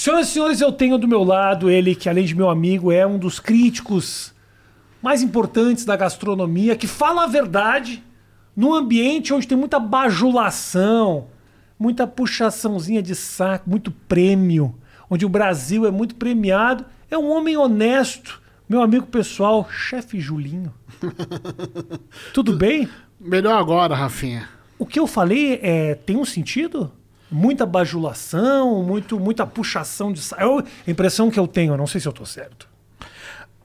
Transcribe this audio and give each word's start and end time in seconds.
Senhoras 0.00 0.28
e 0.28 0.32
senhores, 0.32 0.60
eu 0.62 0.72
tenho 0.72 0.96
do 0.96 1.06
meu 1.06 1.22
lado 1.22 1.70
ele 1.70 1.94
que, 1.94 2.08
além 2.08 2.24
de 2.24 2.34
meu 2.34 2.48
amigo, 2.48 2.90
é 2.90 3.06
um 3.06 3.18
dos 3.18 3.38
críticos 3.38 4.32
mais 5.02 5.20
importantes 5.20 5.84
da 5.84 5.94
gastronomia, 5.94 6.74
que 6.74 6.86
fala 6.86 7.24
a 7.24 7.26
verdade 7.26 8.02
num 8.56 8.72
ambiente 8.72 9.34
onde 9.34 9.46
tem 9.46 9.58
muita 9.58 9.78
bajulação, 9.78 11.26
muita 11.78 12.06
puxaçãozinha 12.06 13.02
de 13.02 13.14
saco, 13.14 13.68
muito 13.68 13.90
prêmio, 13.90 14.74
onde 15.10 15.26
o 15.26 15.28
Brasil 15.28 15.84
é 15.84 15.90
muito 15.90 16.14
premiado. 16.14 16.86
É 17.10 17.18
um 17.18 17.30
homem 17.30 17.58
honesto, 17.58 18.40
meu 18.66 18.80
amigo 18.80 19.04
pessoal, 19.04 19.68
chefe 19.70 20.18
Julinho. 20.18 20.72
Tudo 22.32 22.56
bem? 22.56 22.88
Melhor 23.20 23.60
agora, 23.60 23.94
Rafinha. 23.94 24.48
O 24.78 24.86
que 24.86 24.98
eu 24.98 25.06
falei 25.06 25.60
é, 25.62 25.94
tem 25.94 26.16
um 26.16 26.24
sentido? 26.24 26.90
Muita 27.30 27.64
bajulação, 27.64 28.82
muito, 28.82 29.18
muita 29.20 29.46
puxação 29.46 30.12
de 30.12 30.20
saco. 30.20 30.42
É 30.42 30.64
a 30.86 30.90
impressão 30.90 31.30
que 31.30 31.38
eu 31.38 31.46
tenho, 31.46 31.74
eu 31.74 31.76
não 31.78 31.86
sei 31.86 32.00
se 32.00 32.08
eu 32.08 32.12
tô 32.12 32.26
certo. 32.26 32.68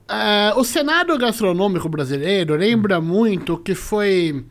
É, 0.08 0.52
o 0.54 0.62
cenário 0.62 1.16
gastronômico 1.18 1.88
brasileiro 1.88 2.54
lembra 2.54 3.00
muito 3.00 3.54
o 3.54 3.58
que 3.58 3.74
foi 3.74 4.44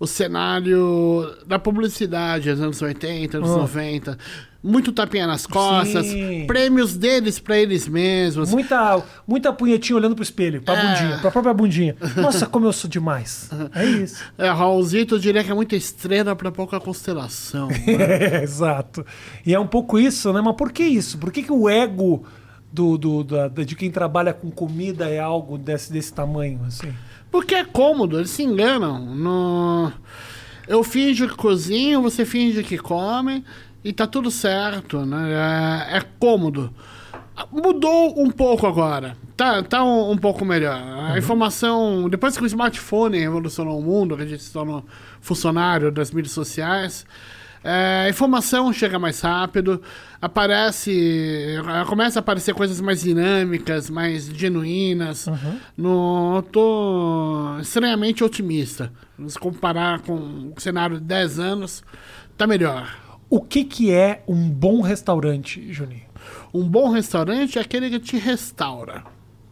o 0.00 0.06
cenário 0.06 1.36
da 1.46 1.58
publicidade 1.58 2.50
dos 2.50 2.60
anos 2.60 2.80
80, 2.82 3.36
anos 3.38 3.50
Oh. 3.50 3.58
90. 3.58 4.18
Muito 4.66 4.92
tapinha 4.92 5.26
nas 5.26 5.46
costas, 5.46 6.06
Sim. 6.06 6.44
prêmios 6.46 6.96
deles 6.96 7.38
pra 7.38 7.56
eles 7.56 7.86
mesmos. 7.86 8.50
Muita, 8.50 9.02
muita 9.26 9.52
punhetinha 9.52 9.96
olhando 9.96 10.14
pro 10.14 10.22
espelho, 10.24 10.60
pra 10.60 10.74
É. 10.74 10.82
bundinha, 10.86 11.18
pra 11.18 11.30
própria 11.30 11.54
bundinha. 11.54 11.96
Nossa, 12.16 12.46
como 12.46 12.66
eu 12.66 12.72
sou 12.72 12.90
demais. 12.90 13.48
É 13.74 13.84
isso. 13.84 14.22
É, 14.36 14.48
Raulzito 14.50 15.14
eu 15.14 15.18
diria 15.18 15.44
que 15.44 15.50
é 15.50 15.54
muita 15.54 15.76
estrela 15.76 16.34
pra 16.34 16.50
pouca 16.50 16.80
constelação. 16.80 17.68
né? 17.68 17.76
É, 18.36 18.42
exato. 18.42 19.06
E 19.44 19.54
é 19.54 19.60
um 19.60 19.66
pouco 19.66 19.98
isso, 19.98 20.32
né? 20.32 20.40
Mas 20.40 20.56
por 20.56 20.72
que 20.72 20.82
isso? 20.82 21.16
Por 21.18 21.30
que, 21.30 21.42
que 21.42 21.52
o 21.52 21.68
ego 21.68 22.24
do, 22.72 22.98
do- 22.98 23.22
da- 23.24 23.48
de 23.48 23.76
quem 23.76 23.90
trabalha 23.90 24.32
com 24.34 24.50
comida 24.50 25.08
é 25.08 25.18
algo 25.20 25.56
desse, 25.56 25.92
desse 25.92 26.12
tamanho, 26.12 26.60
assim? 26.66 26.92
Porque 27.30 27.54
é 27.54 27.64
cômodo, 27.64 28.18
eles 28.18 28.30
se 28.30 28.42
enganam. 28.42 29.04
No... 29.14 29.92
Eu 30.68 30.82
finjo 30.82 31.28
que 31.28 31.36
cozinho, 31.36 32.02
você 32.02 32.24
finge 32.24 32.62
que 32.64 32.76
come 32.76 33.44
e 33.88 33.92
tá 33.92 34.06
tudo 34.06 34.30
certo, 34.30 35.06
né? 35.06 35.86
É, 35.92 35.98
é 35.98 36.00
cômodo. 36.18 36.74
Mudou 37.52 38.20
um 38.20 38.30
pouco 38.30 38.66
agora. 38.66 39.16
Tá, 39.36 39.62
tá 39.62 39.84
um, 39.84 40.12
um 40.12 40.18
pouco 40.18 40.44
melhor. 40.44 40.80
A 41.12 41.16
informação, 41.16 42.08
depois 42.08 42.36
que 42.36 42.42
o 42.42 42.46
smartphone 42.46 43.18
revolucionou 43.18 43.78
o 43.78 43.82
mundo, 43.82 44.16
que 44.16 44.22
a 44.22 44.26
gente 44.26 44.42
se 44.42 44.52
tornou 44.52 44.84
funcionário 45.20 45.92
das 45.92 46.10
mídias 46.10 46.32
sociais, 46.32 47.06
é, 47.62 48.06
a 48.06 48.08
informação 48.08 48.72
chega 48.72 48.98
mais 48.98 49.20
rápido, 49.20 49.82
aparece, 50.22 51.56
eh, 51.58 51.84
começa 51.86 52.18
a 52.18 52.20
aparecer 52.20 52.54
coisas 52.54 52.80
mais 52.80 53.02
dinâmicas, 53.02 53.90
mais 53.90 54.26
genuínas. 54.26 55.26
No, 55.76 56.36
eu 56.36 56.42
tô 56.42 57.58
estranhamente 57.60 58.22
otimista. 58.22 58.92
Se 59.26 59.38
comparar 59.38 60.00
com 60.02 60.52
o 60.56 60.60
cenário 60.60 60.98
de 60.98 61.04
10 61.04 61.38
anos, 61.40 61.84
tá 62.36 62.46
melhor. 62.46 63.05
O 63.28 63.40
que, 63.40 63.64
que 63.64 63.90
é 63.90 64.22
um 64.28 64.48
bom 64.48 64.80
restaurante, 64.80 65.72
Juninho? 65.72 66.06
Um 66.54 66.68
bom 66.68 66.90
restaurante 66.90 67.58
é 67.58 67.60
aquele 67.62 67.90
que 67.90 67.98
te 67.98 68.16
restaura. 68.16 69.04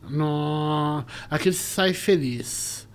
No... 0.08 1.04
Aquele 1.28 1.54
que 1.54 1.60
sai 1.60 1.92
feliz. 1.92 2.88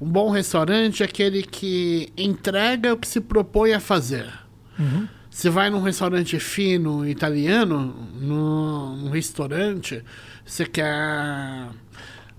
Um 0.00 0.06
bom 0.06 0.30
restaurante 0.30 1.02
é 1.02 1.06
aquele 1.06 1.42
que 1.42 2.12
entrega 2.16 2.94
o 2.94 2.96
que 2.96 3.08
se 3.08 3.20
propõe 3.20 3.72
a 3.72 3.80
fazer. 3.80 4.32
Você 5.28 5.50
vai 5.50 5.70
num 5.70 5.82
restaurante 5.82 6.38
fino 6.38 7.06
italiano, 7.06 7.94
num, 8.20 8.96
num 8.96 9.10
restaurante, 9.10 10.04
você 10.44 10.64
quer 10.64 11.68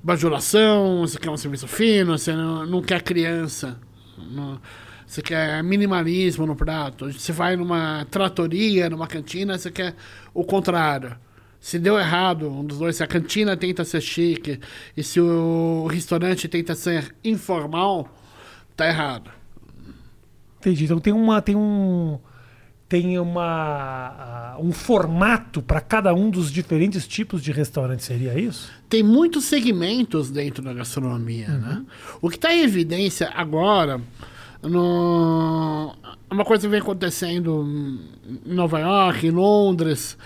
bajulação, 0.02 1.02
você 1.02 1.20
quer 1.20 1.30
um 1.30 1.38
serviço 1.38 1.68
fino, 1.68 2.18
você 2.18 2.34
não, 2.34 2.66
não 2.66 2.82
quer 2.82 3.02
criança. 3.02 3.80
Não- 4.18 4.60
você 5.10 5.24
quer 5.24 5.64
minimalismo 5.64 6.46
no 6.46 6.56
prato. 6.56 7.12
Você 7.12 7.32
vai 7.32 7.56
numa 7.56 8.06
tratoria, 8.12 8.92
numa 8.92 9.08
cantina, 9.08 9.58
você 9.58 9.72
quer 9.72 9.96
o 10.36 10.44
contrário. 10.44 11.18
Se 11.60 11.80
deu 11.80 11.98
errado, 11.98 12.48
um 12.48 12.64
dos 12.64 12.78
dois, 12.78 12.96
se 12.96 13.04
a 13.04 13.08
cantina 13.08 13.58
tenta 13.58 13.84
ser 13.84 14.02
chique 14.02 14.60
e 14.96 15.02
se 15.02 15.20
o 15.20 15.88
restaurante 15.88 16.48
tenta 16.48 16.76
ser 16.76 17.16
informal, 17.24 18.08
tá 18.76 18.88
errado. 18.88 19.32
Entendi. 20.60 20.86
Então 20.86 21.00
tem 21.00 21.12
uma. 21.12 21.42
Tem 21.42 21.56
um. 21.56 22.20
Tem 22.88 23.18
uma. 23.18 23.44
ah, 23.44 24.58
um 24.60 24.72
formato 24.72 25.60
para 25.60 25.82
cada 25.82 26.14
um 26.14 26.30
dos 26.30 26.52
diferentes 26.52 27.08
tipos 27.08 27.42
de 27.42 27.52
restaurante, 27.52 28.04
seria 28.04 28.40
isso? 28.40 28.72
tem 28.88 29.04
muitos 29.04 29.46
segmentos 29.46 30.32
dentro 30.32 30.64
da 30.64 30.74
gastronomia, 30.74 31.48
né? 31.48 31.84
O 32.22 32.30
que 32.30 32.36
está 32.36 32.54
em 32.54 32.62
evidência 32.62 33.32
agora, 33.36 34.02
no... 34.62 35.96
uma 36.30 36.46
coisa 36.46 36.68
que 36.68 36.72
vem 36.72 36.80
acontecendo 36.80 37.66
em 38.46 38.54
Nova 38.54 38.80
York, 38.80 39.28
em 39.28 39.32
Londres, 39.32 40.18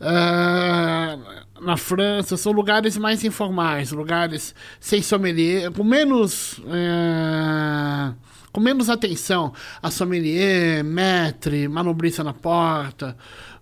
ah, 0.00 1.18
na 1.60 1.76
França, 1.76 2.36
são 2.36 2.52
lugares 2.52 2.96
mais 2.96 3.22
informais, 3.24 3.92
lugares 3.92 4.54
sem 4.78 5.02
sommelier, 5.02 5.70
com 5.72 5.84
menos... 5.84 6.60
eh, 6.66 8.14
com 8.52 8.60
menos 8.60 8.90
atenção 8.90 9.52
a 9.80 9.90
sommelier, 9.90 10.82
maître, 10.82 11.68
manobrista 11.68 12.24
na 12.24 12.32
porta, 12.32 13.16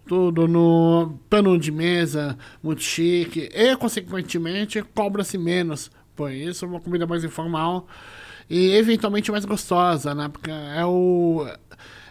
tudo 0.06 0.48
no 0.48 1.18
pano 1.28 1.58
de 1.58 1.70
mesa 1.70 2.38
muito 2.62 2.82
chique 2.82 3.50
e 3.52 3.76
consequentemente 3.76 4.82
cobra-se 4.94 5.36
menos. 5.36 5.90
Por 6.16 6.32
isso 6.32 6.66
uma 6.66 6.80
comida 6.80 7.06
mais 7.06 7.22
informal 7.22 7.86
e 8.48 8.70
eventualmente 8.76 9.30
mais 9.30 9.44
gostosa 9.44 10.14
né 10.14 10.28
porque 10.28 10.50
é 10.50 10.84
o 10.84 11.46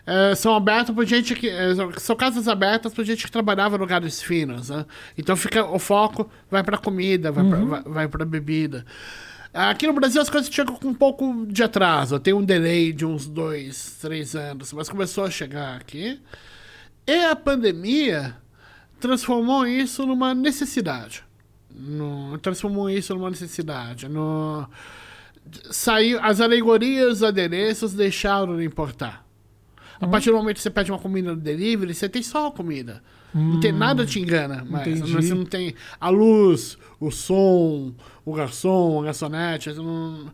é, 0.05 0.35
são 0.35 0.55
abertos 0.55 0.95
por 0.95 1.05
gente 1.05 1.35
que 1.35 1.49
é, 1.49 1.73
são 1.97 2.15
casas 2.15 2.47
abertas 2.47 2.93
por 2.93 3.03
gente 3.03 3.25
que 3.25 3.31
trabalhava 3.31 3.75
em 3.75 3.79
lugares 3.79 4.21
finos 4.21 4.69
né? 4.69 4.85
então 5.17 5.35
fica 5.35 5.65
o 5.65 5.79
foco 5.79 6.29
vai 6.49 6.63
para 6.63 6.77
comida 6.77 7.31
vai 7.31 7.47
pra 7.47 7.57
vai, 7.59 7.83
vai 7.83 8.07
para 8.07 8.25
bebida 8.25 8.85
Aqui 9.53 9.87
no 9.87 9.93
Brasil 9.93 10.21
as 10.21 10.29
coisas 10.29 10.53
chegam 10.53 10.75
com 10.75 10.89
um 10.89 10.93
pouco 10.93 11.45
de 11.47 11.63
atraso. 11.63 12.19
Tem 12.19 12.31
um 12.31 12.43
delay 12.43 12.93
de 12.93 13.05
uns 13.05 13.25
dois, 13.25 13.97
três 13.99 14.35
anos, 14.35 14.71
mas 14.71 14.87
começou 14.87 15.23
a 15.23 15.31
chegar 15.31 15.77
aqui. 15.77 16.19
E 17.07 17.25
a 17.25 17.35
pandemia 17.35 18.35
transformou 18.99 19.65
isso 19.65 20.05
numa 20.05 20.35
necessidade. 20.35 21.23
No- 21.73 22.37
transformou 22.37 22.87
isso 22.87 23.15
numa 23.15 23.31
necessidade. 23.31 24.07
No, 24.07 24.67
saiu, 25.71 26.19
as 26.21 26.39
alegorias, 26.41 27.13
os 27.17 27.23
adereços 27.23 27.93
deixaram 27.93 28.57
de 28.57 28.63
importar. 28.65 29.25
A 29.99 30.07
partir 30.07 30.29
do 30.29 30.37
momento 30.37 30.57
que 30.57 30.61
você 30.61 30.69
pede 30.69 30.91
uma 30.91 30.99
comida 30.99 31.31
no 31.33 31.41
delivery, 31.41 31.93
você 31.93 32.07
tem 32.07 32.21
só 32.21 32.47
a 32.47 32.51
comida. 32.51 33.01
Não 33.33 33.59
tem 33.59 33.71
nada 33.71 34.05
te 34.05 34.19
engana, 34.19 34.65
mas 34.69 34.83
você 35.21 35.33
não 35.35 35.45
tem 35.45 35.75
a 35.99 36.09
luz, 36.09 36.77
o 36.99 37.11
som, 37.11 37.93
o 38.25 38.33
garçom, 38.33 39.01
a 39.01 39.05
garçonete. 39.05 39.73
não- 39.73 40.31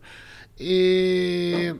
E 0.59 1.73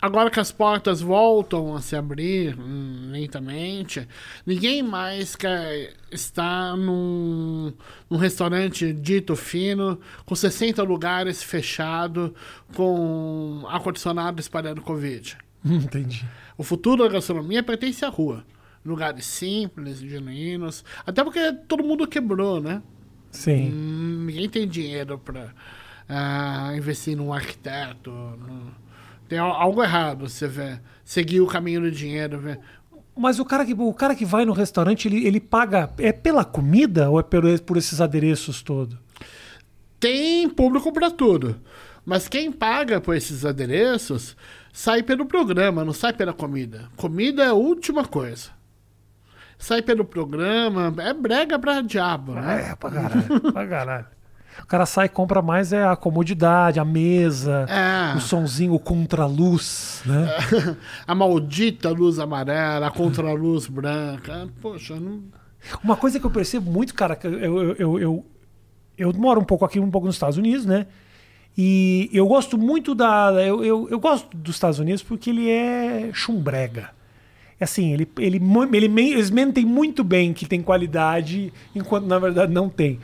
agora 0.00 0.30
que 0.30 0.40
as 0.40 0.50
portas 0.52 1.00
voltam 1.00 1.74
a 1.74 1.80
se 1.80 1.94
abrir 1.96 2.58
hum, 2.58 3.10
lentamente, 3.10 4.06
ninguém 4.46 4.82
mais 4.82 5.36
quer 5.36 5.94
estar 6.10 6.76
num, 6.76 7.72
num 8.08 8.16
restaurante 8.16 8.92
dito 8.92 9.36
fino, 9.36 10.00
com 10.24 10.34
60 10.34 10.82
lugares 10.82 11.42
fechado, 11.42 12.34
com 12.74 13.64
ar-condicionado 13.68 14.40
espalhando 14.40 14.80
Covid. 14.82 15.36
Entendi. 15.64 16.24
O 16.56 16.62
futuro 16.62 17.02
da 17.04 17.08
gastronomia 17.10 17.62
pertence 17.62 18.04
à 18.04 18.08
rua. 18.08 18.44
Lugares 18.84 19.26
simples, 19.26 19.98
genuínos. 20.00 20.82
Até 21.06 21.22
porque 21.22 21.52
todo 21.68 21.84
mundo 21.84 22.06
quebrou, 22.06 22.60
né? 22.62 22.82
Sim. 23.30 23.70
Hum, 23.72 24.24
ninguém 24.26 24.48
tem 24.48 24.66
dinheiro 24.66 25.18
para 25.18 25.54
investir 26.76 27.16
num 27.16 27.32
arquiteto. 27.32 28.10
no- 28.10 28.89
Tem 29.30 29.38
al- 29.38 29.52
algo 29.52 29.80
errado, 29.80 30.28
você 30.28 30.48
vê. 30.48 30.80
Seguir 31.04 31.40
o 31.40 31.46
caminho 31.46 31.82
do 31.82 31.90
dinheiro, 31.90 32.36
vê. 32.40 32.58
Mas 33.16 33.38
o 33.38 33.44
cara 33.44 33.64
que, 33.64 33.72
o 33.72 33.94
cara 33.94 34.12
que 34.16 34.24
vai 34.24 34.44
no 34.44 34.52
restaurante, 34.52 35.06
ele, 35.06 35.24
ele 35.24 35.38
paga. 35.38 35.88
É 35.98 36.10
pela 36.10 36.44
comida 36.44 37.08
ou 37.08 37.20
é 37.20 37.22
por, 37.22 37.42
por 37.60 37.76
esses 37.76 38.00
adereços 38.00 38.60
todos? 38.60 38.98
Tem 40.00 40.48
público 40.48 40.92
para 40.92 41.12
tudo. 41.12 41.60
Mas 42.04 42.26
quem 42.26 42.50
paga 42.50 43.00
por 43.00 43.14
esses 43.14 43.44
adereços 43.44 44.36
sai 44.72 45.00
pelo 45.02 45.24
programa, 45.26 45.84
não 45.84 45.92
sai 45.92 46.12
pela 46.12 46.32
comida. 46.32 46.88
Comida 46.96 47.44
é 47.44 47.48
a 47.48 47.54
última 47.54 48.04
coisa. 48.04 48.50
Sai 49.58 49.80
pelo 49.80 50.04
programa, 50.04 50.92
é 51.02 51.12
brega 51.14 51.56
pra 51.56 51.82
diabo, 51.82 52.32
né? 52.34 52.70
É, 52.72 52.74
pra 52.74 52.90
caralho. 52.90 53.52
pra 53.52 53.66
caralho. 53.68 54.06
O 54.62 54.66
cara 54.66 54.86
sai 54.86 55.06
e 55.06 55.08
compra 55.08 55.42
mais 55.42 55.72
é 55.72 55.84
a 55.84 55.96
comodidade, 55.96 56.78
a 56.78 56.84
mesa, 56.84 57.66
É. 57.68 58.16
o 58.16 58.20
sonzinho, 58.20 58.74
o 58.74 58.78
contraluz, 58.78 60.02
né? 60.06 60.28
a 61.06 61.14
maldita 61.14 61.90
luz 61.90 62.18
amarela, 62.18 62.86
a 62.86 62.90
contraluz 62.90 63.66
branca. 63.66 64.48
Poxa, 64.60 64.98
não, 64.98 65.22
Uma 65.82 65.96
coisa 65.96 66.18
que 66.20 66.26
eu 66.26 66.30
percebo 66.30 66.70
muito, 66.70 66.94
cara, 66.94 67.18
eu, 67.24 67.32
eu, 67.38 67.74
eu, 67.78 67.98
eu, 67.98 68.26
eu 68.98 69.12
moro 69.14 69.40
um 69.40 69.44
pouco 69.44 69.64
aqui, 69.64 69.80
um 69.80 69.90
pouco 69.90 70.06
nos 70.06 70.16
Estados 70.16 70.38
Unidos, 70.38 70.64
né? 70.66 70.86
E 71.58 72.08
eu 72.12 72.26
gosto 72.26 72.56
muito 72.56 72.94
da. 72.94 73.32
Eu, 73.44 73.64
eu, 73.64 73.88
eu 73.90 73.98
gosto 73.98 74.36
dos 74.36 74.54
Estados 74.54 74.78
Unidos 74.78 75.02
porque 75.02 75.30
ele 75.30 75.50
é 75.50 76.10
chumbrega. 76.12 76.90
Assim, 77.60 77.92
ele, 77.92 78.08
ele, 78.18 78.40
ele, 78.72 79.00
eles 79.12 79.30
mentem 79.30 79.66
muito 79.66 80.02
bem 80.02 80.32
que 80.32 80.46
tem 80.46 80.62
qualidade, 80.62 81.52
enquanto 81.74 82.06
na 82.06 82.18
verdade 82.18 82.50
não 82.50 82.70
tem. 82.70 82.98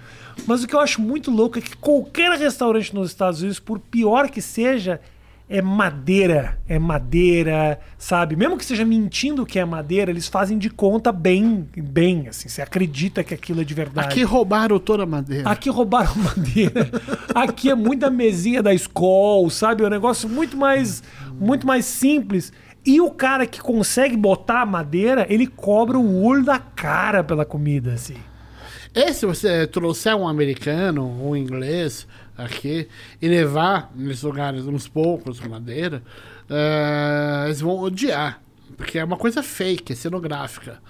Mas 0.47 0.63
o 0.63 0.67
que 0.67 0.75
eu 0.75 0.81
acho 0.81 1.01
muito 1.01 1.31
louco 1.31 1.59
é 1.59 1.63
que 1.63 1.77
qualquer 1.77 2.37
restaurante 2.39 2.95
nos 2.95 3.11
Estados 3.11 3.41
Unidos, 3.41 3.61
por 3.61 3.79
pior 3.79 4.29
que 4.29 4.41
seja, 4.43 5.01
é 5.49 5.63
madeira, 5.63 6.59
é 6.69 6.79
madeira, 6.79 7.79
sabe? 7.97 8.35
Mesmo 8.35 8.57
que 8.57 8.65
seja 8.65 8.85
mentindo 8.85 9.47
que 9.47 9.59
é 9.59 9.65
madeira, 9.65 10.11
eles 10.11 10.27
fazem 10.27 10.59
de 10.59 10.69
conta 10.69 11.13
bem, 11.13 11.69
bem, 11.77 12.29
assim, 12.29 12.49
você 12.49 12.61
acredita 12.63 13.23
que 13.23 13.33
aquilo 13.33 13.61
é 13.61 13.65
de 13.65 13.73
verdade. 13.73 14.09
Aqui 14.09 14.23
roubaram 14.25 14.79
toda 14.79 15.05
a 15.05 15.07
madeira. 15.07 15.49
Aqui 15.49 15.71
roubaram 15.71 16.15
madeira. 16.17 16.91
Aqui 17.35 17.71
é 17.71 17.75
muita 17.75 18.11
mesinha 18.11 18.63
da 18.63 18.75
escola, 18.75 19.49
sabe? 19.51 19.85
É 19.85 19.87
um 19.87 19.91
negócio 19.91 20.29
muito 20.29 20.57
mais, 20.57 21.03
muito 21.39 21.67
mais 21.67 21.85
simples. 21.85 22.53
E 22.85 23.01
o 23.01 23.11
cara 23.11 23.47
que 23.47 23.61
consegue 23.61 24.17
botar 24.17 24.63
a 24.63 24.67
madeira, 24.67 25.27
ele 25.29 25.47
cobra 25.47 25.99
o 25.99 26.25
olho 26.25 26.45
da 26.45 26.59
cara 26.59 27.23
pela 27.23 27.45
comida, 27.45 27.95
assim. 27.95 28.17
E 28.99 29.13
se 29.13 29.27
você 29.27 29.67
trouxer 29.67 30.17
um 30.17 30.27
americano, 30.27 31.05
um 31.05 31.37
inglês 31.37 32.09
aqui 32.35 32.89
e 33.21 33.29
levar 33.29 33.93
nesses 33.95 34.23
lugares 34.23 34.67
uns 34.67 34.89
poucos 34.89 35.39
de 35.39 35.47
madeira, 35.47 36.03
uh, 36.49 37.45
eles 37.45 37.61
vão 37.61 37.79
odiar. 37.79 38.41
Porque 38.75 38.99
é 38.99 39.05
uma 39.05 39.19
coisa 39.19 39.43
fake, 39.43 39.93
é 39.93 39.95
cenográfica. 39.95 40.81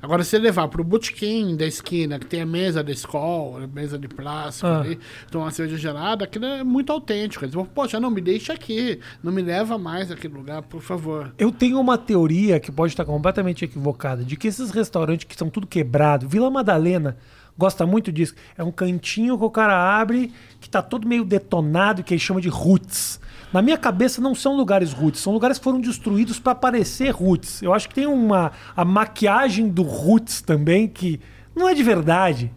Agora, 0.00 0.24
se 0.24 0.38
levar 0.38 0.68
pro 0.68 0.82
botequim 0.82 1.54
da 1.54 1.66
esquina, 1.66 2.18
que 2.18 2.24
tem 2.24 2.40
a 2.40 2.46
mesa 2.46 2.82
da 2.82 2.92
escola, 2.92 3.64
a 3.64 3.66
mesa 3.66 3.98
de 3.98 4.08
plástico 4.08 4.66
ah. 4.66 4.80
ali, 4.80 4.98
tomar 5.30 5.46
uma 5.46 5.50
cerveja 5.50 5.78
gelada, 5.78 6.24
aquilo 6.24 6.46
é 6.46 6.64
muito 6.64 6.92
autêntico. 6.92 7.44
Eles 7.44 7.54
vão, 7.54 7.66
poxa, 7.66 8.00
não, 8.00 8.10
me 8.10 8.22
deixa 8.22 8.54
aqui, 8.54 9.00
não 9.22 9.32
me 9.32 9.42
leva 9.42 9.76
mais 9.76 10.10
aquele 10.10 10.34
lugar, 10.34 10.62
por 10.62 10.80
favor. 10.80 11.32
Eu 11.38 11.52
tenho 11.52 11.78
uma 11.78 11.98
teoria 11.98 12.58
que 12.58 12.72
pode 12.72 12.94
estar 12.94 13.04
completamente 13.04 13.66
equivocada, 13.66 14.24
de 14.24 14.34
que 14.34 14.48
esses 14.48 14.70
restaurantes 14.70 15.26
que 15.26 15.36
são 15.36 15.50
tudo 15.50 15.66
quebrado, 15.66 16.26
Vila 16.26 16.50
Madalena 16.50 17.16
gosta 17.56 17.86
muito 17.86 18.12
disso. 18.12 18.34
É 18.56 18.62
um 18.62 18.72
cantinho 18.72 19.38
que 19.38 19.44
o 19.44 19.50
cara 19.50 20.00
abre, 20.00 20.32
que 20.60 20.68
tá 20.68 20.82
todo 20.82 21.08
meio 21.08 21.24
detonado, 21.24 22.02
que 22.02 22.14
ele 22.14 22.20
chama 22.20 22.40
de 22.40 22.48
roots. 22.48 23.20
Na 23.52 23.62
minha 23.62 23.78
cabeça 23.78 24.20
não 24.20 24.34
são 24.34 24.56
lugares 24.56 24.92
roots, 24.92 25.20
são 25.20 25.32
lugares 25.32 25.58
que 25.58 25.64
foram 25.64 25.80
destruídos 25.80 26.40
para 26.40 26.54
parecer 26.54 27.10
roots. 27.10 27.62
Eu 27.62 27.72
acho 27.72 27.88
que 27.88 27.94
tem 27.94 28.06
uma 28.06 28.52
a 28.76 28.84
maquiagem 28.84 29.68
do 29.68 29.82
roots 29.82 30.40
também 30.40 30.88
que 30.88 31.20
não 31.54 31.68
é 31.68 31.74
de 31.74 31.82
verdade. 31.82 32.50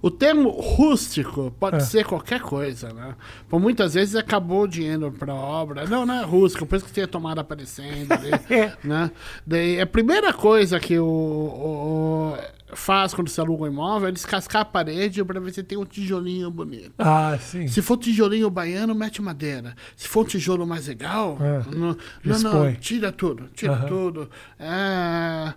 O 0.00 0.10
termo 0.10 0.50
rústico 0.50 1.52
pode 1.58 1.76
é. 1.76 1.80
ser 1.80 2.04
qualquer 2.04 2.40
coisa, 2.40 2.92
né? 2.92 3.14
Por 3.48 3.60
muitas 3.60 3.94
vezes 3.94 4.14
acabou 4.14 4.62
o 4.62 4.68
dinheiro 4.68 5.10
para 5.10 5.34
obra. 5.34 5.86
Não, 5.86 6.06
não 6.06 6.14
é 6.14 6.24
rústico, 6.24 6.66
por 6.66 6.76
isso 6.76 6.84
que 6.84 6.92
tem 6.92 7.04
a 7.04 7.08
tomada 7.08 7.40
aparecendo. 7.40 8.12
Ali, 8.12 8.30
é. 8.50 8.72
né? 8.84 9.10
Daí, 9.46 9.80
a 9.80 9.86
primeira 9.86 10.32
coisa 10.32 10.78
que 10.78 10.98
o, 10.98 11.04
o, 11.04 12.36
faz 12.74 13.14
quando 13.14 13.28
você 13.28 13.40
aluga 13.40 13.64
um 13.64 13.66
imóvel 13.66 14.08
é 14.08 14.12
descascar 14.12 14.62
a 14.62 14.64
parede 14.64 15.24
para 15.24 15.40
ver 15.40 15.52
se 15.52 15.62
tem 15.62 15.78
um 15.78 15.84
tijolinho 15.84 16.50
bonito. 16.50 16.92
Ah, 16.98 17.36
sim. 17.40 17.66
Se 17.66 17.82
for 17.82 17.96
tijolinho 17.96 18.50
baiano, 18.50 18.94
mete 18.94 19.20
madeira. 19.22 19.74
Se 19.96 20.06
for 20.06 20.24
um 20.24 20.28
tijolo 20.28 20.66
mais 20.66 20.86
legal, 20.86 21.38
é. 21.40 21.74
não, 21.74 21.96
não, 22.24 22.38
não, 22.38 22.74
tira 22.74 23.10
tudo, 23.10 23.48
tira 23.54 23.72
uhum. 23.72 23.86
tudo. 23.86 24.30
É... 24.58 25.54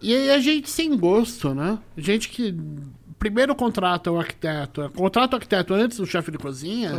E 0.00 0.14
aí 0.14 0.30
a 0.30 0.38
gente 0.40 0.68
sem 0.68 0.96
gosto, 0.96 1.54
né? 1.54 1.78
Gente 1.96 2.28
que 2.28 2.54
primeiro 3.22 3.54
contrata 3.54 4.10
o 4.10 4.18
arquiteto, 4.18 4.90
contrata 4.96 5.36
o 5.36 5.38
arquiteto 5.38 5.72
antes 5.74 5.98
do 5.98 6.04
chefe 6.04 6.32
de 6.32 6.38
cozinha, 6.38 6.90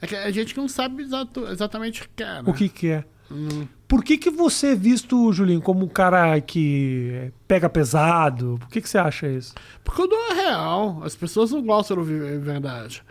é, 0.00 0.04
é 0.04 0.06
que 0.06 0.14
a 0.14 0.30
gente 0.30 0.56
não 0.56 0.68
sabe 0.68 1.02
exato, 1.02 1.48
exatamente 1.48 2.00
o 2.00 2.04
que 2.04 2.10
quer. 2.14 2.42
Né? 2.44 2.44
O 2.46 2.54
que 2.54 2.68
quer. 2.68 3.04
Hum. 3.28 3.66
Por 3.88 4.04
que, 4.04 4.16
que 4.16 4.30
você 4.30 4.68
é 4.68 4.74
visto, 4.76 5.32
Julinho, 5.32 5.60
como 5.60 5.84
um 5.84 5.88
cara 5.88 6.40
que 6.40 7.32
pega 7.48 7.68
pesado? 7.68 8.56
Por 8.60 8.68
que, 8.68 8.80
que 8.80 8.88
você 8.88 8.98
acha 8.98 9.26
isso? 9.26 9.52
Porque 9.82 10.00
eu 10.00 10.08
dou 10.08 10.30
a 10.30 10.34
real. 10.34 11.02
As 11.02 11.16
pessoas 11.16 11.50
não 11.50 11.60
gostam 11.60 12.04
de 12.04 12.38
verdade. 12.38 13.02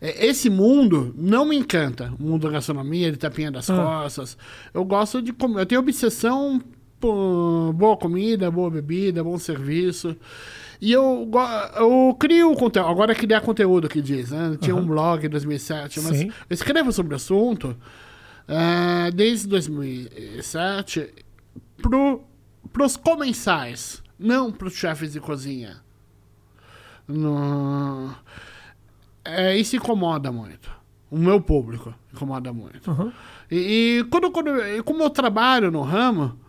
É, 0.00 0.26
esse 0.26 0.50
mundo 0.50 1.14
não 1.16 1.44
me 1.44 1.56
encanta. 1.56 2.12
O 2.18 2.24
mundo 2.24 2.48
da 2.48 2.54
gastronomia, 2.54 3.12
de 3.12 3.18
tapinha 3.18 3.52
das 3.52 3.70
ah. 3.70 3.76
costas. 3.76 4.36
Eu 4.74 4.84
gosto 4.84 5.22
de 5.22 5.32
comer. 5.32 5.60
Eu 5.60 5.66
tenho 5.66 5.80
obsessão 5.80 6.60
por 6.98 7.72
boa 7.72 7.96
comida, 7.96 8.50
boa 8.50 8.68
bebida, 8.68 9.22
bom 9.22 9.38
serviço. 9.38 10.16
E 10.80 10.92
eu, 10.92 11.30
eu 11.76 12.16
crio 12.18 12.54
conteúdo. 12.54 12.88
Agora 12.88 13.12
é 13.12 13.14
criar 13.14 13.42
conteúdo 13.42 13.88
que 13.88 14.00
diz, 14.00 14.30
né? 14.30 14.56
Tinha 14.60 14.74
uhum. 14.74 14.82
um 14.82 14.86
blog 14.86 15.26
em 15.26 15.28
2007, 15.28 16.00
mas 16.00 16.16
Sim. 16.16 16.28
eu 16.28 16.54
escrevo 16.54 16.90
sobre 16.90 17.12
o 17.12 17.16
assunto 17.16 17.76
uh, 18.48 19.12
desde 19.12 19.46
2007 19.48 21.12
para 22.72 22.84
os 22.84 22.96
comensais, 22.96 24.02
não 24.18 24.50
para 24.50 24.68
os 24.68 24.74
chefes 24.74 25.12
de 25.12 25.20
cozinha. 25.20 25.82
No... 27.06 28.14
É, 29.22 29.56
isso 29.56 29.76
incomoda 29.76 30.32
muito. 30.32 30.70
O 31.10 31.18
meu 31.18 31.42
público 31.42 31.94
incomoda 32.14 32.52
muito. 32.54 32.90
Uhum. 32.90 33.12
E, 33.50 33.98
e, 33.98 34.04
quando, 34.04 34.30
quando, 34.30 34.50
como 34.84 35.02
eu 35.02 35.10
trabalho 35.10 35.70
no 35.70 35.82
ramo, 35.82 36.39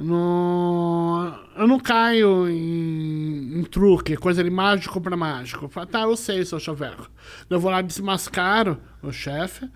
no... 0.00 1.32
eu 1.56 1.66
não 1.66 1.78
caio 1.78 2.48
em, 2.48 3.60
em, 3.60 3.64
truque, 3.64 4.16
coisa 4.16 4.42
de 4.42 4.50
mágico 4.50 5.00
para 5.00 5.16
mágico. 5.16 5.68
Falo, 5.68 5.86
tá, 5.86 6.02
eu 6.02 6.16
sei, 6.16 6.44
seu 6.44 6.58
chaveco. 6.58 7.08
Eu 7.48 7.60
vou 7.60 7.70
lá 7.70 7.82
desmascaro 7.82 8.78
o 9.02 9.12
chefe 9.12 9.68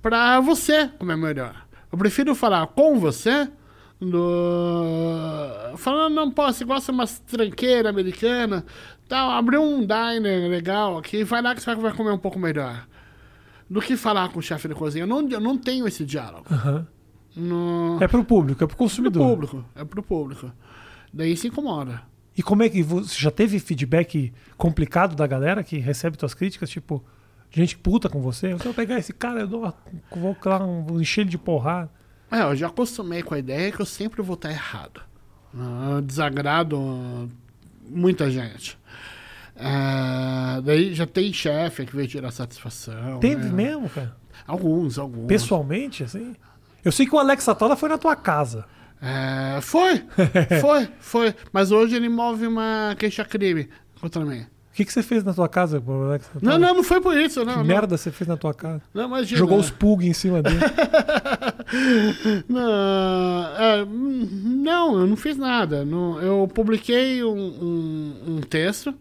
para 0.00 0.40
você 0.40 0.88
comer 0.98 1.16
melhor. 1.16 1.66
Eu 1.90 1.98
prefiro 1.98 2.34
falar 2.34 2.66
com 2.68 2.98
você 2.98 3.50
do... 4.00 5.76
falando, 5.76 6.14
não, 6.14 6.30
pô, 6.30 6.46
você 6.46 6.64
gosta 6.64 6.92
de 6.92 6.98
umas 6.98 7.18
tranqueira 7.18 7.90
americana, 7.90 8.64
tal, 9.08 9.30
abrir 9.30 9.58
um 9.58 9.80
diner 9.80 10.48
legal 10.48 10.96
aqui, 10.96 11.24
vai 11.24 11.42
lá 11.42 11.54
que 11.54 11.60
você 11.60 11.74
vai 11.74 11.92
comer 11.92 12.12
um 12.12 12.18
pouco 12.18 12.38
melhor. 12.38 12.86
Do 13.68 13.80
que 13.80 13.96
falar 13.96 14.30
com 14.30 14.38
o 14.40 14.42
chefe 14.42 14.66
de 14.66 14.74
cozinha. 14.74 15.04
Eu 15.04 15.06
não, 15.06 15.28
eu 15.28 15.40
não 15.40 15.56
tenho 15.56 15.86
esse 15.86 16.04
diálogo. 16.04 16.44
Uhum. 16.50 16.84
No... 17.34 17.98
É 18.00 18.08
pro 18.08 18.24
público, 18.24 18.64
é 18.64 18.66
pro 18.66 18.76
consumidor. 18.76 19.22
É 19.22 19.26
pro 19.26 19.36
público, 19.36 19.70
é 19.76 19.84
pro 19.84 20.02
público. 20.02 20.52
Daí 21.12 21.36
se 21.36 21.48
incomoda. 21.48 22.02
E 22.36 22.42
como 22.42 22.62
é 22.62 22.68
que 22.68 22.82
você 22.82 23.16
já 23.18 23.30
teve 23.30 23.58
feedback 23.58 24.32
complicado 24.56 25.14
da 25.14 25.26
galera 25.26 25.62
que 25.62 25.78
recebe 25.78 26.16
suas 26.18 26.34
críticas, 26.34 26.70
tipo, 26.70 27.04
gente 27.50 27.76
puta 27.76 28.08
com 28.08 28.20
você? 28.20 28.56
Se 28.58 28.66
eu 28.66 28.74
pegar 28.74 28.98
esse 28.98 29.12
cara, 29.12 29.40
eu 29.40 29.46
dou, 29.46 29.74
vou, 30.10 30.36
vou 30.86 31.00
encher 31.00 31.22
ele 31.22 31.30
de 31.30 31.38
porrada. 31.38 31.90
É, 32.30 32.42
eu 32.42 32.54
já 32.54 32.68
acostumei 32.68 33.22
com 33.22 33.34
a 33.34 33.38
ideia 33.38 33.72
que 33.72 33.80
eu 33.80 33.86
sempre 33.86 34.22
vou 34.22 34.34
estar 34.34 34.50
errado. 34.50 35.02
Eu 35.52 36.00
desagrado 36.00 37.28
muita 37.88 38.30
gente. 38.30 38.78
É, 39.56 40.60
daí 40.62 40.94
já 40.94 41.06
tem 41.06 41.32
chefe 41.32 41.84
que 41.84 41.94
veio 41.94 42.08
tirar 42.08 42.30
satisfação. 42.30 43.18
Teve 43.18 43.44
né? 43.44 43.52
mesmo, 43.52 43.90
cara? 43.90 44.16
Alguns, 44.46 44.98
alguns. 44.98 45.26
Pessoalmente, 45.26 46.04
assim? 46.04 46.34
Eu 46.84 46.92
sei 46.92 47.06
que 47.06 47.14
o 47.14 47.18
Alex 47.18 47.44
Satola 47.44 47.76
foi 47.76 47.88
na 47.88 47.98
tua 47.98 48.16
casa. 48.16 48.64
É, 49.02 49.60
foi, 49.62 50.04
foi, 50.60 50.88
foi. 50.98 51.34
Mas 51.52 51.70
hoje 51.70 51.96
ele 51.96 52.08
move 52.08 52.46
uma 52.46 52.94
queixa-crime 52.98 53.68
contra 54.00 54.24
mim. 54.24 54.46
O 54.70 54.72
que, 54.72 54.84
que 54.84 54.92
você 54.92 55.02
fez 55.02 55.24
na 55.24 55.34
tua 55.34 55.48
casa, 55.48 55.82
Alex? 55.84 56.30
Não, 56.40 56.58
não, 56.58 56.74
não 56.74 56.84
foi 56.84 57.00
por 57.00 57.16
isso, 57.16 57.44
não. 57.44 57.54
Que 57.54 57.58
não. 57.58 57.64
merda 57.64 57.98
você 57.98 58.10
fez 58.10 58.28
na 58.28 58.36
tua 58.36 58.54
casa? 58.54 58.80
Não, 58.94 59.06
imagina. 59.06 59.38
Jogou 59.38 59.58
os 59.58 59.68
pug 59.68 60.06
em 60.06 60.12
cima 60.12 60.40
dele. 60.42 60.60
não, 62.48 63.46
é, 63.58 63.84
não, 63.84 65.00
eu 65.00 65.06
não 65.08 65.16
fiz 65.16 65.36
nada. 65.36 65.84
Não, 65.84 66.20
eu 66.20 66.48
publiquei 66.54 67.22
um, 67.24 67.36
um, 67.36 68.22
um 68.28 68.40
texto 68.40 68.94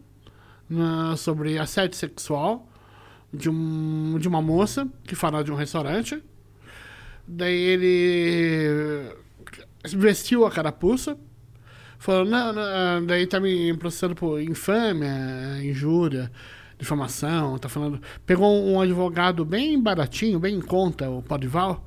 na, 0.68 1.16
sobre 1.16 1.60
assédio 1.60 1.98
sexual 1.98 2.68
de, 3.32 3.50
um, 3.50 4.18
de 4.20 4.28
uma 4.28 4.42
moça 4.42 4.88
que 5.04 5.16
fala 5.16 5.44
de 5.44 5.52
um 5.52 5.56
restaurante. 5.56 6.22
Daí 7.32 7.56
ele 7.56 9.16
vestiu 9.96 10.46
a 10.46 10.52
carapuça 10.52 11.18
falou, 12.00 12.26
não, 12.26 12.54
não, 12.54 13.06
daí 13.06 13.28
tá 13.28 13.40
me 13.40 13.76
processando 13.76 14.16
por 14.16 14.42
infâmia, 14.42 15.10
injúria, 15.62 16.32
difamação, 16.80 17.58
tá 17.58 17.68
falando. 17.68 18.02
Pegou 18.26 18.66
um 18.66 18.80
advogado 18.80 19.44
bem 19.44 19.80
baratinho, 19.80 20.40
bem 20.40 20.56
em 20.56 20.62
conta, 20.62 21.10
o 21.10 21.22
Podival. 21.22 21.86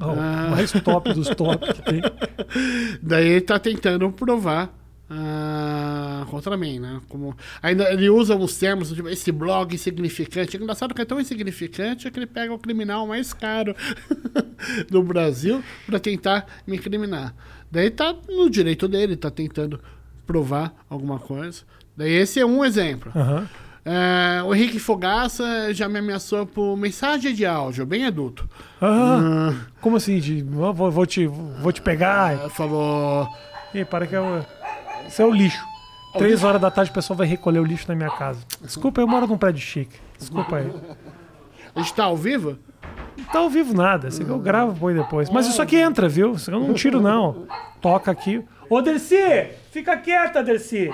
Oh, 0.00 0.18
ah, 0.18 0.48
mais 0.50 0.72
top 0.72 1.12
dos 1.12 1.28
top 1.28 1.72
que 1.74 1.82
tem. 1.82 2.00
Daí 3.02 3.28
ele 3.28 3.40
tá 3.42 3.58
tentando 3.58 4.10
provar 4.10 4.74
ah, 5.14 6.26
contra 6.30 6.56
mim, 6.56 6.78
né? 6.78 7.00
Como, 7.08 7.36
ainda 7.62 7.92
ele 7.92 8.08
usa 8.08 8.34
uns 8.34 8.56
termos, 8.56 8.90
tipo, 8.92 9.08
esse 9.08 9.30
blog 9.30 9.74
insignificante. 9.74 10.56
É 10.56 10.60
engraçado 10.60 10.94
que 10.94 11.02
é 11.02 11.04
tão 11.04 11.20
insignificante 11.20 12.10
que 12.10 12.18
ele 12.18 12.26
pega 12.26 12.52
o 12.54 12.58
criminal 12.58 13.06
mais 13.06 13.32
caro 13.32 13.74
do 14.90 15.02
Brasil 15.02 15.62
para 15.86 16.00
tentar 16.00 16.46
me 16.66 16.76
incriminar. 16.76 17.34
Daí 17.70 17.90
tá 17.90 18.14
no 18.28 18.48
direito 18.48 18.88
dele, 18.88 19.16
tá 19.16 19.30
tentando 19.30 19.80
provar 20.26 20.74
alguma 20.88 21.18
coisa. 21.18 21.62
Daí 21.96 22.12
esse 22.12 22.40
é 22.40 22.46
um 22.46 22.64
exemplo. 22.64 23.12
Aham. 23.14 23.48
É, 23.84 24.40
o 24.44 24.54
Henrique 24.54 24.78
Fogaça 24.78 25.74
já 25.74 25.88
me 25.88 25.98
ameaçou 25.98 26.46
por 26.46 26.76
mensagem 26.76 27.34
de 27.34 27.44
áudio, 27.44 27.84
bem 27.84 28.06
adulto. 28.06 28.48
Ah, 28.80 29.18
Ah, 29.50 29.54
como 29.80 29.96
assim? 29.96 30.20
De, 30.20 30.40
vou, 30.42 30.72
vou 30.72 31.04
te, 31.04 31.26
vou 31.26 31.72
te 31.72 31.82
pegar. 31.82 32.48
falou. 32.50 33.28
Ih, 33.74 33.84
para 33.84 34.06
que 34.06 34.14
eu. 34.14 34.46
Isso 35.08 35.22
é 35.22 35.24
o 35.24 35.30
lixo. 35.30 35.64
Três 36.18 36.44
horas 36.44 36.60
da 36.60 36.70
tarde 36.70 36.90
o 36.90 36.94
pessoal 36.94 37.16
vai 37.16 37.26
recolher 37.26 37.58
o 37.58 37.64
lixo 37.64 37.88
na 37.88 37.94
minha 37.94 38.10
casa. 38.10 38.40
Desculpa, 38.60 39.00
eu 39.00 39.08
moro 39.08 39.26
num 39.26 39.38
prédio 39.38 39.62
chique. 39.62 39.98
Desculpa 40.18 40.56
aí. 40.56 40.72
A 41.74 41.80
gente 41.80 41.94
tá 41.94 42.04
ao 42.04 42.16
vivo? 42.16 42.58
Não 43.16 43.24
tá 43.24 43.38
ao 43.38 43.48
vivo 43.48 43.74
nada. 43.74 44.08
Isso 44.08 44.20
aqui 44.22 44.30
eu 44.30 44.38
gravo 44.38 44.78
põe 44.78 44.94
depois. 44.94 45.30
Mas 45.30 45.46
isso 45.46 45.62
aqui 45.62 45.76
entra, 45.76 46.08
viu? 46.08 46.32
Isso 46.32 46.50
eu 46.50 46.60
não 46.60 46.74
tiro, 46.74 47.00
não. 47.00 47.46
Toca 47.80 48.10
aqui. 48.10 48.44
Ô, 48.68 48.80
Dercy! 48.82 49.50
Fica 49.70 49.96
quieta, 49.96 50.42
Dercy! 50.42 50.90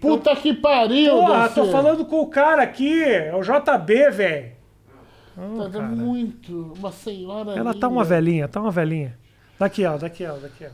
Puta 0.00 0.34
que 0.34 0.54
pariu, 0.54 1.12
Porra, 1.16 1.38
Darcy. 1.40 1.54
tô 1.54 1.66
falando 1.66 2.04
com 2.06 2.20
o 2.20 2.26
cara 2.26 2.62
aqui. 2.62 3.04
É 3.04 3.34
o 3.34 3.42
JB, 3.42 4.10
velho. 4.10 4.52
Tá 5.36 5.68
dando 5.68 5.96
muito. 5.96 6.74
Uma 6.76 6.90
senhora. 6.90 7.52
Ela 7.52 7.72
tá 7.72 7.86
linda. 7.86 7.88
uma 7.88 8.04
velhinha, 8.04 8.48
tá 8.48 8.60
uma 8.60 8.70
velhinha. 8.70 9.18
Daqui, 9.58 9.84
ó, 9.84 9.96
daqui, 9.96 10.26
ó, 10.26 10.36
daqui, 10.36 10.66
ó. 10.66 10.70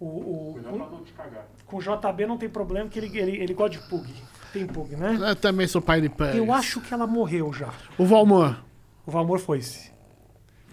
O, 0.00 0.06
o, 0.06 0.60
com 1.68 1.76
o 1.76 1.80
JB 1.80 2.26
não 2.26 2.38
tem 2.38 2.48
problema, 2.48 2.88
que 2.88 2.98
ele, 2.98 3.16
ele, 3.18 3.36
ele 3.36 3.54
gosta 3.54 3.78
de 3.78 3.88
pug. 3.88 4.10
Tem 4.52 4.66
pug, 4.66 4.96
né? 4.96 5.18
Eu 5.20 5.36
também 5.36 5.66
sou 5.66 5.80
pai 5.80 6.00
de 6.00 6.08
pé. 6.08 6.36
Eu 6.36 6.52
acho 6.52 6.80
que 6.80 6.92
ela 6.92 7.06
morreu 7.06 7.52
já. 7.52 7.68
O 7.98 8.06
Valmor. 8.06 8.56
O 9.06 9.10
Valmor 9.10 9.38
foi-se. 9.38 9.92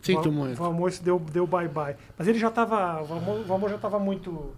Sinto 0.01 0.29
o 0.29 0.31
muito. 0.31 0.55
Valmor 0.55 0.91
se 0.91 1.03
deu, 1.03 1.19
deu 1.19 1.45
bye-bye. 1.45 1.95
Mas 2.17 2.27
ele 2.27 2.39
já 2.39 2.49
tava. 2.49 3.01
O 3.01 3.05
Valmor, 3.05 3.39
o 3.39 3.43
Valmor 3.43 3.69
já 3.69 3.77
tava 3.77 3.99
muito. 3.99 4.53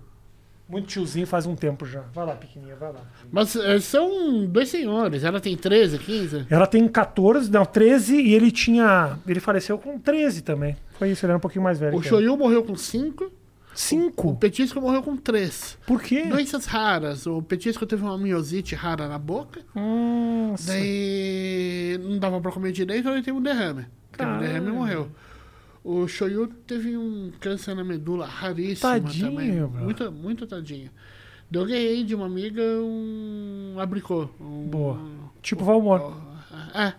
Muito 0.70 0.88
tiozinho 0.88 1.26
faz 1.26 1.46
um 1.46 1.56
tempo 1.56 1.86
já. 1.86 2.02
Vai 2.14 2.26
lá, 2.26 2.36
pequenininha, 2.36 2.76
vai 2.76 2.92
lá. 2.92 3.00
Mas 3.32 3.56
eh, 3.56 3.80
são 3.80 4.46
dois 4.46 4.68
senhores. 4.68 5.24
Ela 5.24 5.40
tem 5.40 5.56
13, 5.56 5.98
15? 5.98 6.48
Ela 6.50 6.68
tem 6.68 6.86
14, 6.90 7.50
não, 7.50 7.66
13 7.66 8.20
e 8.20 8.34
ele 8.34 8.52
tinha. 8.52 9.18
Ele 9.26 9.40
faleceu 9.40 9.78
com 9.78 9.98
13 9.98 10.42
também. 10.42 10.76
Foi 11.00 11.10
isso, 11.10 11.26
ele 11.26 11.32
era 11.32 11.38
um 11.38 11.42
pouquinho 11.42 11.64
mais 11.64 11.80
velho. 11.80 11.98
O. 11.98 12.04
Shoyu 12.04 12.36
morreu 12.36 12.64
com 12.64 12.76
5. 12.76 13.32
O 13.78 13.80
5? 13.80 14.36
Petisco 14.38 14.82
morreu 14.82 15.04
com 15.04 15.16
3. 15.16 15.78
Por 15.86 16.02
quê? 16.02 16.24
Doenças 16.24 16.66
raras. 16.66 17.28
O 17.28 17.44
Petisco 17.44 17.86
teve 17.86 18.02
uma 18.04 18.18
miosite 18.18 18.74
rara 18.74 19.08
na 19.08 19.20
boca. 19.20 19.62
Nossa. 19.76 20.72
Daí 20.72 22.00
não 22.02 22.18
dava 22.18 22.42
pra 22.42 22.52
comer 22.52 22.72
direito, 22.72 23.08
ele 23.08 23.22
teve 23.22 23.38
um 23.38 23.42
derrame. 23.42 23.84
Teve 23.84 23.90
um 23.92 24.34
Caralho. 24.34 24.40
derrame 24.42 24.68
e 24.68 24.72
morreu. 24.72 25.12
O 25.84 26.08
Shoyu 26.08 26.48
teve 26.48 26.98
um 26.98 27.32
câncer 27.40 27.76
na 27.76 27.84
medula 27.84 28.26
raríssimo 28.26 28.92
Tadinho, 28.92 29.30
também. 29.32 29.52
bro. 29.56 29.70
Muito, 29.84 30.12
muito 30.12 30.48
tadinho. 30.48 30.90
Eu 31.50 31.66
ganhei 31.66 32.04
de 32.04 32.14
uma 32.16 32.26
amiga 32.26 32.62
um 32.82 33.76
abricô. 33.80 34.28
Um, 34.42 34.68
Boa. 34.68 35.00
Tipo 35.42 35.64
Valmor. 35.64 36.18
É. 36.74 36.94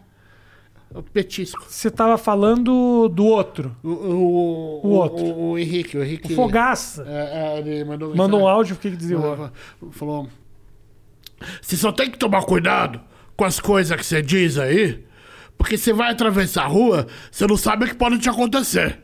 O 0.95 1.03
petisco. 1.03 1.65
Você 1.69 1.91
tava 1.91 2.17
falando 2.17 3.09
do 3.09 3.25
outro. 3.27 3.77
O, 3.85 3.89
o, 3.89 4.81
O 4.87 4.89
outro. 4.91 5.25
O, 5.25 5.51
o 5.51 5.59
Henrique. 5.59 5.99
O 5.99 6.03
Henrique 6.03 6.33
O 6.33 6.37
Fogaça. 6.37 7.05
É, 7.07 7.57
é, 7.57 7.59
ele 7.59 7.85
mandou, 7.85 8.17
Mandou 8.17 8.41
um 8.41 8.49
áudio, 8.49 8.75
o 8.75 8.79
que 8.79 8.91
que 8.91 8.97
dizia? 8.97 9.19
Falou- 9.19 9.51
Falou: 9.93 10.29
Você 11.61 11.77
só 11.77 11.93
tem 11.93 12.11
que 12.11 12.19
tomar 12.19 12.43
cuidado 12.45 13.01
com 13.37 13.45
as 13.45 13.61
coisas 13.61 13.97
que 13.97 14.05
você 14.05 14.23
diz 14.23 14.57
aí, 14.59 15.05
porque 15.59 15.77
você 15.77 15.93
vai 15.93 16.11
atravessar 16.11 16.65
a 16.65 16.69
rua, 16.69 17.07
você 17.31 17.47
não 17.47 17.57
sabe 17.57 17.85
o 17.85 17.89
que 17.89 17.95
pode 17.95 18.19
te 18.19 18.29
acontecer. 18.29 18.99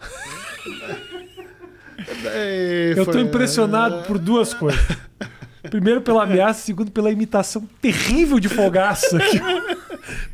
Eu 2.96 3.04
tô 3.06 3.18
impressionado 3.18 4.04
por 4.06 4.18
duas 4.18 4.54
coisas. 4.54 4.80
Primeiro 5.70 6.00
pela 6.00 6.22
ameaça, 6.22 6.62
segundo 6.62 6.90
pela 6.90 7.10
imitação 7.10 7.68
terrível 7.80 8.38
de 8.38 8.48
Fogaça. 8.48 9.18
que- 9.18 9.40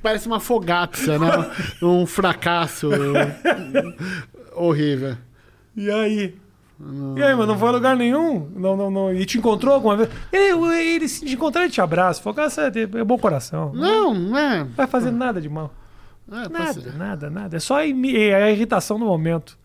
Parece 0.02 0.26
uma 0.26 0.40
fogaça, 0.40 1.19
né? 1.19 1.50
um 1.83 2.07
fracasso 2.07 2.90
horrível. 4.54 5.16
E 5.76 5.90
aí? 5.90 6.35
E 7.16 7.23
aí, 7.23 7.35
mano, 7.35 7.52
não 7.52 7.59
foi 7.59 7.69
a 7.69 7.73
lugar 7.73 7.97
nenhum? 7.97 8.50
Não, 8.54 8.76
não, 8.76 8.90
não. 8.90 9.14
E 9.14 9.25
te 9.25 9.38
encontrou 9.38 9.75
alguma 9.75 9.97
vez? 9.97 10.09
Ele, 10.33 10.76
ele 10.76 11.09
se 11.09 11.25
te 11.25 11.35
encontrar, 11.35 11.62
ele 11.62 11.71
te 11.73 11.81
abraça. 11.81 12.21
Fogaça 12.21 12.62
é, 12.75 12.99
é 13.00 13.04
bom 13.04 13.16
coração. 13.16 13.73
Não 13.75 14.12
Não, 14.12 14.37
é. 14.38 14.64
vai 14.76 14.87
fazer 14.87 15.11
nada 15.11 15.40
de 15.40 15.49
mal. 15.49 15.73
É, 16.31 16.49
Nada, 16.49 16.93
nada, 16.97 17.31
nada. 17.31 17.57
É 17.57 17.61
só 17.61 17.78
a, 17.78 17.87
é 17.87 18.35
a 18.45 18.50
irritação 18.50 18.99
do 18.99 19.04
momento. 19.04 19.57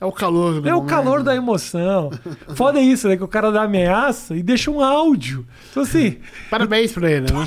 É 0.00 0.04
o 0.04 0.12
calor 0.12 0.60
do 0.60 0.68
É 0.68 0.72
o 0.72 0.76
momento. 0.76 0.90
calor 0.90 1.22
da 1.22 1.34
emoção. 1.34 2.10
Foda 2.54 2.78
é 2.78 2.82
isso, 2.82 3.08
né? 3.08 3.16
Que 3.16 3.24
o 3.24 3.28
cara 3.28 3.50
dá 3.52 3.62
ameaça 3.62 4.34
e 4.36 4.42
deixa 4.42 4.70
um 4.70 4.82
áudio. 4.82 5.46
Então, 5.70 5.82
assim, 5.82 6.18
Parabéns 6.50 6.92
pra 6.92 7.10
ele, 7.10 7.32
né? 7.32 7.46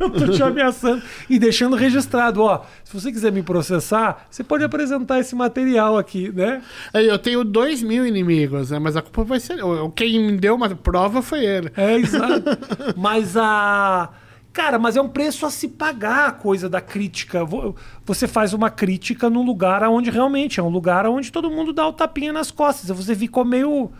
Eu 0.00 0.10
tô 0.10 0.28
te 0.28 0.42
ameaçando 0.42 1.02
e 1.28 1.38
deixando 1.38 1.76
registrado. 1.76 2.42
Ó, 2.42 2.62
se 2.84 2.92
você 2.92 3.10
quiser 3.12 3.32
me 3.32 3.42
processar, 3.42 4.26
você 4.30 4.42
pode 4.44 4.64
apresentar 4.64 5.18
esse 5.20 5.34
material 5.34 5.96
aqui, 5.98 6.30
né? 6.32 6.62
Eu 6.94 7.18
tenho 7.18 7.44
dois 7.44 7.82
mil 7.82 8.06
inimigos, 8.06 8.70
né? 8.70 8.78
Mas 8.78 8.96
a 8.96 9.02
culpa 9.02 9.24
vai 9.24 9.40
ser. 9.40 9.62
o- 9.64 9.90
Quem 9.90 10.18
me 10.26 10.36
deu 10.38 10.54
uma 10.54 10.68
prova 10.74 11.22
foi 11.22 11.44
ele. 11.44 11.70
É, 11.76 11.96
exato. 11.96 12.44
mas 12.96 13.36
a. 13.36 14.10
Cara, 14.52 14.78
mas 14.78 14.96
é 14.96 15.00
um 15.00 15.08
preço 15.08 15.46
a 15.46 15.50
se 15.50 15.66
pagar 15.66 16.28
a 16.28 16.32
coisa 16.32 16.68
da 16.68 16.78
crítica. 16.80 17.42
Vo- 17.42 17.74
Você 18.04 18.28
faz 18.28 18.52
uma 18.52 18.68
crítica 18.68 19.30
num 19.30 19.42
lugar 19.42 19.82
onde 19.84 20.10
realmente 20.10 20.60
é 20.60 20.62
um 20.62 20.68
lugar 20.68 21.06
onde 21.06 21.32
todo 21.32 21.50
mundo 21.50 21.72
dá 21.72 21.86
o 21.88 21.92
tapinha 21.92 22.34
nas 22.34 22.50
costas. 22.50 22.94
Você 22.94 23.14
ficou 23.16 23.46
meio 23.46 23.90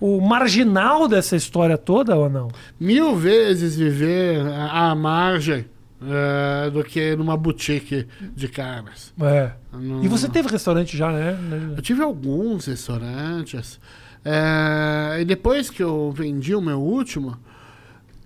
o 0.00 0.20
marginal 0.20 1.06
dessa 1.06 1.36
história 1.36 1.76
toda 1.76 2.16
ou 2.16 2.28
não? 2.30 2.48
mil 2.78 3.14
vezes 3.16 3.76
viver 3.76 4.40
à 4.70 4.94
margem 4.94 5.66
é, 6.02 6.70
do 6.70 6.82
que 6.82 7.14
numa 7.16 7.36
boutique 7.36 8.06
de 8.34 8.48
carnes. 8.48 9.12
É. 9.20 9.52
Não- 9.72 10.02
E 10.02 10.08
você 10.08 10.28
teve 10.28 10.48
restaurante 10.48 10.96
já, 10.96 11.12
né? 11.12 11.36
Eu 11.76 11.82
tive 11.82 12.02
alguns 12.02 12.64
restaurantes. 12.66 13.78
é, 14.24 15.18
e 15.20 15.24
depois 15.24 15.68
que 15.70 15.82
eu 15.82 16.10
vendi 16.16 16.54
o 16.54 16.60
meu 16.62 16.80
último, 16.80 17.36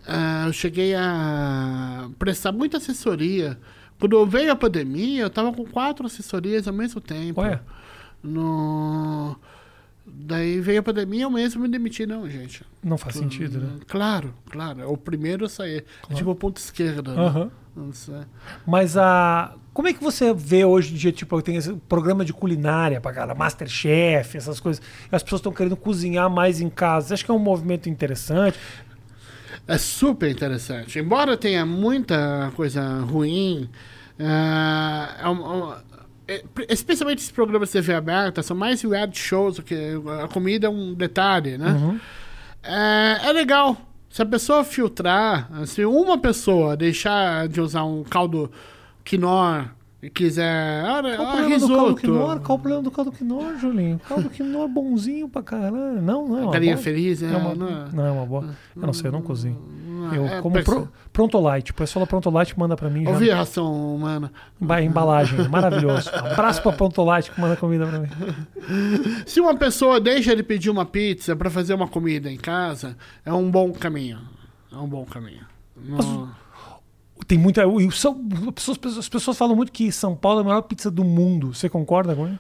é, 0.07 0.47
eu 0.49 0.52
cheguei 0.52 0.95
a 0.95 2.09
prestar 2.19 2.52
muita 2.52 2.76
assessoria. 2.76 3.59
Quando 3.99 4.25
veio 4.26 4.52
a 4.52 4.57
pandemia, 4.57 5.23
eu 5.23 5.26
estava 5.28 5.52
com 5.52 5.64
quatro 5.64 6.07
assessorias 6.07 6.69
ao 6.69 6.75
mesmo 6.75 7.00
tempo. 7.00 7.40
Ué? 7.40 7.61
No... 8.23 9.37
Daí 10.16 10.61
veio 10.61 10.80
a 10.80 10.83
pandemia, 10.83 11.25
eu 11.25 11.30
mesmo 11.30 11.62
me 11.62 11.68
demiti. 11.68 12.06
Não, 12.06 12.28
gente. 12.28 12.64
Não 12.83 12.97
faz 12.97 13.16
sentido, 13.16 13.59
né? 13.59 13.80
Claro, 13.87 14.33
claro. 14.50 14.80
É 14.80 14.87
o 14.87 14.97
primeiro 14.97 15.44
a 15.44 15.49
sair. 15.49 15.85
É 16.09 16.14
tipo 16.14 16.30
o 16.30 16.35
ponto 16.35 16.56
esquerdo. 16.56 17.12
né? 17.12 17.21
Aham. 17.21 17.50
Não 17.76 17.92
sei. 17.92 18.21
Mas 18.64 18.97
a. 18.97 19.54
Como 19.73 19.88
é 19.88 19.92
que 19.92 20.02
você 20.02 20.33
vê 20.33 20.64
hoje 20.64 20.94
em 20.94 20.97
dia, 20.97 21.11
tipo, 21.11 21.42
tem 21.42 21.56
esse 21.56 21.73
programa 21.88 22.25
de 22.25 22.33
culinária 22.33 23.00
pra 23.00 23.11
galera, 23.11 23.37
Masterchef, 23.37 24.37
essas 24.37 24.61
coisas. 24.61 24.80
As 25.11 25.23
pessoas 25.23 25.40
estão 25.40 25.52
querendo 25.52 25.76
cozinhar 25.76 26.30
mais 26.30 26.61
em 26.61 26.71
casa. 26.71 27.09
Você 27.09 27.14
acha 27.14 27.25
que 27.25 27.30
é 27.33 27.35
um 27.35 27.38
movimento 27.40 27.88
interessante? 27.88 28.56
É 29.66 29.76
super 29.76 30.30
interessante. 30.30 30.99
Embora 30.99 31.37
tenha 31.37 31.66
muita 31.66 32.52
coisa 32.54 33.00
ruim, 33.00 33.68
é, 34.18 34.25
é 34.25 35.26
é, 35.26 35.94
especialmente 36.69 37.19
esses 37.19 37.31
programas 37.31 37.69
de 37.69 37.75
TV 37.75 37.95
aberta, 37.95 38.43
são 38.43 38.57
mais 38.57 38.83
reality 38.83 39.19
shows 39.19 39.61
que 39.61 39.75
a 40.23 40.28
comida 40.28 40.66
é 40.66 40.71
um 40.71 40.95
detalhe, 40.95 41.59
né? 41.59 42.00
É, 42.62 43.28
é 43.28 43.33
legal. 43.33 43.76
Se 44.09 44.23
a 44.23 44.26
pessoa 44.26 44.62
filtrar, 44.64 45.50
se 45.66 45.85
uma 45.85 46.16
pessoa 46.16 46.76
deixar 46.76 47.49
de 47.49 47.61
usar 47.61 47.85
um 47.85 48.04
caldo 48.04 48.50
quinor 49.04 49.69
e 49.69 49.84
quiser. 50.11 50.85
Ah, 50.85 51.03
Qual 51.03 51.27
o 51.27 51.31
ah, 51.31 51.33
problema 51.37 51.59
do 51.59 51.67
caldo 51.69 51.85
risoto. 51.85 51.95
quinor? 52.01 52.41
Qual 52.41 52.59
o 52.59 52.61
problema 52.61 52.83
do 52.83 52.91
caldo 52.91 53.13
quinor, 53.13 53.59
Julinho? 53.59 54.01
Caldo 54.09 54.31
quinor 54.31 54.69
bonzinho 54.69 55.29
pra 55.29 55.43
caralho. 55.43 56.01
Não, 56.03 56.27
não 56.29 56.39
é 56.39 56.43
uma 56.43 56.53
Galinha 56.53 56.75
boa. 56.75 56.83
feliz, 56.85 57.23
é, 57.23 57.33
É 57.33 57.37
uma, 57.37 57.55
não 57.55 57.69
é- 57.69 57.85
não 57.93 58.07
é 58.07 58.11
uma 58.11 58.27
boa. 58.27 58.55
Eu 58.77 58.83
não 58.87 58.93
sei, 58.93 59.09
eu 59.09 59.13
não 59.13 59.23
cozinho. 59.23 59.59
Eu 60.13 60.27
é, 60.27 60.41
como 60.43 60.63
pro, 60.63 60.87
pronto 61.13 61.41
light. 61.41 61.71
O 61.71 61.75
pessoal 61.75 62.05
da 62.05 62.09
pronto 62.09 62.29
light 62.29 62.59
manda 62.59 62.77
pra 62.77 62.91
mim. 62.91 63.07
Ouvi 63.07 63.31
a 63.31 63.37
ração 63.37 63.95
humana. 63.95 64.31
Ba- 64.61 64.83
Embalagem, 64.83 65.49
maravilhoso. 65.49 66.11
Abraço 66.11 66.61
pra 66.61 66.73
Pronto 66.73 67.03
Light 67.03 67.31
que 67.31 67.41
manda 67.41 67.57
comida 67.57 67.87
pra 67.87 67.99
mim. 68.01 68.09
Se 69.25 69.41
uma 69.41 69.55
pessoa 69.57 69.99
deixa 70.01 70.37
de 70.37 70.43
pedir 70.43 70.69
uma 70.69 70.85
pizza 70.85 71.35
pra 71.35 71.49
fazer 71.49 71.73
uma 71.75 71.89
comida 71.89 72.31
em 72.31 72.37
casa, 72.37 72.97
é 73.25 73.33
um 73.33 73.51
bom 73.51 73.73
caminho. 73.73 74.19
É 74.71 74.77
um 74.77 74.87
bom 74.87 75.05
caminho. 75.07 75.47
Não- 75.83 76.29
Tem 77.26 77.38
muita. 77.38 77.62
e 77.64 77.90
São, 77.93 78.21
as, 78.49 78.52
pessoas, 78.54 78.99
as 78.99 79.09
pessoas 79.09 79.37
falam 79.38 79.57
muito 79.57 79.73
que 79.73 79.90
São 79.93 80.14
Paulo 80.14 80.40
é 80.40 80.43
a 80.43 80.45
melhor 80.45 80.62
pizza 80.62 80.90
do 80.90 81.04
mundo. 81.04 81.54
Você 81.54 81.69
concorda 81.69 82.14
com 82.14 82.26
isso? 82.28 82.38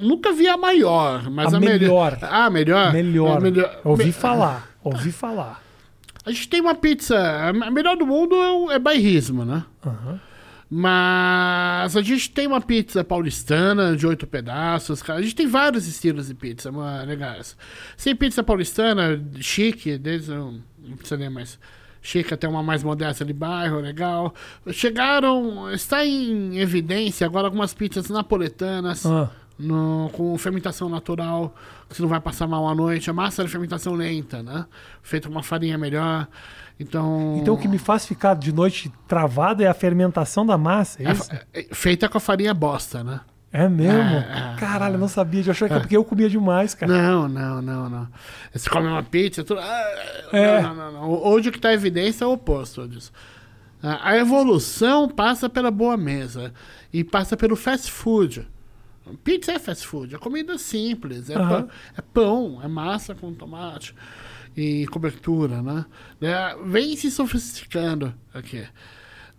Nunca 0.00 0.32
vi 0.32 0.46
a 0.46 0.56
maior, 0.56 1.28
mas 1.28 1.52
A 1.52 1.56
a, 1.56 1.60
melhor. 1.60 2.12
melhor. 2.12 2.18
Ah, 2.22 2.48
melhor? 2.50 2.92
Melhor. 2.92 3.38
É 3.38 3.40
melhor. 3.40 3.80
Ouvi 3.84 4.04
Me- 4.06 4.12
falar. 4.12 4.68
Ouvi 4.84 5.10
falar. 5.10 5.60
A 6.24 6.30
gente 6.30 6.48
tem 6.48 6.60
uma 6.60 6.74
pizza. 6.74 7.16
A 7.18 7.52
melhor 7.70 7.96
do 7.96 8.06
mundo 8.06 8.34
é, 8.36 8.50
o- 8.52 8.70
é 8.70 8.78
bairrismo, 8.78 9.44
né? 9.44 9.64
Aham. 9.84 10.20
Mas 10.70 11.96
a 11.96 12.02
gente 12.02 12.30
tem 12.30 12.46
uma 12.46 12.60
pizza 12.60 13.02
paulistana 13.02 13.96
de 13.96 14.06
oito 14.06 14.26
pedaços, 14.26 15.02
cara. 15.02 15.18
A 15.18 15.22
gente 15.22 15.34
tem 15.34 15.46
vários 15.46 15.88
estilos 15.88 16.28
de 16.28 16.34
pizza 16.34 16.70
mano, 16.70 17.06
legais. 17.08 17.56
Tem 18.02 18.14
pizza 18.14 18.42
paulistana, 18.42 19.18
chique, 19.40 19.96
desde. 19.98 20.30
Não 20.32 20.60
precisa 20.96 21.16
nem 21.16 21.30
mais. 21.30 21.58
Chique 22.00 22.32
até 22.32 22.48
uma 22.48 22.62
mais 22.62 22.82
modesta 22.82 23.24
de 23.24 23.32
bairro, 23.32 23.80
legal. 23.80 24.34
Chegaram. 24.72 25.70
Está 25.72 26.04
em 26.06 26.58
evidência 26.58 27.26
agora 27.26 27.46
algumas 27.46 27.74
pizzas 27.74 28.08
napoletanas. 28.08 29.04
Ah. 29.06 29.30
No, 29.58 30.08
com 30.12 30.38
fermentação 30.38 30.88
natural, 30.88 31.52
que 31.88 31.96
você 31.96 32.02
não 32.02 32.08
vai 32.08 32.20
passar 32.20 32.46
mal 32.46 32.68
à 32.68 32.74
noite. 32.76 33.10
A 33.10 33.12
massa 33.12 33.42
de 33.42 33.50
fermentação 33.50 33.92
lenta, 33.92 34.40
né? 34.40 34.64
Feita 35.02 35.26
com 35.26 35.34
uma 35.34 35.42
farinha 35.42 35.76
melhor. 35.76 36.28
Então. 36.78 37.38
Então 37.40 37.54
o 37.54 37.58
que 37.58 37.66
me 37.66 37.76
faz 37.78 38.06
ficar 38.06 38.34
de 38.34 38.52
noite 38.52 38.92
travado 39.08 39.62
é 39.64 39.66
a 39.66 39.74
fermentação 39.74 40.46
da 40.46 40.56
massa, 40.56 41.02
é 41.02 41.06
é- 41.10 41.60
é 41.68 41.74
feita 41.74 42.08
com 42.08 42.16
a 42.16 42.20
farinha 42.20 42.54
bosta, 42.54 43.02
né? 43.02 43.18
É 43.50 43.68
mesmo? 43.68 43.98
É, 43.98 44.52
é, 44.54 44.60
Caralho, 44.60 44.96
eu 44.96 44.98
não 44.98 45.08
sabia. 45.08 45.42
Eu 45.44 45.50
achei 45.50 45.68
que 45.68 45.74
é 45.74 45.80
porque 45.80 45.96
eu 45.96 46.04
comia 46.04 46.28
demais, 46.28 46.74
cara. 46.74 46.92
Não, 46.92 47.28
não, 47.28 47.62
não, 47.62 47.88
não. 47.88 48.08
Você 48.52 48.68
come 48.68 48.86
uma 48.86 49.02
pizza, 49.02 49.42
tudo. 49.42 49.60
ah, 49.60 50.28
É. 50.32 50.60
Não, 50.60 50.74
não, 50.74 50.92
não. 50.92 51.10
Hoje 51.10 51.48
o 51.48 51.52
que 51.52 51.58
está 51.58 51.70
em 51.70 51.74
evidência 51.74 52.24
é 52.24 52.26
o 52.26 52.32
oposto 52.32 52.86
disso. 52.86 53.10
A 53.82 54.16
evolução 54.16 55.08
passa 55.08 55.48
pela 55.48 55.70
boa 55.70 55.96
mesa 55.96 56.52
e 56.92 57.04
passa 57.04 57.36
pelo 57.36 57.54
fast 57.56 57.90
food. 57.90 58.46
Pizza 59.24 59.52
é 59.52 59.58
fast 59.58 59.86
food, 59.86 60.14
é 60.14 60.18
comida 60.18 60.58
simples, 60.58 61.30
é, 61.30 61.34
Aham. 61.36 61.48
pão, 61.48 61.68
é 61.96 62.02
pão, 62.02 62.60
é 62.62 62.68
massa 62.68 63.14
com 63.14 63.32
tomate 63.32 63.94
e 64.54 64.86
cobertura, 64.88 65.62
né? 65.62 65.86
É, 66.20 66.56
vem 66.66 66.94
se 66.96 67.10
sofisticando 67.10 68.12
aqui. 68.34 68.66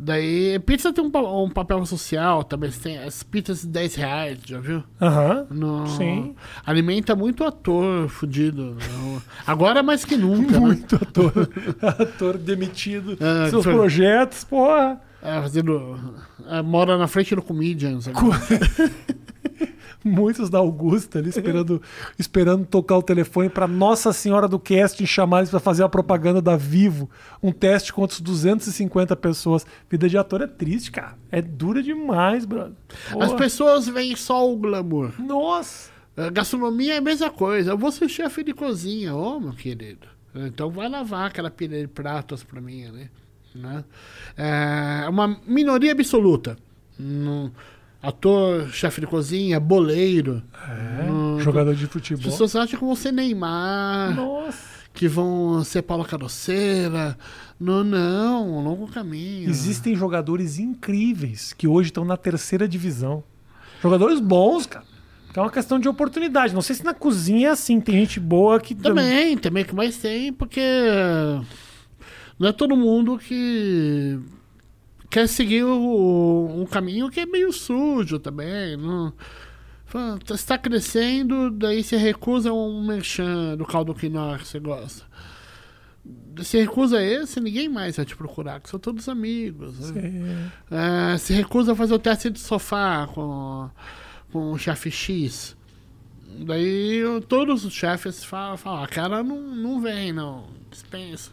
Daí, 0.01 0.57
pizza 0.59 0.93
tem 0.93 1.03
um, 1.03 1.11
um 1.43 1.49
papel 1.49 1.85
social 1.85 2.41
também. 2.45 2.71
Tem 2.71 2.97
as 2.99 3.21
pizzas 3.21 3.61
de 3.63 3.67
10 3.67 3.95
reais, 3.95 4.37
já 4.45 4.57
viu? 4.59 4.81
Aham. 5.01 5.45
No- 5.51 5.87
Sim. 5.87 6.35
Alimenta 6.65 7.17
muito 7.17 7.43
ator 7.43 8.07
fudido. 8.07 8.75
né? 8.75 9.21
Agora 9.45 9.83
mais 9.83 10.05
que 10.05 10.15
nunca, 10.15 10.53
né? 10.53 10.59
Muito 10.59 10.95
ator. 10.95 11.33
ator 11.99 12.37
demitido. 12.37 13.17
Ah, 13.19 13.49
Seus 13.49 13.65
foi- 13.65 13.73
projetos, 13.73 14.45
porra. 14.45 15.01
É, 15.21 15.41
fazendo. 15.41 15.99
é, 16.47 16.61
mora 16.61 16.97
na 16.97 17.05
frente 17.07 17.35
do 17.35 17.41
Comedians. 17.41 18.07
agora. 18.07 18.39
Muitos 20.05 20.49
da 20.49 20.59
Augusta 20.59 21.19
ali 21.19 21.29
esperando, 21.29 21.81
esperando 22.17 22.65
tocar 22.65 22.97
o 22.97 23.03
telefone 23.03 23.49
para 23.49 23.67
Nossa 23.67 24.13
Senhora 24.13 24.47
do 24.47 24.57
Casting 24.57 25.05
chamar 25.05 25.39
eles 25.39 25.49
para 25.49 25.59
fazer 25.59 25.83
a 25.83 25.89
propaganda 25.89 26.41
da 26.41 26.55
Vivo. 26.55 27.09
Um 27.43 27.51
teste 27.51 27.91
contra 27.91 28.13
os 28.15 28.21
250 28.21 29.15
pessoas. 29.17 29.65
Vida 29.89 30.07
de 30.07 30.17
ator 30.17 30.41
é 30.41 30.47
triste, 30.47 30.91
cara. 30.91 31.17
É 31.31 31.41
dura 31.41 31.83
demais, 31.83 32.45
brother. 32.45 32.73
As 33.07 33.13
Porra. 33.13 33.35
pessoas 33.35 33.87
veem 33.87 34.15
só 34.15 34.49
o 34.49 34.55
glamour. 34.55 35.11
Nossa. 35.19 35.91
A 36.15 36.29
gastronomia 36.29 36.95
é 36.95 36.97
a 36.97 37.01
mesma 37.01 37.29
coisa. 37.29 37.71
Eu 37.71 37.77
vou 37.77 37.91
ser 37.91 38.07
chefe 38.09 38.43
de 38.43 38.53
cozinha, 38.53 39.15
ô 39.15 39.39
meu 39.39 39.53
querido. 39.53 40.07
Então 40.33 40.69
vai 40.69 40.87
lavar 40.87 41.27
aquela 41.27 41.49
pilha 41.49 41.79
de 41.79 41.87
pratos 41.87 42.43
pra 42.43 42.61
mim 42.61 42.85
ali. 42.85 43.09
Né? 43.55 43.83
É 44.37 45.09
uma 45.09 45.39
minoria 45.45 45.91
absoluta. 45.91 46.57
Não- 46.97 47.51
ator, 48.01 48.69
chefe 48.69 49.01
de 49.01 49.07
cozinha, 49.07 49.59
boleiro. 49.59 50.41
É, 50.67 51.43
jogador 51.43 51.75
de 51.75 51.85
As 51.85 51.91
futebol. 51.91 52.31
pessoas 52.31 52.55
acham 52.55 52.79
que 52.79 52.85
vão 52.85 52.95
ser 52.95 53.11
Neymar, 53.11 54.15
Nossa. 54.15 54.57
que 54.93 55.07
vão 55.07 55.63
ser 55.63 55.81
Paula 55.81 56.05
Caroceira. 56.05 57.17
Não, 57.59 57.83
não, 57.83 58.57
um 58.57 58.63
longo 58.63 58.87
caminho. 58.87 59.49
Existem 59.49 59.95
jogadores 59.95 60.59
incríveis 60.59 61.51
que 61.53 61.67
hoje 61.67 61.89
estão 61.89 62.05
na 62.05 62.15
terceira 62.15 62.67
divisão. 62.67 63.23
Jogadores 63.81 64.19
bons, 64.19 64.65
cara. 64.65 64.85
É 65.35 65.39
uma 65.41 65.51
questão 65.51 65.79
de 65.79 65.87
oportunidade. 65.87 66.53
Não 66.53 66.61
sei 66.61 66.75
se 66.75 66.83
na 66.83 66.93
cozinha 66.93 67.49
é 67.49 67.51
assim. 67.51 67.79
Tem 67.79 67.95
gente 67.95 68.19
boa 68.19 68.59
que. 68.59 68.73
Também, 68.75 69.37
também 69.37 69.63
que 69.63 69.75
mais 69.75 69.97
tem, 69.97 70.33
porque 70.33 70.61
não 72.37 72.49
é 72.49 72.51
todo 72.51 72.75
mundo 72.75 73.17
que 73.17 74.19
quer 75.09 75.27
seguir 75.27 75.63
o- 75.63 76.55
um 76.61 76.65
caminho 76.65 77.09
que 77.09 77.19
é 77.19 77.25
meio 77.25 77.51
sujo 77.51 78.19
também. 78.19 78.77
Não, 78.77 79.11
tá- 80.25 80.35
está 80.35 80.57
crescendo, 80.57 81.49
daí 81.51 81.83
se 81.83 81.95
recusa 81.95 82.53
um 82.53 82.85
merchan 82.85 83.55
do 83.57 83.65
caldo 83.65 83.93
quinoa 83.95 84.37
que 84.37 84.47
você 84.47 84.59
gosta. 84.59 85.03
Se 86.43 86.57
recusa 86.57 87.03
esse, 87.03 87.39
ninguém 87.41 87.67
mais 87.67 87.97
vai 87.97 88.05
te 88.05 88.15
procurar, 88.15 88.59
que 88.61 88.69
são 88.69 88.79
todos 88.79 89.07
amigos. 89.09 89.91
né? 89.91 90.49
É, 90.71 91.13
É, 91.13 91.17
se 91.17 91.33
recusa 91.33 91.73
a 91.73 91.75
fazer 91.75 91.93
o 91.93 91.99
teste 91.99 92.29
de 92.29 92.39
sofá 92.39 93.07
com, 93.13 93.69
com 94.31 94.51
o 94.53 94.57
chefe 94.57 94.89
X. 94.89 95.55
Daí 96.45 97.01
todos 97.27 97.65
os 97.65 97.73
chefes 97.73 98.23
falam, 98.23 98.55
falam, 98.57 98.83
a 98.83 98.87
cara 98.87 99.21
não, 99.23 99.41
não 99.41 99.81
vem, 99.81 100.13
não. 100.13 100.47
Dispensa. 100.71 101.31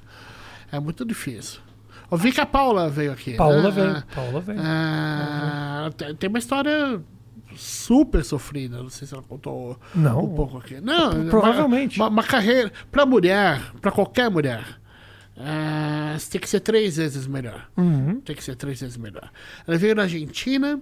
É 0.73 0.81
muito 0.81 1.05
difícil. 1.05 1.61
Eu 2.11 2.17
vi 2.19 2.33
que 2.33 2.41
a 2.41 2.47
Paula 2.47 2.89
veio 2.89 3.13
aqui. 3.13 3.35
Paula 3.35 3.63
né? 3.63 3.71
veio. 3.71 4.03
Paula 4.15 4.41
veio. 4.41 4.61
É, 4.61 5.91
tem- 5.97 6.15
Tem 6.15 6.29
uma 6.29 6.39
história 6.39 7.01
super 7.57 8.25
sofrida. 8.25 8.83
Não 8.83 8.89
sei 8.91 9.07
se 9.09 9.15
ela 9.15 9.23
contou 9.23 9.79
Não. 9.95 10.25
um 10.25 10.35
pouco 10.35 10.59
aqui. 10.59 10.81
Não, 10.81 11.27
Provavelmente. 11.29 11.99
Uma, 11.99 12.09
uma 12.09 12.23
carreira. 12.23 12.73
Pra 12.93 13.05
mulher, 13.07 13.61
pra 13.81 13.91
qualquer 13.91 14.31
mulher, 14.31 14.65
você 16.17 16.31
tem 16.33 16.41
que 16.41 16.49
ser 16.49 16.61
três 16.61 16.97
vezes 16.97 17.27
melhor. 17.27 17.69
Uhum. 17.77 18.21
Tem 18.21 18.35
que 18.37 18.43
ser 18.45 18.55
três 18.57 18.81
vezes 18.81 18.97
melhor. 18.97 19.31
Ela 19.67 19.77
veio 19.79 19.95
na 19.95 20.03
Argentina 20.03 20.81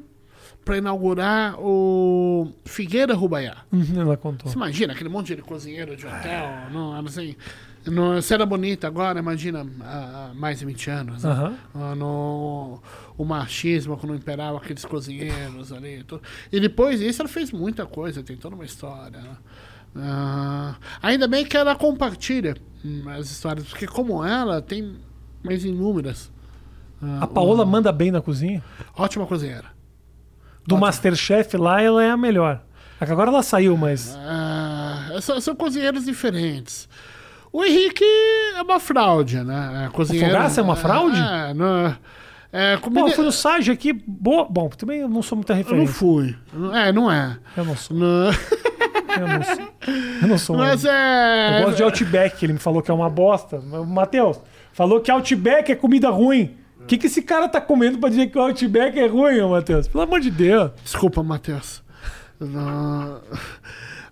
para 0.64 0.78
inaugurar 0.78 1.56
o 1.60 2.50
Figueira 2.64 3.14
Rubaiá. 3.14 3.56
Uhum, 3.72 4.00
Ela 4.00 4.16
contou. 4.16 4.48
Você 4.50 4.56
imagina 4.56 4.92
aquele 4.94 5.10
monte 5.10 5.34
de 5.36 5.42
cozinheiro 5.42 5.94
de 5.96 6.06
hotel, 6.06 6.48
não, 6.72 6.94
assim, 7.06 7.36
no, 7.86 8.14
era 8.30 8.46
bonita 8.46 8.86
agora, 8.86 9.18
imagina 9.18 9.66
há 9.82 10.32
mais 10.34 10.58
de 10.58 10.64
20 10.66 10.90
anos. 10.90 11.22
né? 11.24 11.56
Ah, 11.74 11.94
no, 11.94 12.80
o 13.16 13.24
machismo 13.24 13.96
quando 13.96 14.14
imperava 14.14 14.56
aqueles 14.58 14.84
cozinheiros 14.84 15.72
ali. 15.72 16.00
e 16.00 16.04
tudo. 16.04 16.22
E 16.50 16.58
depois 16.60 17.00
disso 17.00 17.22
ela 17.22 17.28
fez 17.28 17.52
muita 17.52 17.84
coisa, 17.86 18.22
tem 18.22 18.36
toda 18.36 18.54
uma 18.54 18.64
história. 18.64 19.20
né? 19.20 19.36
Ah, 19.96 20.76
ainda 21.02 21.28
bem 21.28 21.44
que 21.44 21.56
ela 21.56 21.76
compartilha 21.76 22.56
hum, 22.84 23.02
as 23.10 23.30
histórias, 23.30 23.66
porque 23.68 23.86
como 23.86 24.24
ela, 24.24 24.60
tem 24.60 24.96
mais 25.42 25.64
inúmeras. 25.64 26.32
Ah, 27.02 27.20
A 27.22 27.26
Paola 27.26 27.64
um- 27.64 27.66
manda 27.66 27.92
bem 27.92 28.10
na 28.10 28.20
cozinha. 28.20 28.62
Ótima 28.96 29.26
cozinheira. 29.26 29.72
Do 30.66 30.78
Masterchef 30.78 31.56
lá, 31.58 31.82
ela 31.82 32.02
é 32.02 32.10
a 32.10 32.16
melhor. 32.16 32.64
Agora 32.98 33.30
ela 33.30 33.42
saiu, 33.42 33.76
mas. 33.76 34.16
Ah, 34.18 35.18
são, 35.20 35.38
são 35.40 35.54
cozinheiros 35.54 36.06
diferentes. 36.06 36.88
O 37.54 37.64
Henrique 37.64 38.04
é 38.56 38.60
uma 38.62 38.80
fraude, 38.80 39.40
né? 39.44 39.84
É, 39.86 39.88
cozinheiro, 39.90 40.28
Fogaça 40.28 40.60
é 40.60 40.64
uma 40.64 40.74
fraude? 40.74 41.20
É, 41.20 41.54
não, 41.54 41.94
é, 42.52 42.76
comida, 42.78 43.02
Bom, 43.02 43.08
eu 43.08 43.12
fui 43.14 43.24
no 43.24 43.30
Sage 43.30 43.70
aqui. 43.70 43.92
Boa. 43.92 44.44
Bom, 44.50 44.68
também 44.70 45.02
eu 45.02 45.08
não 45.08 45.22
sou 45.22 45.36
muita 45.36 45.52
eu 45.52 45.58
não 45.58 45.62
referência. 45.62 45.94
fui. 45.94 46.36
É, 46.72 46.92
não 46.92 47.10
é. 47.12 47.38
Eu 47.56 47.64
não 47.64 47.76
sou. 47.76 47.96
Eu 47.96 49.28
não 49.28 49.42
sou. 49.44 49.74
Eu 50.20 50.28
não 50.28 50.38
sou. 50.38 50.56
Mas 50.56 50.84
é. 50.84 51.60
Eu 51.60 51.64
gosto 51.66 51.76
de 51.76 51.82
Outback, 51.84 52.44
ele 52.44 52.54
me 52.54 52.58
falou 52.58 52.82
que 52.82 52.90
é 52.90 52.94
uma 52.94 53.08
bosta. 53.08 53.60
Matheus, 53.60 54.40
falou 54.72 55.00
que 55.00 55.08
Outback 55.12 55.70
é 55.70 55.76
comida 55.76 56.10
ruim. 56.10 56.56
O 56.80 56.86
que, 56.86 56.98
que 56.98 57.06
esse 57.06 57.22
cara 57.22 57.48
tá 57.48 57.60
comendo 57.60 57.98
pra 57.98 58.08
dizer 58.08 58.26
que 58.26 58.36
o 58.36 58.40
Outback 58.42 58.98
é 58.98 59.06
ruim, 59.06 59.40
Matheus? 59.48 59.86
Pelo 59.86 60.02
amor 60.02 60.18
de 60.18 60.30
Deus. 60.32 60.72
Desculpa, 60.82 61.22
Matheus. 61.22 61.84
Não- 62.40 63.20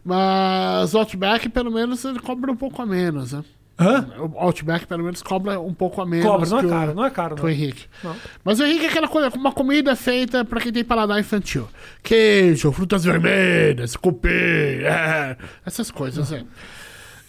Mas 0.04 0.94
o 0.94 0.98
Outback, 0.98 1.48
pelo 1.48 1.70
menos, 1.70 2.04
ele 2.04 2.18
cobra 2.18 2.50
um 2.50 2.56
pouco 2.56 2.82
a 2.82 2.86
menos, 2.86 3.32
né? 3.32 3.44
Hã? 3.78 4.06
O 4.18 4.38
Outback, 4.38 4.86
pelo 4.86 5.02
menos, 5.04 5.22
cobra 5.22 5.58
um 5.60 5.72
pouco 5.72 6.00
a 6.02 6.06
menos. 6.06 6.26
Cobra, 6.26 6.48
não 6.48 6.58
é 6.58 6.64
o- 6.64 6.68
caro, 6.68 6.94
não 6.94 7.04
é 7.04 7.10
caro. 7.10 7.36
o 7.36 7.42
Não. 7.42 7.48
Henrique. 7.48 7.86
Não. 8.02 8.14
Mas 8.44 8.60
o 8.60 8.64
Henrique 8.64 8.84
é 8.86 8.88
aquela 8.88 9.08
coisa, 9.08 9.28
uma 9.30 9.52
comida 9.52 9.94
feita 9.96 10.44
pra 10.44 10.60
quem 10.60 10.72
tem 10.72 10.84
paladar 10.84 11.18
infantil. 11.18 11.68
Queijo, 12.02 12.70
frutas 12.72 13.04
vermelhas, 13.04 13.96
cupim, 13.96 14.28
é, 14.28 15.36
essas 15.64 15.90
coisas, 15.90 16.32
é. 16.32 16.44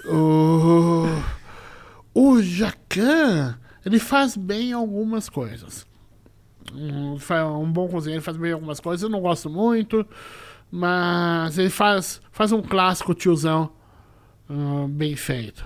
O, 0.05 1.05
o 2.13 2.41
Jacan, 2.41 3.57
ele 3.85 3.99
faz 3.99 4.35
bem 4.35 4.73
algumas 4.73 5.29
coisas. 5.29 5.85
Um, 6.73 7.17
um 7.61 7.71
bom 7.71 7.87
cozinheiro 7.87 8.21
faz 8.23 8.35
bem 8.35 8.51
algumas 8.51 8.79
coisas, 8.79 9.03
eu 9.03 9.09
não 9.09 9.21
gosto 9.21 9.49
muito, 9.49 10.05
mas 10.75 11.59
ele 11.59 11.69
faz, 11.69 12.19
faz 12.31 12.51
um 12.51 12.59
clássico 12.61 13.13
tiozão 13.13 13.69
ah, 14.49 14.85
bem 14.89 15.15
feito. 15.15 15.63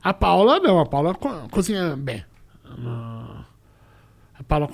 A 0.00 0.14
Paula 0.14 0.60
não, 0.60 0.78
a 0.78 0.86
Paula 0.86 1.12
co- 1.14 1.48
cozinha 1.50 1.96
bem. 1.96 2.24
Ah, 2.64 3.42
a 4.38 4.42
Paula 4.44 4.68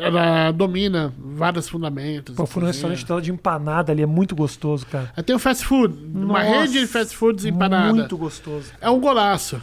ela 0.00 0.50
domina 0.50 1.14
vários 1.16 1.68
fundamentos. 1.68 2.34
Pô, 2.34 2.44
fui 2.44 2.60
no 2.60 2.66
restaurante 2.66 3.06
dela 3.06 3.22
de 3.22 3.30
empanada 3.30 3.92
ali, 3.92 4.02
é 4.02 4.06
muito 4.06 4.34
gostoso, 4.34 4.84
cara. 4.86 5.12
Aí 5.16 5.22
Tem 5.22 5.36
o 5.36 5.38
fast 5.38 5.64
food, 5.64 5.94
uma 6.12 6.42
Nossa, 6.42 6.42
rede 6.62 6.80
de 6.80 6.86
fast 6.88 7.16
foods 7.16 7.44
empanada. 7.44 7.92
Muito 7.94 8.16
gostoso. 8.18 8.72
É 8.80 8.90
um 8.90 8.98
golaço. 9.00 9.54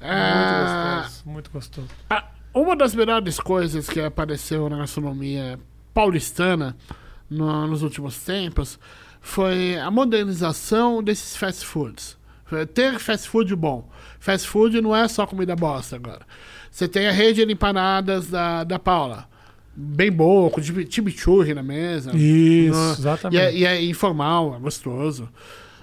Muito 0.00 0.14
Ah, 0.14 1.00
gostoso, 1.02 1.22
muito 1.28 1.50
gostoso. 1.50 1.88
Uma 2.54 2.76
das 2.76 2.94
melhores 2.94 3.40
coisas 3.40 3.88
que 3.88 4.00
apareceu 4.00 4.68
na 4.68 4.76
gastronomia 4.78 5.58
paulistana 5.92 6.76
no- 7.32 7.66
nos 7.66 7.82
últimos 7.82 8.18
tempos 8.18 8.78
foi 9.20 9.78
a 9.78 9.90
modernização 9.90 11.02
desses 11.02 11.36
fast 11.36 11.64
foods. 11.64 12.16
Foi 12.44 12.66
Ter 12.66 12.98
fast 12.98 13.28
food 13.28 13.54
bom. 13.56 13.88
Fast 14.20 14.46
food 14.48 14.80
não 14.80 14.94
é 14.94 15.08
só 15.08 15.26
comida 15.26 15.56
bosta 15.56 15.96
agora. 15.96 16.20
Você 16.70 16.86
tem 16.88 17.06
a 17.08 17.12
rede 17.12 17.44
de 17.44 17.52
empanadas 17.52 18.28
da, 18.28 18.62
da 18.64 18.78
Paula. 18.78 19.26
Bem 19.74 20.12
boa, 20.12 20.50
com 20.50 20.62
chimi- 20.62 20.86
chimichurri 20.90 21.54
na 21.54 21.62
mesa. 21.62 22.14
Isso, 22.14 22.76
Ah, 22.76 22.94
exatamente. 22.98 23.40
E 23.40 23.40
é, 23.42 23.54
e 23.56 23.64
é 23.64 23.82
informal, 23.84 24.54
é 24.54 24.58
gostoso. 24.58 25.28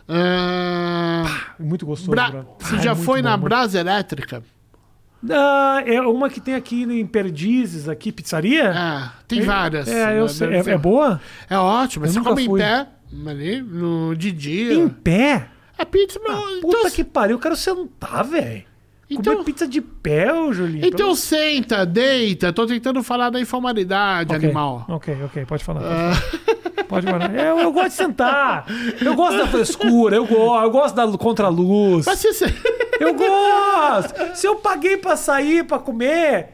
Ah, 0.08 1.54
Muito 1.60 1.86
gostoso. 1.86 2.12
Bra-. 2.12 2.46
Você 2.60 2.76
Ai, 2.76 2.82
já 2.84 2.94
muito 2.94 3.06
foi 3.06 3.22
bom, 3.22 3.30
na 3.30 3.38
muito- 3.38 3.44
Brasa 3.50 3.80
Elétrica? 3.80 4.44
Ah, 5.30 5.84
é 5.86 6.00
uma 6.02 6.30
que 6.30 6.40
tem 6.40 6.56
aqui 6.56 6.84
em 6.84 7.06
Perdizes, 7.06 7.90
aqui, 7.90 8.12
pizzaria? 8.12 8.72
Ah, 8.74 9.12
tem 9.28 9.42
várias. 9.42 9.88
É, 9.88 10.20
eu 10.20 10.30
sei. 10.30 10.48
É, 10.56 10.60
é 10.60 10.78
boa? 10.78 11.20
É 11.50 11.58
ótimo. 11.58 12.06
Eu 12.06 12.10
Você 12.12 12.22
come 12.22 12.46
fui. 12.46 12.60
em 12.60 12.64
pé 12.64 12.88
ali, 13.28 13.62
no, 13.62 14.16
de 14.16 14.32
dia. 14.32 14.74
Em 14.76 14.88
pé? 14.88 15.48
A 15.78 15.86
pizza, 15.86 16.20
meu. 16.20 16.32
Ah, 16.32 16.42
Puta 16.62 16.78
então, 16.80 16.92
que 16.92 17.04
pariu, 17.04 17.36
eu 17.36 17.40
quero 17.40 17.56
sentar, 17.56 18.24
velho. 18.24 18.64
Então- 19.10 19.34
Comer 19.34 19.46
pizza 19.46 19.68
de 19.68 19.82
pé, 19.82 20.32
ô 20.32 20.54
Julinho. 20.54 20.86
então 20.86 21.16
senta, 21.16 21.84
deita. 21.86 22.54
Tô 22.54 22.66
tentando 22.68 23.02
falar 23.02 23.30
da 23.32 23.40
informalidade 23.42 24.34
Ok, 24.36 24.46
animal. 24.46 24.86
Ok, 24.88 25.18
ok, 25.26 25.46
pode 25.46 25.64
falar. 25.64 25.82
Ah, 25.84 26.84
Pode 26.88 27.06
falar. 27.06 27.34
Eu, 27.36 27.60
eu 27.60 27.72
gosto 27.72 27.88
de 27.90 27.94
sentar. 27.94 28.66
Eu 29.02 29.16
gosto 29.16 29.38
da 29.38 29.48
frescura, 29.48 30.16
eu 30.16 30.26
gosto, 30.26 30.64
eu 30.64 30.72
gosto 30.72 30.96
da 30.96 31.18
contra-luz. 31.18 32.06
mas 32.06 32.20
você... 32.22 32.46
Eu 33.00 33.14
gosto! 33.14 34.36
Se 34.36 34.48
eu 34.48 34.56
paguei 34.56 34.98
pra 34.98 35.16
sair, 35.16 35.64
pra 35.64 35.80
comer, 35.80 36.50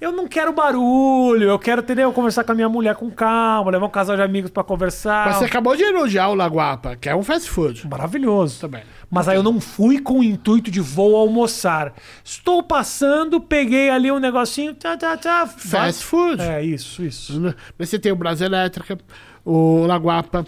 eu 0.00 0.12
não 0.12 0.28
quero 0.28 0.52
barulho. 0.52 1.48
Eu 1.48 1.58
quero, 1.58 1.80
entendeu? 1.80 2.12
Conversar 2.12 2.44
com 2.44 2.52
a 2.52 2.54
minha 2.54 2.68
mulher 2.68 2.94
com 2.96 3.10
calma, 3.10 3.70
levar 3.70 3.86
um 3.86 3.90
casal 3.90 4.14
de 4.14 4.22
amigos 4.22 4.50
pra 4.50 4.62
conversar. 4.62 5.26
Mas 5.26 5.36
você 5.36 5.44
acabou 5.46 5.74
de 5.74 5.82
elogiar 5.82 6.28
o 6.28 6.34
Laguapa, 6.34 6.96
que 6.96 7.08
é 7.08 7.16
um 7.16 7.22
fast 7.22 7.48
food. 7.48 7.86
Maravilhoso. 7.88 8.60
Também. 8.60 8.82
Mas 9.10 9.28
aí 9.28 9.36
eu 9.36 9.42
não 9.42 9.60
fui 9.60 10.00
com 10.00 10.20
o 10.20 10.24
intuito 10.24 10.70
de 10.70 10.80
vou 10.80 11.16
almoçar. 11.16 11.94
Estou 12.22 12.62
passando, 12.62 13.40
peguei 13.40 13.88
ali 13.88 14.10
um 14.12 14.18
negocinho, 14.18 14.74
tá, 14.74 14.96
tá, 14.96 15.16
tá. 15.16 15.46
Fast 15.46 16.04
food. 16.04 16.42
É, 16.42 16.62
isso, 16.62 17.02
isso. 17.02 17.54
Mas 17.78 17.88
você 17.88 17.98
tem 17.98 18.12
o 18.12 18.16
Brasa 18.16 18.44
Elétrica, 18.44 18.98
o 19.44 19.86
Laguapa. 19.86 20.44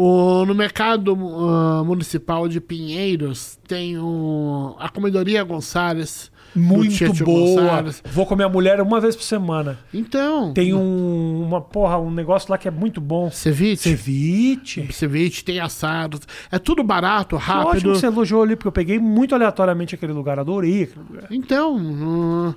O, 0.00 0.46
no 0.46 0.54
mercado 0.54 1.18
ah, 1.40 1.82
municipal 1.84 2.46
de 2.46 2.60
Pinheiros 2.60 3.58
tem 3.66 3.98
o, 3.98 4.76
a 4.78 4.88
Comedoria 4.88 5.42
Gonçalves. 5.42 6.30
Muito 6.54 7.12
boa. 7.24 7.62
Gonçalves. 7.62 8.02
Vou 8.12 8.24
com 8.24 8.40
a 8.40 8.48
mulher 8.48 8.80
uma 8.80 9.00
vez 9.00 9.16
por 9.16 9.24
semana. 9.24 9.76
Então, 9.92 10.54
Tem 10.54 10.72
um, 10.72 11.42
uma 11.42 11.60
porra, 11.60 11.98
um 11.98 12.12
negócio 12.12 12.48
lá 12.48 12.56
que 12.56 12.68
é 12.68 12.70
muito 12.70 13.00
bom. 13.00 13.28
ceviche. 13.32 13.82
Ceviche. 13.82 14.92
Ceviche, 14.92 15.42
tem 15.42 15.58
assados. 15.58 16.20
É 16.48 16.60
tudo 16.60 16.84
barato, 16.84 17.34
ótimo 17.34 17.52
rápido. 17.52 17.92
que 17.92 17.98
você 17.98 18.06
elogiou 18.06 18.44
ali, 18.44 18.54
porque 18.54 18.68
eu 18.68 18.72
peguei 18.72 19.00
muito 19.00 19.34
aleatoriamente 19.34 19.96
aquele 19.96 20.12
lugar. 20.12 20.38
Adorei 20.38 20.84
aquele 20.84 21.04
lugar. 21.08 21.26
Então, 21.28 21.76
hum, 21.76 22.54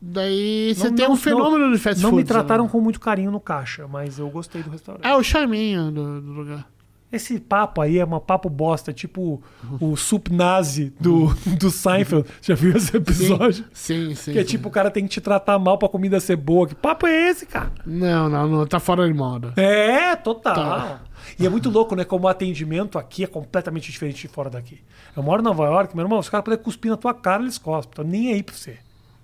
daí 0.00 0.74
você 0.74 0.88
Não- 0.88 0.96
tem 0.96 1.06
não- 1.06 1.14
um 1.14 1.16
fenômeno 1.16 1.72
de 1.72 1.78
fast 1.78 2.02
Não 2.02 2.10
food. 2.10 2.22
me 2.22 2.28
trataram 2.28 2.64
né? 2.64 2.70
com 2.70 2.80
muito 2.80 3.00
carinho 3.00 3.30
no 3.30 3.40
caixa, 3.40 3.86
mas 3.88 4.18
eu 4.18 4.28
gostei 4.30 4.62
do 4.62 4.70
restaurante. 4.70 5.04
É 5.06 5.14
o 5.14 5.22
charminho 5.22 5.90
do, 5.90 6.20
do 6.20 6.32
lugar. 6.32 6.66
Esse 7.10 7.40
papo 7.40 7.80
aí 7.80 7.98
é 7.98 8.04
uma 8.04 8.20
papo 8.20 8.50
bosta, 8.50 8.92
tipo 8.92 9.42
o 9.80 9.96
sup 9.96 10.28
nazi 10.30 10.92
do, 11.00 11.28
do 11.58 11.70
Seinfeld. 11.70 12.28
Já 12.42 12.54
viu 12.54 12.76
esse 12.76 12.94
episódio? 12.94 13.64
Sim, 13.72 14.14
sim. 14.14 14.32
Que 14.32 14.38
é 14.40 14.42
sim. 14.42 14.48
tipo, 14.48 14.68
o 14.68 14.70
cara 14.70 14.90
tem 14.90 15.04
que 15.04 15.08
te 15.08 15.20
tratar 15.20 15.58
mal 15.58 15.78
pra 15.78 15.88
comida 15.88 16.20
ser 16.20 16.36
boa. 16.36 16.66
Que 16.68 16.74
papo 16.74 17.06
é 17.06 17.30
esse, 17.30 17.46
cara? 17.46 17.72
Não, 17.86 18.28
não, 18.28 18.46
não, 18.46 18.66
tá 18.66 18.78
fora 18.78 19.08
de 19.08 19.14
moda. 19.14 19.54
É, 19.56 20.14
total. 20.16 20.54
Tá. 20.54 21.00
E 21.38 21.46
é 21.46 21.48
muito 21.48 21.70
louco, 21.70 21.94
né? 21.96 22.04
Como 22.04 22.26
o 22.26 22.28
atendimento 22.28 22.98
aqui 22.98 23.24
é 23.24 23.26
completamente 23.26 23.90
diferente 23.90 24.20
de 24.20 24.28
fora 24.28 24.50
daqui. 24.50 24.78
Eu 25.16 25.22
moro 25.22 25.40
em 25.40 25.44
Nova 25.44 25.64
York, 25.64 25.96
meu 25.96 26.04
irmão, 26.04 26.18
os 26.18 26.28
caras 26.28 26.44
podem 26.44 26.58
cuspir 26.62 26.90
na 26.90 26.96
tua 26.98 27.14
cara, 27.14 27.42
eles 27.42 27.56
cospem. 27.56 27.94
Tô 27.94 28.02
nem 28.02 28.34
aí 28.34 28.42
pra 28.42 28.54
você. 28.54 28.76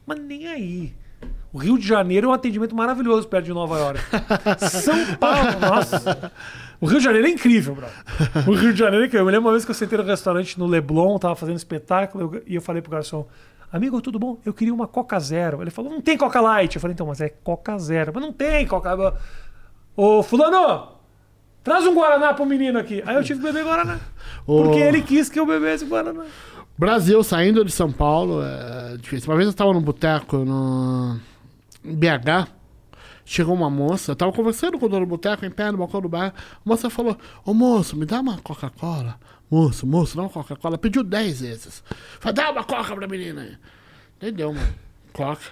Mas 0.07 0.19
nem 0.21 0.47
aí. 0.49 0.95
O 1.53 1.59
Rio 1.59 1.79
de 1.79 1.87
Janeiro 1.87 2.27
é 2.27 2.31
um 2.31 2.33
atendimento 2.33 2.75
maravilhoso 2.75 3.29
perto 3.29 3.45
de 3.45 3.53
Nova 3.53 3.79
York. 3.79 4.01
São 4.69 5.15
Paulo, 5.17 5.61
nossa. 5.61 6.33
O 6.81 6.87
Rio 6.87 6.99
de 6.99 7.05
Janeiro 7.05 7.29
é 7.29 7.31
incrível, 7.31 7.77
bro. 7.77 7.87
O 8.47 8.55
Rio 8.55 8.73
de 8.73 8.79
Janeiro 8.79 9.05
é 9.05 9.07
incrível. 9.07 9.21
Eu 9.21 9.27
me 9.27 9.31
lembro 9.31 9.47
uma 9.47 9.53
vez 9.53 9.65
que 9.65 9.71
eu 9.71 9.75
sentei 9.75 9.97
no 9.97 10.03
restaurante 10.03 10.59
no 10.59 10.67
Leblon, 10.67 11.17
tava 11.17 11.37
fazendo 11.37 11.57
espetáculo, 11.57 12.43
e 12.45 12.57
eu 12.57 12.61
falei 12.61 12.83
pro 12.83 12.91
garçom, 12.91 13.27
amigo, 13.73 14.01
tudo 14.01 14.19
bom? 14.19 14.39
Eu 14.45 14.53
queria 14.53 14.75
uma 14.75 14.89
Coca 14.89 15.19
Zero. 15.21 15.63
Ele 15.63 15.71
falou, 15.71 15.93
não 15.93 16.01
tem 16.01 16.19
Coca 16.19 16.41
Light. 16.41 16.75
Eu 16.75 16.81
falei, 16.81 16.93
então, 16.93 17.07
mas 17.07 17.21
é 17.21 17.29
Coca 17.29 17.79
Zero. 17.79 18.11
Mas 18.13 18.23
não 18.23 18.33
tem 18.33 18.67
Coca... 18.67 19.15
Ô, 19.97 20.25
fulano, 20.25 20.89
traz 21.63 21.87
um 21.87 21.95
Guaraná 21.95 22.35
pro 22.35 22.45
menino 22.45 22.81
aqui. 22.81 23.01
Aí 23.07 23.15
eu 23.15 23.23
tive 23.23 23.39
que 23.39 23.47
beber 23.47 23.63
Guaraná. 23.63 24.01
Ô. 24.45 24.65
Porque 24.65 24.81
ele 24.81 25.03
quis 25.03 25.29
que 25.29 25.39
eu 25.39 25.47
bebesse 25.47 25.85
Guaraná. 25.85 26.25
Brasil 26.77 27.23
saindo 27.23 27.65
de 27.65 27.71
São 27.71 27.93
Paulo 27.93 28.43
é 28.43 28.97
difícil. 28.97 29.31
Uma 29.31 29.37
vez 29.37 29.49
eu 29.49 29.55
tava 29.55 29.73
num 29.73 29.81
boteco 29.81 30.39
no 30.39 31.21
BH. 31.85 32.51
Chegou 33.25 33.55
uma 33.55 33.71
moça, 33.71 34.13
eu 34.13 34.17
tava 34.17 34.33
conversando 34.33 34.79
com 34.79 34.85
o 34.85 34.89
dono 34.89 35.07
do 35.07 35.09
boteco, 35.09 35.47
em 35.47 35.51
pé 35.51 35.71
no 35.71 35.79
balcão 35.79 36.01
do 36.01 36.09
bar. 36.09 36.35
A 36.37 36.61
moça 36.65 36.91
falou: 36.91 37.17
Ô 37.45 37.55
moço, 37.55 37.97
me 37.97 38.05
dá 38.05 38.21
uma 38.21 38.39
Coca-Cola. 38.39 39.19
Moço, 39.51 39.87
moço, 39.87 40.17
dá 40.17 40.23
uma 40.23 40.29
Coca-Cola. 40.29 40.77
Pediu 40.77 41.03
10 41.03 41.41
vezes. 41.41 41.83
Falei: 42.21 42.35
dá 42.35 42.51
uma 42.51 42.65
Coca 42.65 42.95
pra 42.95 43.07
menina 43.07 43.43
aí. 43.43 43.57
Daí 44.21 44.33
deu 44.33 44.51
uma 44.51 44.75
Coca. 45.13 45.47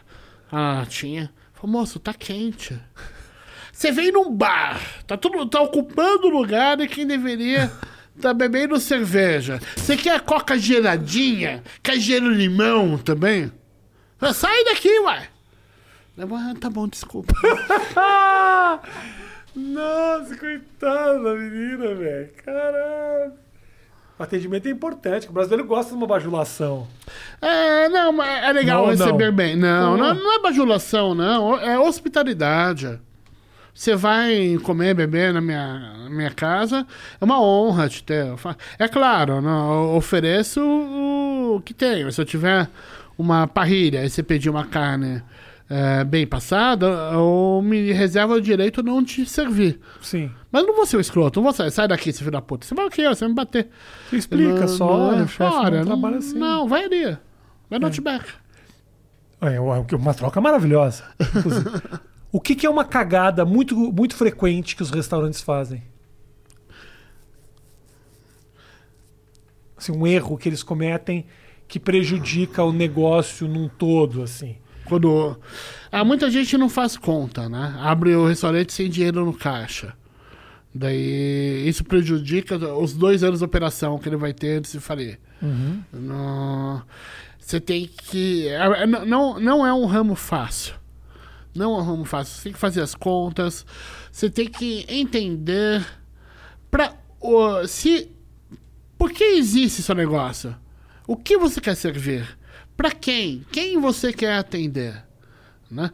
A 0.51 0.81
latinha. 0.81 1.33
Falou: 1.55 1.79
moço, 1.79 1.99
tá 1.99 2.13
quente. 2.13 2.79
Você 3.73 3.91
vem 3.91 4.13
num 4.13 4.31
bar, 4.31 4.79
tá, 5.07 5.17
tudo, 5.17 5.47
tá 5.47 5.61
ocupando 5.61 6.27
o 6.27 6.31
lugar 6.31 6.77
de 6.77 6.87
quem 6.87 7.07
deveria 7.07 7.73
tá 8.21 8.33
bebendo 8.35 8.79
cerveja. 8.79 9.61
Você 9.77 9.97
quer 9.97 10.21
coca 10.21 10.59
geladinha? 10.59 11.63
Quer 11.83 11.99
gelo 11.99 12.29
limão 12.31 12.99
também? 12.99 13.51
Ah, 14.21 14.33
Sai 14.33 14.65
daqui, 14.65 15.01
uai! 15.01 15.29
"Ah, 16.19 16.55
tá 16.61 16.69
bom, 16.71 16.87
desculpa. 16.87 17.35
Nossa, 19.55 20.37
coitada 20.37 21.23
da 21.23 21.35
menina, 21.35 21.95
velho. 21.95 22.31
Caralho. 22.45 23.33
O 24.19 24.23
atendimento 24.23 24.67
é 24.67 24.71
importante, 24.71 25.29
o 25.29 25.33
brasileiro 25.33 25.67
gosta 25.67 25.91
de 25.91 25.97
uma 25.97 26.07
bajulação. 26.07 26.87
É, 27.41 27.89
não, 27.89 28.13
mas 28.13 28.45
é 28.45 28.53
legal 28.53 28.83
Não, 28.85 28.91
receber 28.91 29.27
não. 29.27 29.33
bem. 29.35 29.57
Não, 29.57 29.97
não, 29.97 30.15
não 30.15 30.35
é 30.35 30.39
bajulação, 30.41 31.15
não. 31.15 31.59
É 31.59 31.79
hospitalidade. 31.79 33.01
Você 33.75 33.97
vai 33.97 34.59
comer, 34.63 34.95
beber 34.95 35.33
na 35.33 35.41
minha, 35.41 35.79
na 36.05 36.11
minha 36.11 36.31
casa, 36.31 36.87
é 37.21 37.25
uma 37.25 37.41
honra 37.41 37.89
te 37.89 38.05
ter. 38.05 38.27
É 38.79 38.87
claro, 38.87 39.41
não, 39.41 39.85
eu 39.91 39.97
ofereço 39.97 40.61
o 40.61 41.61
que 41.65 41.73
tenho. 41.73 42.13
Se 42.13 42.21
eu 42.21 42.25
tiver 42.25 42.69
uma 43.17 43.47
parrilha 43.47 44.05
e 44.05 44.11
você 44.11 44.23
pedir 44.23 44.51
uma 44.51 44.67
carne 44.67 45.23
é, 45.71 46.05
bem 46.05 46.27
passada, 46.27 46.87
eu 47.15 47.63
me 47.65 47.93
reservo 47.93 48.35
o 48.35 48.41
direito 48.43 48.83
de 48.83 48.91
não 48.91 49.03
te 49.03 49.25
servir. 49.25 49.81
Sim. 50.03 50.31
Mas 50.51 50.67
não 50.67 50.77
vou 50.77 50.85
ser 50.85 50.99
o 50.99 51.01
escroto, 51.01 51.39
não 51.41 51.45
vou 51.45 51.53
sair, 51.55 51.71
sai 51.71 51.89
daqui, 51.89 52.13
seu 52.13 52.21
filho 52.21 52.33
da 52.33 52.43
puta. 52.43 52.67
Você 52.67 52.75
vai 52.75 52.85
o 52.85 52.91
quê? 52.91 53.09
Você 53.09 53.21
vai 53.21 53.29
me 53.31 53.35
bater. 53.35 53.69
Você 54.11 54.17
explica 54.17 54.61
Não- 54.61 54.69
só, 54.69 54.87
não 54.87 55.13
é 55.13 55.15
olha, 55.15 55.25
o 55.25 55.29
chefe 55.29 55.51
fora, 55.51 55.79
não 55.79 55.87
trabalha 55.87 56.19
assim. 56.19 56.39
Não, 56.39 56.69
vai 56.69 56.85
ali. 56.85 57.17
Vai 57.71 57.79
no 57.79 57.87
Outback. 57.87 58.27
É 59.41 59.59
uma 59.59 60.13
troca 60.15 60.43
maravilhosa. 60.43 61.05
o 62.33 62.41
que, 62.41 62.55
que 62.57 62.67
é 62.67 62.71
uma 62.71 62.85
cagada 62.85 63.45
muito, 63.45 63.77
muito 63.77 64.17
frequente 64.17 64.75
que 64.75 64.83
os 64.83 64.91
restaurantes 64.91 65.41
fazem? 65.43 65.83
Assim, 69.77 69.93
um 69.93 70.07
erro 70.07 70.37
que 70.39 70.49
eles 70.49 70.63
cometem 70.63 71.27
que 71.69 71.79
prejudica 71.81 72.63
o 72.63 72.73
negócio 72.73 73.49
num 73.49 73.69
todo, 73.69 74.23
assim. 74.23 74.57
Quando. 74.85 75.39
Ah, 75.91 76.05
muita 76.05 76.31
gente 76.31 76.57
não 76.59 76.69
faz 76.69 76.97
conta, 76.97 77.49
né? 77.49 77.75
Abre 77.81 78.15
o 78.15 78.27
restaurante 78.27 78.73
sem 78.73 78.91
dinheiro 78.91 79.25
no 79.25 79.33
caixa. 79.33 79.95
Daí 80.75 81.65
isso 81.69 81.85
prejudica 81.85 82.57
os 82.75 82.93
dois 82.95 83.23
anos 83.23 83.41
de 83.41 83.45
operação 83.45 83.99
que 83.99 84.09
ele 84.09 84.17
vai 84.17 84.33
ter 84.33 84.61
de 84.61 84.69
se 84.69 84.81
falir. 84.81 85.19
Não- 85.93 86.83
Você 87.39 87.61
tem 87.61 87.87
que. 87.87 88.49
é- 88.49 88.83
é- 88.83 88.87
Não, 88.87 89.39
não 89.41 89.67
é 89.67 89.73
um 89.73 89.85
ramo 89.87 90.15
fácil. 90.15 90.75
Não 91.55 91.81
ramo 91.83 92.05
fácil. 92.05 92.35
Você 92.37 92.43
tem 92.45 92.53
que 92.53 92.59
fazer 92.59 92.81
as 92.81 92.95
contas. 92.95 93.67
Você 94.11 94.31
tem 94.31 94.49
que 94.49 94.87
entender. 94.89 95.85
Pra, 96.71 96.95
o- 97.21 97.67
se, 97.67 98.11
por 98.99 99.11
que 99.13 99.23
existe 99.25 99.83
seu 99.83 99.95
negócio? 99.95 100.57
O 101.07 101.17
que 101.17 101.37
você 101.37 101.61
quer 101.61 101.75
servir? 101.75 102.39
Para 102.77 102.91
quem? 102.91 103.45
Quem 103.53 103.79
você 103.79 104.13
quer 104.13 104.35
atender? 104.39 105.05
Né? 105.71 105.91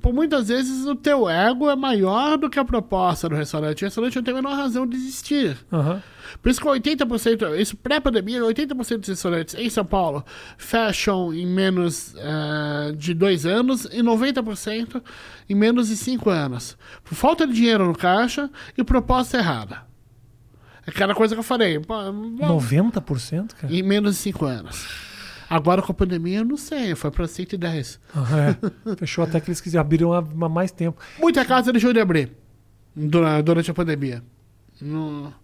Por 0.00 0.12
muitas 0.14 0.46
vezes 0.48 0.86
o 0.86 0.94
teu 0.94 1.28
ego 1.28 1.68
é 1.68 1.74
maior 1.74 2.38
do 2.38 2.48
que 2.48 2.58
a 2.60 2.64
proposta 2.64 3.28
do 3.28 3.34
restaurante. 3.34 3.82
O 3.82 3.86
restaurante 3.86 4.14
não 4.16 4.22
tem 4.22 4.32
a 4.32 4.36
menor 4.36 4.54
razão 4.54 4.86
de 4.86 4.96
existir. 4.96 5.56
Aham. 5.72 6.00
Por 6.40 6.48
isso 6.48 6.60
que 6.60 6.66
80%, 6.68 7.58
isso 7.58 7.76
pré-pandemia, 7.76 8.40
80% 8.40 8.98
dos 8.98 9.08
restaurantes 9.08 9.54
em 9.56 9.68
São 9.68 9.84
Paulo 9.84 10.24
fecham 10.56 11.34
em 11.34 11.44
menos 11.44 12.14
eh, 12.16 12.92
de 12.96 13.12
dois 13.14 13.44
anos 13.44 13.84
e 13.86 14.00
90% 14.00 15.02
em 15.48 15.54
menos 15.56 15.88
de 15.88 15.96
cinco 15.96 16.30
anos. 16.30 16.78
Por 17.02 17.16
falta 17.16 17.44
de 17.44 17.52
dinheiro 17.52 17.84
no 17.84 17.94
caixa 17.96 18.48
e 18.78 18.84
proposta 18.84 19.38
errada. 19.38 19.82
É 20.86 20.90
Aquela 20.90 21.16
coisa 21.16 21.34
que 21.34 21.40
eu 21.40 21.44
falei. 21.44 21.80
pô, 21.80 21.94
vamos- 22.00 22.38
90%, 22.40 23.54
cara? 23.56 23.72
em 23.74 23.82
menos 23.82 24.14
de 24.14 24.20
cinco 24.22 24.44
anos. 24.46 24.86
Agora 25.50 25.82
com 25.82 25.90
a 25.90 25.94
pandemia, 25.94 26.38
eu 26.38 26.44
não 26.44 26.56
sei, 26.56 26.94
foi 26.94 27.10
para 27.10 27.26
110. 27.26 27.98
Aham, 28.16 28.56
é. 28.86 28.94
Fechou 28.96 29.24
até 29.24 29.40
que 29.40 29.48
eles 29.50 29.60
quiseram 29.60 29.80
abriram 29.80 30.12
há 30.12 30.22
mais 30.48 30.70
tempo. 30.70 31.02
Muita 31.18 31.44
casa 31.44 31.72
deixou 31.72 31.92
de 31.92 31.98
abrir 31.98 32.30
dura- 32.94 33.42
durante 33.42 33.68
a 33.68 33.74
pandemia. 33.74 34.22
Não- 34.80 35.34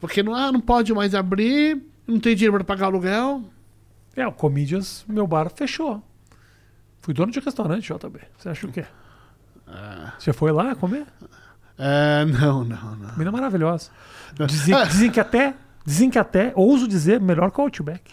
porque 0.00 0.20
não, 0.22 0.34
ah, 0.34 0.50
não 0.50 0.60
pode 0.60 0.92
mais 0.92 1.14
abrir, 1.14 1.80
não 2.08 2.18
tem 2.18 2.34
dinheiro 2.34 2.54
para 2.56 2.64
pagar 2.64 2.86
aluguel. 2.86 3.44
É, 4.16 4.26
o 4.26 4.32
Comedians, 4.32 5.04
meu 5.08 5.26
bar 5.28 5.48
fechou. 5.48 6.02
Fui 7.00 7.14
dono 7.14 7.30
de 7.30 7.38
restaurante, 7.38 7.92
JB. 7.92 8.18
Você 8.36 8.48
acha 8.48 8.66
o 8.66 8.72
quê? 8.72 8.84
Você 10.18 10.32
foi 10.32 10.50
lá 10.52 10.74
comer? 10.74 11.06
É, 11.78 12.24
não, 12.24 12.64
não, 12.64 12.96
não. 12.96 13.10
Comida 13.10 13.30
maravilhosa. 13.30 13.90
Dizem, 14.46 14.74
dizem 14.88 15.10
que 15.10 15.20
até, 15.20 15.54
dizem 15.84 16.10
que 16.10 16.18
até, 16.18 16.52
ouso 16.56 16.88
dizer, 16.88 17.20
melhor 17.20 17.50
que 17.50 17.60
o 17.60 17.64
Outback. 17.64 18.12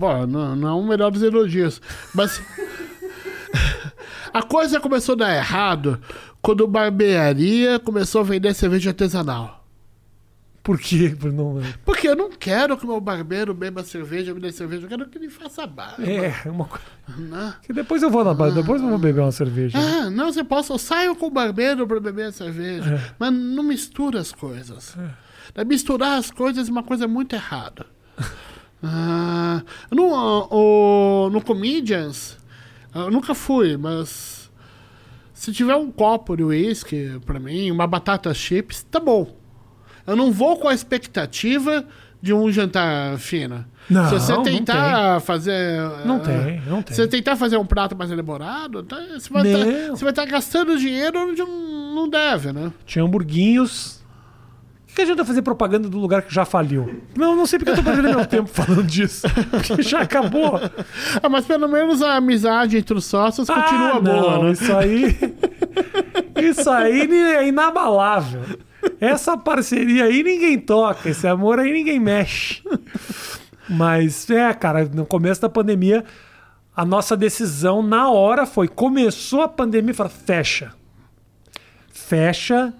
Bom, 0.00 0.26
não, 0.26 0.56
não 0.56 0.68
é 0.68 0.72
o 0.72 0.82
melhor 0.82 1.10
dos 1.10 1.22
elogios. 1.22 1.78
Mas 2.14 2.40
a 4.32 4.42
coisa 4.42 4.80
começou 4.80 5.12
a 5.12 5.18
dar 5.18 5.36
errado 5.36 6.00
quando 6.40 6.66
barbearia 6.66 7.78
começou 7.78 8.22
a 8.22 8.24
vender 8.24 8.54
cerveja 8.54 8.88
artesanal. 8.90 9.62
Por 10.62 10.78
quê? 10.78 11.14
Por 11.20 11.30
não- 11.30 11.60
Porque 11.84 12.08
eu 12.08 12.16
não 12.16 12.30
quero 12.30 12.78
que 12.78 12.84
o 12.84 12.88
meu 12.88 12.98
barbeiro 13.00 13.52
beba 13.52 13.84
cerveja, 13.84 14.32
me 14.32 14.40
dê 14.40 14.50
cerveja. 14.50 14.84
Eu 14.84 14.88
quero 14.88 15.06
que 15.06 15.18
ele 15.18 15.28
faça 15.28 15.66
barba. 15.66 16.02
É, 16.02 16.48
uma 16.48 16.64
coisa. 16.64 16.84
né? 17.18 17.54
que 17.62 17.70
Depois 17.74 18.02
eu 18.02 18.08
vou 18.10 18.24
na 18.24 18.32
bar, 18.32 18.50
depois 18.52 18.80
eu 18.80 18.88
vou 18.88 18.96
beber 18.98 19.20
uma 19.20 19.32
cerveja. 19.32 19.76
Ah, 19.78 20.08
não, 20.08 20.32
você 20.32 20.42
possa. 20.42 20.72
Eu 20.72 20.78
saio 20.78 21.14
com 21.14 21.26
o 21.26 21.30
barbeiro 21.30 21.86
para 21.86 22.00
beber 22.00 22.28
a 22.28 22.32
cerveja. 22.32 23.12
Mas 23.18 23.32
não 23.34 23.62
mistura 23.64 24.18
as 24.18 24.32
coisas. 24.32 24.96
É 25.54 25.62
Misturar 25.62 26.18
as 26.18 26.30
coisas 26.30 26.68
é 26.68 26.70
uma 26.70 26.82
coisa 26.84 27.06
muito 27.06 27.34
errada. 27.34 27.84
Ah, 28.82 29.62
no, 29.90 30.48
o, 30.50 31.30
no 31.30 31.40
Comedians, 31.40 32.38
eu 32.94 33.10
nunca 33.10 33.34
fui, 33.34 33.76
mas 33.76 34.50
se 35.34 35.52
tiver 35.52 35.76
um 35.76 35.90
copo 35.90 36.36
de 36.36 36.42
uísque 36.42 37.20
pra 37.24 37.38
mim, 37.38 37.70
uma 37.70 37.86
batata 37.86 38.32
chips, 38.32 38.82
tá 38.90 38.98
bom. 38.98 39.36
Eu 40.06 40.16
não 40.16 40.32
vou 40.32 40.56
com 40.56 40.68
a 40.68 40.74
expectativa 40.74 41.86
de 42.22 42.32
um 42.34 42.50
jantar 42.50 43.18
fino. 43.18 43.64
Não, 43.88 44.08
se 44.08 44.14
você 44.14 44.32
não 44.32 44.42
tentar 44.42 45.20
fazer. 45.20 45.80
Não 46.04 46.16
ah, 46.16 46.20
tem, 46.20 46.60
não 46.66 46.82
tem. 46.82 46.94
Se 46.94 47.02
você 47.02 47.08
tentar 47.08 47.36
fazer 47.36 47.56
um 47.56 47.66
prato 47.66 47.96
mais 47.96 48.10
elaborado, 48.10 48.82
tá- 48.82 48.96
você 49.18 49.32
vai 49.32 49.42
Não. 49.42 49.60
estar 49.60 49.90
você 49.90 50.04
vai 50.04 50.12
estar 50.12 50.26
gastando 50.26 50.76
dinheiro 50.78 51.18
onde 51.18 51.40
não 51.40 51.80
não 51.94 52.08
deve, 52.08 52.52
né? 52.52 52.72
Tinha 52.86 53.04
hamburguinhos. 53.04 53.99
Que 55.00 55.04
adianta 55.04 55.24
fazer 55.24 55.40
propaganda 55.40 55.88
do 55.88 55.98
lugar 55.98 56.20
que 56.20 56.34
já 56.34 56.44
faliu? 56.44 57.00
Não, 57.16 57.34
não 57.34 57.46
sei 57.46 57.58
porque 57.58 57.70
eu 57.72 57.76
tô 57.76 57.82
perdendo 57.82 58.10
meu 58.14 58.26
tempo 58.26 58.50
falando 58.52 58.82
disso. 58.82 59.26
Porque 59.66 59.82
já 59.82 60.02
acabou. 60.02 60.60
Ah, 61.22 61.26
mas 61.26 61.46
pelo 61.46 61.66
menos 61.68 62.02
a 62.02 62.16
amizade 62.16 62.76
entre 62.76 62.92
os 62.92 63.06
sócios 63.06 63.48
continua 63.48 63.96
Ah, 63.96 64.00
boa, 64.00 64.32
não, 64.36 64.44
né? 64.44 64.52
Isso 64.52 64.76
aí. 64.76 65.16
Isso 66.36 66.68
aí 66.68 67.10
é 67.10 67.48
inabalável. 67.48 68.42
Essa 69.00 69.38
parceria 69.38 70.04
aí 70.04 70.22
ninguém 70.22 70.58
toca. 70.58 71.08
Esse 71.08 71.26
amor 71.26 71.58
aí 71.58 71.72
ninguém 71.72 71.98
mexe. 71.98 72.62
Mas, 73.70 74.28
é, 74.28 74.52
cara, 74.52 74.84
no 74.84 75.06
começo 75.06 75.40
da 75.40 75.48
pandemia, 75.48 76.04
a 76.76 76.84
nossa 76.84 77.16
decisão 77.16 77.82
na 77.82 78.10
hora 78.10 78.44
foi: 78.44 78.68
começou 78.68 79.40
a 79.40 79.48
pandemia, 79.48 79.94
fala, 79.94 80.10
fecha. 80.10 80.74
Fecha, 81.90 82.74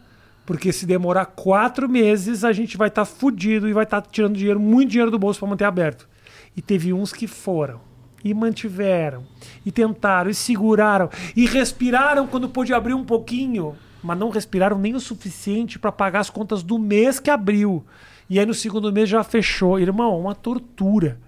porque 0.51 0.73
se 0.73 0.85
demorar 0.85 1.27
quatro 1.27 1.89
meses, 1.89 2.43
a 2.43 2.53
gente 2.53 2.77
vai 2.77 2.89
estar 2.89 3.05
fudido 3.05 3.69
e 3.69 3.73
vai 3.73 3.85
estar 3.85 4.03
tirando 4.03 4.35
dinheiro, 4.35 4.59
muito 4.59 4.91
dinheiro 4.91 5.09
do 5.09 5.17
bolso 5.17 5.39
para 5.39 5.49
manter 5.49 5.65
aberto. 5.65 6.09
E 6.57 6.61
teve 6.61 6.93
uns 6.93 7.13
que 7.13 7.29
foram. 7.29 7.81
E 8.25 8.35
mantiveram. 8.35 9.23
E 9.65 9.71
tentaram. 9.71 10.29
E 10.29 10.35
seguraram. 10.35 11.09
E 11.37 11.47
respiraram 11.47 12.27
quando 12.27 12.49
pôde 12.49 12.75
abrir 12.75 12.95
um 12.95 13.05
pouquinho. 13.05 13.77
Mas 14.03 14.19
não 14.19 14.29
respiraram 14.29 14.77
nem 14.77 14.93
o 14.93 14.99
suficiente 14.99 15.79
para 15.79 15.93
pagar 15.93 16.19
as 16.19 16.31
contas 16.31 16.65
do 16.65 16.81
mês 16.81 17.21
que 17.21 17.31
abriu. 17.31 17.87
E 18.29 18.41
aí 18.41 18.45
no 18.45 18.53
segundo 18.53 18.93
mês 18.93 19.09
já 19.09 19.23
fechou. 19.23 19.79
Irmão, 19.79 20.19
uma 20.19 20.35
tortura. 20.35 21.21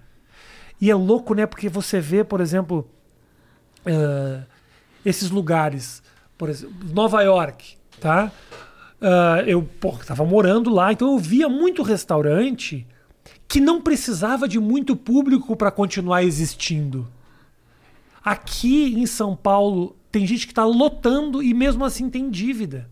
E 0.81 0.91
é 0.91 0.95
louco, 0.95 1.33
né? 1.33 1.45
Porque 1.45 1.69
você 1.69 2.01
vê, 2.01 2.25
por 2.25 2.41
exemplo, 2.41 2.85
eh, 3.85 4.41
esses 5.05 5.29
lugares, 5.29 6.03
por 6.37 6.49
exemplo, 6.49 6.75
Nova 6.93 7.21
York, 7.21 7.77
tá? 8.01 8.29
Ah, 9.03 9.43
eu 9.45 9.61
pô, 9.81 9.91
tava 9.97 10.23
morando 10.25 10.69
lá, 10.69 10.93
então 10.93 11.11
eu 11.11 11.17
via 11.19 11.49
muito 11.49 11.83
restaurante 11.83 12.87
que 13.47 13.59
não 13.59 13.81
precisava 13.81 14.47
de 14.47 14.59
muito 14.59 14.95
público 14.95 15.55
para 15.57 15.69
continuar 15.69 16.23
existindo. 16.23 17.05
Aqui 18.23 18.93
em 18.97 19.05
São 19.05 19.35
Paulo 19.35 19.95
tem 20.11 20.25
gente 20.25 20.47
que 20.47 20.53
tá 20.53 20.63
lotando 20.65 21.43
e 21.43 21.53
mesmo 21.53 21.83
assim 21.83 22.09
tem 22.09 22.29
dívida. 22.29 22.89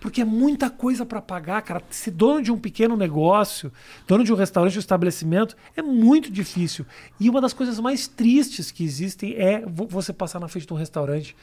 Porque 0.00 0.20
é 0.20 0.24
muita 0.24 0.68
coisa 0.68 1.06
para 1.06 1.22
pagar, 1.22 1.62
cara. 1.62 1.82
Ser 1.88 2.10
dono 2.10 2.42
de 2.42 2.52
um 2.52 2.58
pequeno 2.58 2.94
negócio, 2.96 3.72
dono 4.06 4.22
de 4.24 4.32
um 4.32 4.36
restaurante, 4.36 4.76
um 4.76 4.80
estabelecimento, 4.80 5.56
é 5.76 5.80
muito 5.80 6.30
difícil. 6.30 6.84
E 7.18 7.30
uma 7.30 7.40
das 7.40 7.54
coisas 7.54 7.78
mais 7.80 8.06
tristes 8.06 8.70
que 8.70 8.84
existem 8.84 9.34
é 9.34 9.64
vo- 9.64 9.86
você 9.86 10.12
passar 10.12 10.40
na 10.40 10.48
frente 10.48 10.66
de 10.66 10.74
um 10.74 10.76
restaurante 10.76 11.34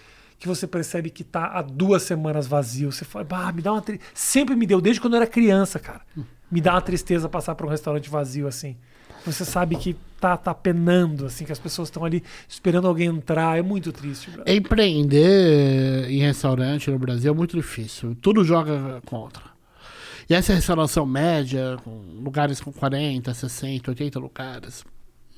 que 0.42 0.48
você 0.48 0.66
percebe 0.66 1.12
que 1.12 1.24
tá 1.24 1.46
há 1.54 1.62
duas 1.62 2.02
semanas 2.02 2.48
vazio. 2.48 2.92
Você 2.92 3.06
fala, 3.06 3.52
me 3.54 3.62
dá 3.62 3.72
uma 3.74 3.82
tri... 3.82 4.02
Sempre 4.12 4.56
me 4.56 4.66
deu, 4.66 4.82
desde 4.82 5.00
quando 5.00 5.14
eu 5.14 5.18
era 5.22 5.28
criança, 5.28 5.78
cara. 5.78 6.02
Me 6.52 6.60
dá 6.60 6.74
uma 6.74 6.82
tristeza 6.82 7.30
passar 7.30 7.54
por 7.54 7.68
um 7.68 7.70
restaurante 7.70 8.10
vazio 8.10 8.48
assim. 8.48 8.76
Você 9.24 9.46
sabe 9.46 9.76
que 9.76 9.96
tá, 10.20 10.36
tá 10.36 10.52
penando, 10.52 11.28
assim, 11.28 11.46
que 11.46 11.52
as 11.52 11.60
pessoas 11.60 11.90
estão 11.90 12.04
ali 12.04 12.24
esperando 12.50 12.88
alguém 12.88 13.08
entrar. 13.08 13.56
É 13.56 13.62
muito 13.62 13.92
triste, 13.92 14.32
brother. 14.32 14.52
Empreender 14.52 16.10
em 16.10 16.22
restaurante 16.22 16.90
no 16.90 16.98
Brasil 16.98 17.32
é 17.32 17.36
muito 17.36 17.56
difícil. 17.56 18.18
Tudo 18.20 18.44
joga 18.44 19.00
contra. 19.06 19.44
E 20.28 20.34
essa 20.34 20.56
restauração 20.56 21.06
média, 21.06 21.78
com 21.84 21.92
lugares 22.24 22.60
com 22.60 22.72
40, 22.72 23.32
60, 23.32 23.92
80 23.92 24.20
lugares, 24.20 24.84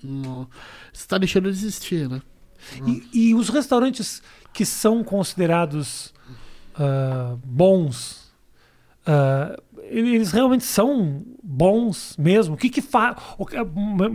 não- 0.02 0.48
está 0.94 1.18
deixando 1.18 1.52
de 1.52 1.58
existir, 1.58 2.08
né? 2.08 2.22
E, 2.86 3.30
e 3.30 3.36
os 3.36 3.50
restaurantes 3.50 4.22
que 4.54 4.66
são 4.66 5.04
considerados 5.04 6.14
ah, 6.76 7.36
bons, 7.44 8.32
ah, 9.06 9.60
eles 9.90 10.32
realmente 10.32 10.64
são 10.64 11.24
bons 11.44 12.16
mesmo? 12.18 12.56
O 12.56 12.58
que 12.58 12.70
que 12.70 12.82
faz... 12.82 13.16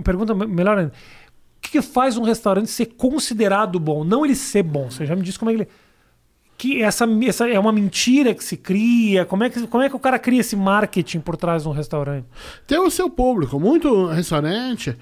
Pergunta 0.05 0.35
me- 0.35 0.47
melhor 0.47 0.79
ainda. 0.79 0.93
O 0.93 1.61
que, 1.61 1.73
que 1.73 1.83
faz 1.83 2.17
um 2.17 2.23
restaurante 2.23 2.71
ser 2.71 2.87
considerado 2.87 3.79
bom? 3.81 4.05
Não 4.05 4.25
ele 4.25 4.35
ser 4.35 4.63
bom. 4.63 4.91
Você 4.91 5.05
já 5.05 5.15
me 5.15 5.23
disse 5.23 5.39
como 5.39 5.51
é 5.51 5.55
que 5.55 5.61
ele... 5.63 5.69
Que 6.57 6.83
essa, 6.83 7.07
essa 7.25 7.49
é 7.49 7.59
uma 7.59 7.71
mentira 7.71 8.35
que 8.35 8.43
se 8.43 8.57
cria? 8.57 9.25
Como 9.25 9.45
é 9.45 9.51
que, 9.51 9.65
como 9.69 9.83
é 9.83 9.89
que 9.89 9.95
o 9.95 9.99
cara 10.01 10.19
cria 10.19 10.41
esse 10.41 10.57
marketing 10.57 11.21
por 11.21 11.37
trás 11.37 11.63
de 11.63 11.69
um 11.69 11.73
restaurante? 11.73 12.27
Tem 12.67 12.81
o 12.81 12.91
seu 12.91 13.09
público. 13.09 13.61
Muito 13.61 14.07
restaurante 14.07 14.97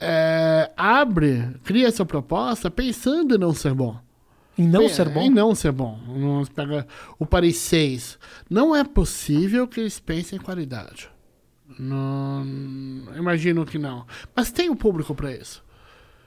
é, 0.00 0.70
abre, 0.76 1.48
cria 1.64 1.88
essa 1.88 2.04
proposta 2.04 2.70
pensando 2.70 3.34
em 3.34 3.38
não 3.38 3.52
ser 3.54 3.74
bom. 3.74 3.96
E 4.58 4.62
não 4.62 4.84
É, 4.84 4.88
ser 4.88 5.08
bom? 5.10 5.20
Em 5.20 5.30
não 5.30 5.54
ser 5.54 5.70
bom. 5.72 5.98
Pega 6.54 6.86
o 7.18 7.26
Paris 7.26 7.58
6. 7.58 8.18
Não 8.48 8.74
é 8.74 8.82
possível 8.84 9.68
que 9.68 9.80
eles 9.80 10.00
pensem 10.00 10.38
em 10.38 10.42
qualidade. 10.42 11.10
Não, 11.78 12.44
imagino 13.16 13.66
que 13.66 13.78
não. 13.78 14.06
Mas 14.34 14.50
tem 14.50 14.70
um 14.70 14.76
público 14.76 15.14
para 15.14 15.32
isso. 15.32 15.64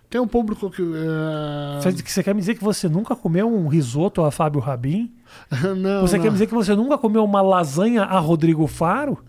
Tem 0.10 0.20
um 0.20 0.28
público 0.28 0.70
que. 0.72 0.82
eh, 0.82 1.80
Você, 1.82 1.92
você 1.92 2.24
quer 2.24 2.34
me 2.34 2.42
dizer 2.42 2.56
que 2.56 2.64
você 2.64 2.90
nunca 2.90 3.16
comeu 3.16 3.48
um 3.48 3.68
risoto 3.68 4.24
a 4.24 4.32
Fábio 4.32 4.60
Rabin? 4.60 5.12
não, 5.78 6.02
Você 6.02 6.18
não. 6.18 6.24
quer 6.24 6.30
me 6.30 6.34
dizer 6.34 6.48
que 6.48 6.54
você 6.54 6.76
nunca 6.76 6.98
comeu 6.98 7.24
uma 7.24 7.42
lasanha 7.42 8.04
a 8.04 8.18
Rodrigo 8.20 8.66
Faro? 8.68 9.20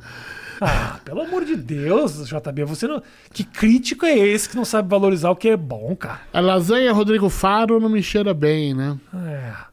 Ah, 0.60 1.00
pelo 1.04 1.22
amor 1.22 1.44
de 1.44 1.56
Deus, 1.56 2.28
JB, 2.28 2.64
você 2.64 2.86
não. 2.86 3.02
Que 3.32 3.42
crítico 3.44 4.04
é 4.04 4.16
esse 4.18 4.48
que 4.48 4.56
não 4.56 4.64
sabe 4.64 4.88
valorizar 4.88 5.30
o 5.30 5.36
que 5.36 5.48
é 5.48 5.56
bom, 5.56 5.96
cara? 5.96 6.20
A 6.32 6.40
lasanha 6.40 6.92
Rodrigo 6.92 7.28
Faro 7.30 7.80
não 7.80 7.88
me 7.88 8.02
cheira 8.02 8.34
bem, 8.34 8.74
né? 8.74 8.98
É. 9.14 9.70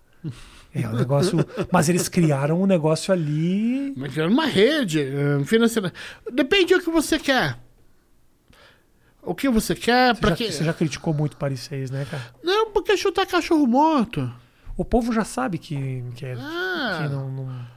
É 0.83 0.87
um 0.87 0.93
negócio. 0.93 1.37
Mas 1.71 1.89
eles 1.89 2.07
criaram 2.07 2.61
um 2.61 2.65
negócio 2.67 3.11
ali. 3.13 3.93
Mas 3.97 4.17
é 4.17 4.25
uma 4.25 4.45
rede 4.45 5.01
eh, 5.01 5.43
financeira. 5.43 5.91
Depende 6.31 6.75
do 6.75 6.81
que 6.83 6.89
você 6.91 7.17
quer. 7.17 7.57
O 9.23 9.35
que 9.35 9.49
você 9.49 9.75
quer, 9.75 10.15
já, 10.15 10.35
quê? 10.35 10.51
você 10.51 10.63
já 10.63 10.73
criticou 10.73 11.13
muito 11.13 11.35
Paris 11.35 11.59
6, 11.61 11.91
né, 11.91 12.05
cara? 12.09 12.23
Não, 12.43 12.71
porque 12.71 12.95
chutar 12.95 13.25
cachorro 13.25 13.67
morto. 13.67 14.31
O 14.77 14.85
povo 14.85 15.11
já 15.11 15.25
sabe 15.25 15.57
que, 15.57 16.03
que, 16.15 16.25
é, 16.25 16.33
Ah. 16.39 16.99
que 17.01 17.09
não. 17.13 17.29
não- 17.29 17.76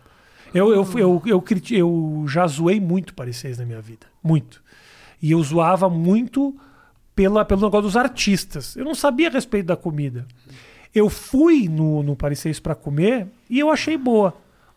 Eu, 0.54 0.72
eu, 0.72 0.86
eu, 0.98 1.22
eu, 1.26 1.44
eu 1.70 2.24
já 2.26 2.46
zoei 2.46 2.80
muito 2.80 3.14
Paris 3.14 3.36
6 3.36 3.58
na 3.58 3.64
minha 3.64 3.80
vida. 3.80 4.06
Muito. 4.22 4.62
E 5.22 5.30
eu 5.32 5.42
zoava 5.42 5.88
muito 5.88 6.56
pela, 7.14 7.44
pelo 7.44 7.60
negócio 7.62 7.82
dos 7.82 7.96
artistas. 7.96 8.74
Eu 8.76 8.84
não 8.84 8.94
sabia 8.94 9.28
a 9.28 9.30
respeito 9.30 9.66
da 9.66 9.76
comida. 9.76 10.26
Eu 10.94 11.08
fui 11.08 11.68
no, 11.68 12.02
no 12.02 12.16
Paris 12.16 12.40
6 12.40 12.58
pra 12.60 12.74
comer 12.74 13.28
e 13.48 13.58
eu 13.60 13.70
achei 13.70 13.96
boa. 13.96 14.34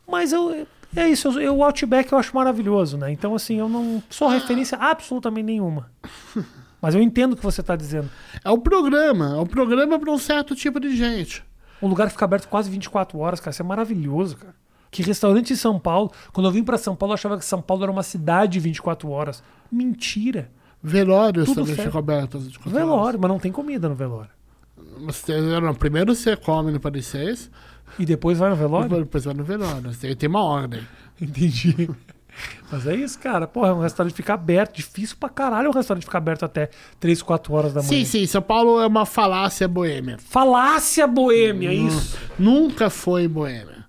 Mas 0.08 0.32
eu. 0.32 0.68
É 0.96 1.08
isso, 1.10 1.28
eu, 1.30 1.42
eu- 1.42 1.56
o 1.58 1.64
Outback 1.64 2.12
eu 2.12 2.20
acho 2.20 2.36
maravilhoso, 2.36 2.98
né? 3.00 3.12
Então, 3.12 3.34
assim, 3.34 3.56
eu 3.58 3.68
não 3.68 4.04
sou 4.12 4.28
referência 4.28 4.78
absolutamente 4.78 5.46
nenhuma. 5.46 5.90
Mas 6.80 6.94
eu 6.94 7.02
entendo 7.02 7.34
o 7.34 7.36
que 7.38 7.42
você 7.44 7.64
tá 7.64 7.76
dizendo. 7.76 8.10
É 8.44 8.52
o 8.52 8.58
programa. 8.60 9.36
É 9.38 9.40
o 9.40 9.46
programa 9.48 9.98
para 9.98 10.12
um 10.12 10.18
certo 10.20 10.54
tipo 10.54 10.80
de 10.80 10.96
gente. 10.96 11.44
Um 11.82 11.88
lugar 11.88 12.08
que 12.08 12.12
fica 12.14 12.26
aberto 12.26 12.48
quase 12.48 12.70
24 12.70 13.18
horas, 13.18 13.40
cara. 13.40 13.52
Isso 13.52 13.62
é 13.62 13.66
maravilhoso, 13.66 14.38
cara. 14.38 14.54
Que 14.94 15.02
restaurante 15.02 15.52
em 15.52 15.56
São 15.56 15.80
Paulo. 15.80 16.12
Quando 16.32 16.46
eu 16.46 16.52
vim 16.52 16.64
pra 16.64 16.78
São 16.78 16.96
Paulo, 16.96 17.12
eu 17.12 17.16
achava 17.16 17.38
que 17.38 17.44
São 17.44 17.62
Paulo 17.62 17.84
era 17.84 17.92
uma 17.92 18.04
cidade 18.04 18.54
de 18.54 18.60
24 18.60 19.10
horas. 19.10 19.44
Mentira. 19.72 20.52
Velórios 20.82 21.46
Tudo 21.46 21.62
também 21.62 21.76
certo. 21.76 21.88
ficam 21.88 22.00
abertos. 22.00 22.56
Velório, 22.66 23.20
mas 23.20 23.32
não 23.32 23.40
tem 23.40 23.52
comida 23.52 23.90
no 23.90 23.96
velório. 23.96 24.30
horas. 24.78 25.16
Você, 25.16 25.40
não, 25.42 25.74
primeiro 25.74 26.14
você 26.14 26.36
come 26.36 26.72
no 26.72 26.80
Paris 26.80 27.08
6, 27.08 27.50
E 27.98 28.06
depois 28.06 28.38
vai 28.38 28.50
no 28.50 28.56
velório? 28.56 29.00
depois 29.00 29.26
vai 29.26 29.34
no 29.34 29.44
velório. 29.44 29.96
Tem, 29.96 30.16
tem 30.16 30.30
uma 30.30 30.44
ordem. 30.44 30.82
Entendi. 31.20 31.90
Mas 32.72 32.86
é 32.88 32.96
isso, 32.96 33.18
cara. 33.20 33.48
Porra, 33.48 33.74
um 33.74 33.82
restaurante 33.82 34.14
fica 34.14 34.34
aberto. 34.34 34.76
Difícil 34.76 35.18
pra 35.20 35.30
caralho 35.30 35.70
um 35.70 35.74
restaurante 35.74 36.04
ficar 36.04 36.18
aberto 36.18 36.44
até 36.46 36.70
3, 37.00 37.22
4 37.22 37.54
horas 37.54 37.74
da 37.74 37.82
manhã. 37.82 37.90
Sim, 37.90 38.06
sim, 38.06 38.26
São 38.26 38.42
Paulo 38.42 38.80
é 38.82 38.88
uma 38.88 39.06
falácia 39.06 39.68
boêmia. 39.68 40.18
Falácia 40.20 41.08
boêmia, 41.08 41.70
é 41.70 41.74
isso. 41.76 42.18
Nunca 42.38 42.90
foi 42.90 43.28
boêmia. 43.28 43.83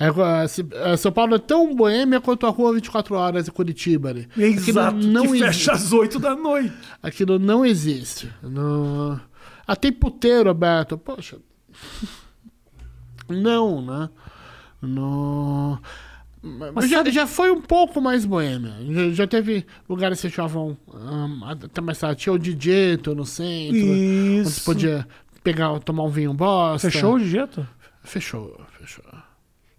É, 0.00 0.06
é, 0.06 0.92
é, 0.92 0.96
São 0.96 1.12
Paulo 1.12 1.34
é 1.34 1.38
tão 1.38 1.74
boêmia 1.74 2.22
quanto 2.22 2.46
a 2.46 2.48
rua 2.50 2.72
24 2.72 3.14
horas 3.14 3.46
em 3.46 3.50
Curitiba 3.50 4.08
ali. 4.08 4.26
Exato. 4.34 4.96
Aquilo 4.96 5.12
não 5.12 5.22
que 5.24 5.28
existe. 5.28 5.44
fecha 5.44 5.72
às 5.72 5.92
8 5.92 6.18
da 6.18 6.34
noite. 6.34 6.72
Aquilo 7.02 7.38
não 7.38 7.66
existe. 7.66 8.32
No... 8.42 9.20
Ah, 9.66 9.76
tem 9.76 9.92
puteiro 9.92 10.48
aberto. 10.48 10.96
Poxa. 10.96 11.36
Não, 13.28 13.80
né? 13.80 14.10
No... 14.82 15.78
Mas 16.74 16.88
já, 16.88 16.96
sabe- 16.96 17.10
já 17.12 17.26
foi 17.26 17.50
um 17.52 17.60
pouco 17.60 18.00
mais 18.00 18.24
boêmia. 18.24 18.74
Já, 18.88 19.10
já 19.10 19.26
teve 19.26 19.64
lugares 19.88 20.20
que 20.20 20.28
fechavam 20.28 20.76
um, 20.92 21.44
até 21.44 21.80
mais 21.80 21.98
tarde. 21.98 22.22
Tinha 22.22 22.32
o 22.32 22.38
Dijeto 22.38 23.14
no 23.14 23.24
centro. 23.24 23.76
Onde 23.78 24.42
você 24.42 24.48
Isso. 24.48 24.64
podia 24.64 25.06
pegar, 25.44 25.78
tomar 25.80 26.02
um 26.04 26.08
vinho 26.08 26.32
bosta. 26.34 26.90
Fechou 26.90 27.14
o 27.14 27.20
jeito? 27.20 27.64
Fechou, 28.02 28.58
fechou. 28.78 29.04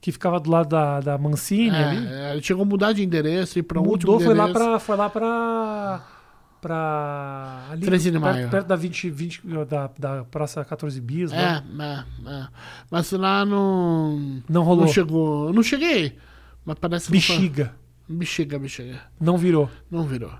Que 0.01 0.11
ficava 0.11 0.39
do 0.39 0.49
lado 0.49 0.67
da, 0.69 0.99
da 0.99 1.17
Mancini 1.17 1.69
ali. 1.75 2.07
É, 2.07 2.35
é, 2.37 2.41
chegou 2.41 2.63
a 2.63 2.65
mudar 2.65 2.91
de 2.91 3.03
endereço 3.03 3.59
e 3.59 3.63
para 3.63 3.79
um 3.79 3.83
Mudou, 3.83 4.15
último 4.15 4.19
foi 4.19 4.33
lá 4.35 4.49
endereço. 4.49 4.65
pra. 4.69 4.79
Foi 4.79 4.95
lá 4.97 5.09
pra. 5.11 6.03
pra 6.59 7.67
ali, 7.71 7.85
13 7.85 8.11
de 8.11 8.19
perto, 8.19 8.33
maio. 8.33 8.49
perto 8.49 8.67
da 8.67 8.75
20, 8.75 9.09
20 9.09 9.41
da, 9.67 9.89
da 9.97 10.23
Praça 10.25 10.63
14 10.65 10.99
Bis. 11.01 11.31
lá. 11.31 11.37
É, 11.37 11.63
é, 11.83 12.31
é. 12.33 12.47
Mas 12.89 13.11
lá 13.11 13.45
não. 13.45 14.41
Não 14.49 14.63
rolou. 14.63 14.85
Não 14.85 14.91
chegou. 14.93 15.53
Não 15.53 15.63
cheguei. 15.63 16.17
Mas 16.65 16.77
parece 16.79 17.07
que 17.07 17.13
não 17.13 17.21
foi- 17.21 17.35
Bexiga. 17.37 17.75
Bexiga, 18.09 18.59
bexiga. 18.59 18.99
Não 19.19 19.37
virou. 19.37 19.69
Não 19.89 20.03
virou. 20.03 20.31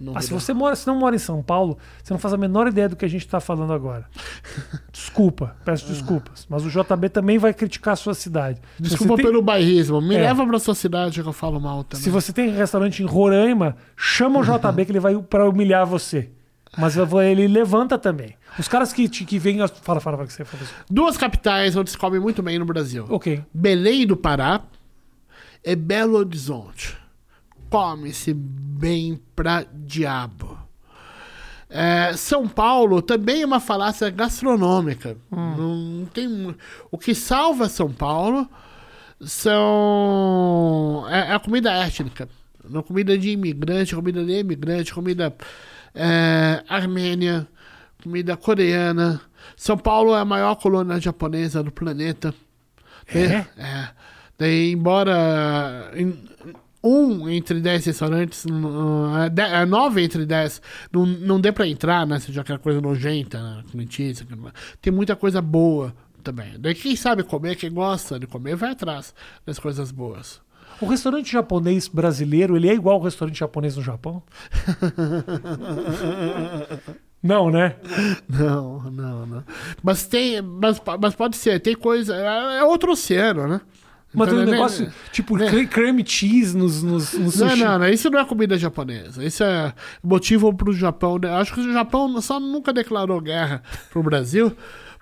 Não 0.00 0.16
Ah, 0.16 0.20
se 0.20 0.32
você 0.32 0.52
mora, 0.52 0.74
se 0.74 0.84
não 0.86 0.96
mora 0.98 1.14
em 1.14 1.18
São 1.18 1.42
Paulo, 1.42 1.78
você 2.02 2.12
não 2.12 2.18
faz 2.18 2.34
a 2.34 2.36
menor 2.36 2.66
ideia 2.66 2.88
do 2.88 2.96
que 2.96 3.04
a 3.04 3.08
gente 3.08 3.26
tá 3.28 3.38
falando 3.40 3.72
agora. 3.72 4.04
Desculpa, 4.92 5.54
peço 5.64 5.86
desculpas. 5.86 6.46
Mas 6.48 6.64
o 6.64 6.70
JB 6.70 7.08
também 7.08 7.38
vai 7.38 7.54
criticar 7.54 7.92
a 7.92 7.96
sua 7.96 8.14
cidade. 8.14 8.60
Desculpa 8.80 9.16
tem- 9.16 9.24
pelo 9.26 9.40
bairrismo. 9.42 10.00
Me 10.00 10.16
É. 10.16 10.22
leva 10.22 10.44
pra 10.46 10.58
sua 10.58 10.74
cidade 10.74 11.22
que 11.22 11.28
eu 11.28 11.32
falo 11.32 11.60
mal 11.60 11.84
também. 11.84 12.02
Se 12.02 12.10
você 12.10 12.32
tem 12.32 12.50
restaurante 12.50 13.02
em 13.02 13.06
Roraima, 13.06 13.76
chama 13.96 14.40
o 14.40 14.42
JB 14.44 14.84
que 14.86 14.92
ele 14.92 15.00
vai 15.00 15.16
pra 15.18 15.48
humilhar 15.48 15.86
você. 15.86 16.30
Mas 16.76 16.96
ele 16.96 17.46
levanta 17.46 17.98
também. 17.98 18.34
Os 18.58 18.66
caras 18.66 18.92
que, 18.94 19.06
te- 19.08 19.24
que 19.26 19.38
vêm. 19.38 19.58
Fala, 19.82 20.00
fala, 20.00 20.16
fala 20.16 20.26
que 20.26 20.32
você 20.32 20.44
fala. 20.44 20.62
Duas 20.90 21.16
capitais 21.18 21.76
onde 21.76 21.90
se 21.90 21.98
come 21.98 22.18
muito 22.18 22.42
bem 22.42 22.58
no 22.58 22.64
Brasil: 22.64 23.04
Ok. 23.10 23.42
Belém 23.52 24.06
do 24.06 24.16
Pará 24.16 24.62
e 25.64 25.76
Belo 25.76 26.16
Horizonte. 26.16 26.96
Come-se 27.72 28.34
bem 28.34 29.18
pra 29.34 29.64
diabo. 29.72 30.58
É, 31.70 32.12
São 32.14 32.46
Paulo 32.46 33.00
também 33.00 33.40
é 33.42 33.46
uma 33.46 33.58
falácia 33.60 34.10
gastronômica. 34.10 35.16
Não 35.30 36.06
tem, 36.12 36.54
o 36.90 36.98
que 36.98 37.14
salva 37.14 37.68
São 37.68 37.90
Paulo 37.90 38.46
são 39.20 41.04
é, 41.08 41.30
é 41.30 41.32
a 41.32 41.38
comida 41.40 41.72
étnica. 41.72 42.28
Não 42.68 42.82
comida 42.82 43.16
de 43.18 43.30
imigrante, 43.30 43.94
comida 43.94 44.24
de 44.24 44.38
imigrante, 44.38 44.92
comida 44.94 45.34
é, 45.94 46.62
armênia, 46.68 47.48
comida 48.02 48.36
coreana. 48.36 49.20
São 49.56 49.76
Paulo 49.78 50.14
é 50.14 50.20
a 50.20 50.24
maior 50.24 50.54
colônia 50.56 51.00
japonesa 51.00 51.62
do 51.62 51.72
planeta. 51.72 52.34
É? 53.08 53.46
É. 53.56 53.88
Daí, 54.38 54.72
embora 54.72 55.90
em- 55.94 56.22
um 56.82 57.28
entre 57.28 57.60
dez 57.60 57.84
restaurantes, 57.84 58.44
uh, 58.44 59.30
é, 59.36 59.62
é, 59.62 59.66
nove 59.66 60.02
entre 60.02 60.26
dez, 60.26 60.60
não, 60.92 61.06
não 61.06 61.40
dê 61.40 61.52
pra 61.52 61.66
entrar, 61.66 62.06
né? 62.06 62.18
Seja 62.18 62.40
aquela 62.40 62.58
coisa 62.58 62.80
nojenta, 62.80 63.40
né? 63.40 63.62
Aquela- 64.20 64.52
tem 64.80 64.92
muita 64.92 65.14
coisa 65.14 65.40
boa 65.40 65.94
também. 66.22 66.54
Daí 66.58 66.74
quem 66.74 66.96
sabe 66.96 67.22
comer, 67.22 67.56
quem 67.56 67.72
gosta 67.72 68.18
de 68.18 68.26
comer, 68.26 68.56
vai 68.56 68.72
atrás 68.72 69.14
das 69.46 69.58
coisas 69.58 69.90
boas. 69.90 70.40
O 70.80 70.86
restaurante 70.86 71.30
japonês 71.30 71.86
brasileiro, 71.86 72.56
ele 72.56 72.68
é 72.68 72.74
igual 72.74 72.96
ao 72.96 73.02
restaurante 73.02 73.38
japonês 73.38 73.76
no 73.76 73.82
Japão? 73.82 74.22
Não, 77.22 77.52
né? 77.52 77.76
Não, 78.28 78.80
não, 78.90 79.24
não. 79.26 79.44
Mas 79.80 80.08
tem. 80.08 80.42
Mas, 80.42 80.82
mas 81.00 81.14
pode 81.14 81.36
ser, 81.36 81.60
tem 81.60 81.76
coisa. 81.76 82.16
É 82.16 82.58
é 82.58 82.64
outro 82.64 82.90
oceano, 82.90 83.46
né? 83.46 83.60
Mas 84.14 84.28
tem 84.28 84.38
um 84.38 84.42
Então, 84.42 84.52
né, 84.52 84.58
negócio 84.58 84.84
né? 84.86 84.92
tipo 85.12 85.36
cre- 85.36 85.66
creme 85.66 86.04
cheese 86.06 86.56
nos, 86.56 86.82
nos, 86.82 87.12
nos 87.14 87.36
Não, 87.36 87.48
sushi. 87.50 87.62
não, 87.64 87.78
não, 87.78 87.88
isso 87.88 88.10
não 88.10 88.18
é 88.18 88.24
comida 88.24 88.58
japonesa. 88.58 89.24
Isso 89.24 89.42
é 89.42 89.72
motivo 90.02 90.52
pro 90.54 90.72
Japão. 90.72 91.18
né? 91.18 91.30
Acho 91.34 91.54
que 91.54 91.60
o 91.60 91.72
Japão 91.72 92.20
só 92.20 92.38
nunca 92.38 92.72
declarou 92.72 93.20
guerra 93.20 93.62
pro 93.90 94.02
Brasil, 94.02 94.54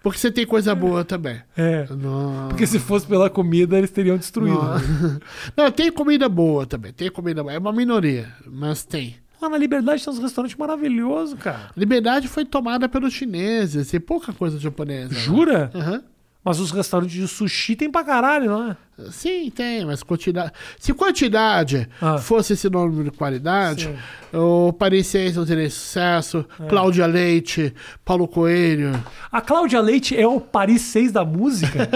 porque 0.03 0.19
você 0.19 0.31
tem 0.31 0.47
coisa 0.47 0.75
boa 0.75 1.05
também. 1.05 1.41
É. 1.57 1.87
Não, 1.91 2.49
Porque 2.49 2.67
se 2.67 2.79
fosse 2.79 3.07
pela 3.07 3.29
comida, 3.29 3.77
eles 3.77 3.91
teriam 3.91 4.17
destruído. 4.17 4.55
não. 4.57 4.75
né? 4.79 5.19
Não, 5.57 5.71
tem 5.71 5.91
comida 5.91 6.29
boa 6.29 6.65
também. 6.67 6.93
Tem 6.93 7.11
comida 7.11 7.43
boa. 7.43 7.53
É 7.53 7.59
uma 7.59 7.73
minoria, 7.73 8.29
mas 8.47 8.85
tem. 8.85 9.17
Lá 9.43 9.49
na 9.49 9.57
Liberdade 9.57 10.05
tem 10.05 10.13
uns 10.13 10.19
restaurantes 10.21 10.57
maravilhosos, 10.57 11.35
cara. 11.39 11.71
Liberdade 11.75 12.29
foi 12.29 12.45
tomada 12.45 12.89
pelos 12.91 13.13
chineses. 13.15 13.91
Tem 13.91 13.99
pouca 13.99 14.33
coisa 14.35 14.59
japonesa. 14.59 15.15
né? 15.15 15.19
Jura? 15.21 15.71
Aham. 15.75 16.03
Mas 16.43 16.59
os 16.59 16.71
restaurantes 16.71 17.15
de 17.15 17.29
sushi 17.29 17.77
tem 17.77 17.91
pra 17.91 18.03
caralho, 18.03 18.51
não 18.51 18.71
é? 18.71 18.77
Sim, 19.11 19.51
tem, 19.51 19.85
mas 19.85 20.03
quantidade. 20.03 20.53
Se 20.79 20.93
quantidade 20.95 21.87
Ah. 22.01 22.17
fosse 22.19 22.57
sinônimo 22.57 23.05
de 23.05 23.11
qualidade, 23.11 23.85
Sim. 23.85 23.97
o 24.39 24.73
Paris 24.73 25.07
6 25.09 25.37
não 25.37 25.45
teria 25.45 25.69
sucesso, 25.69 26.47
É. 26.59 26.67
Cláudia 26.67 27.05
Leite, 27.07 27.75
Paulo 28.05 28.27
Coelho. 28.27 28.93
A 29.31 29.41
Cláudia 29.43 29.81
Leite 29.81 30.19
é 30.19 30.27
o 30.27 30.41
Paris 30.41 30.81
6 30.83 31.13
da 31.13 31.25
música? 31.27 31.87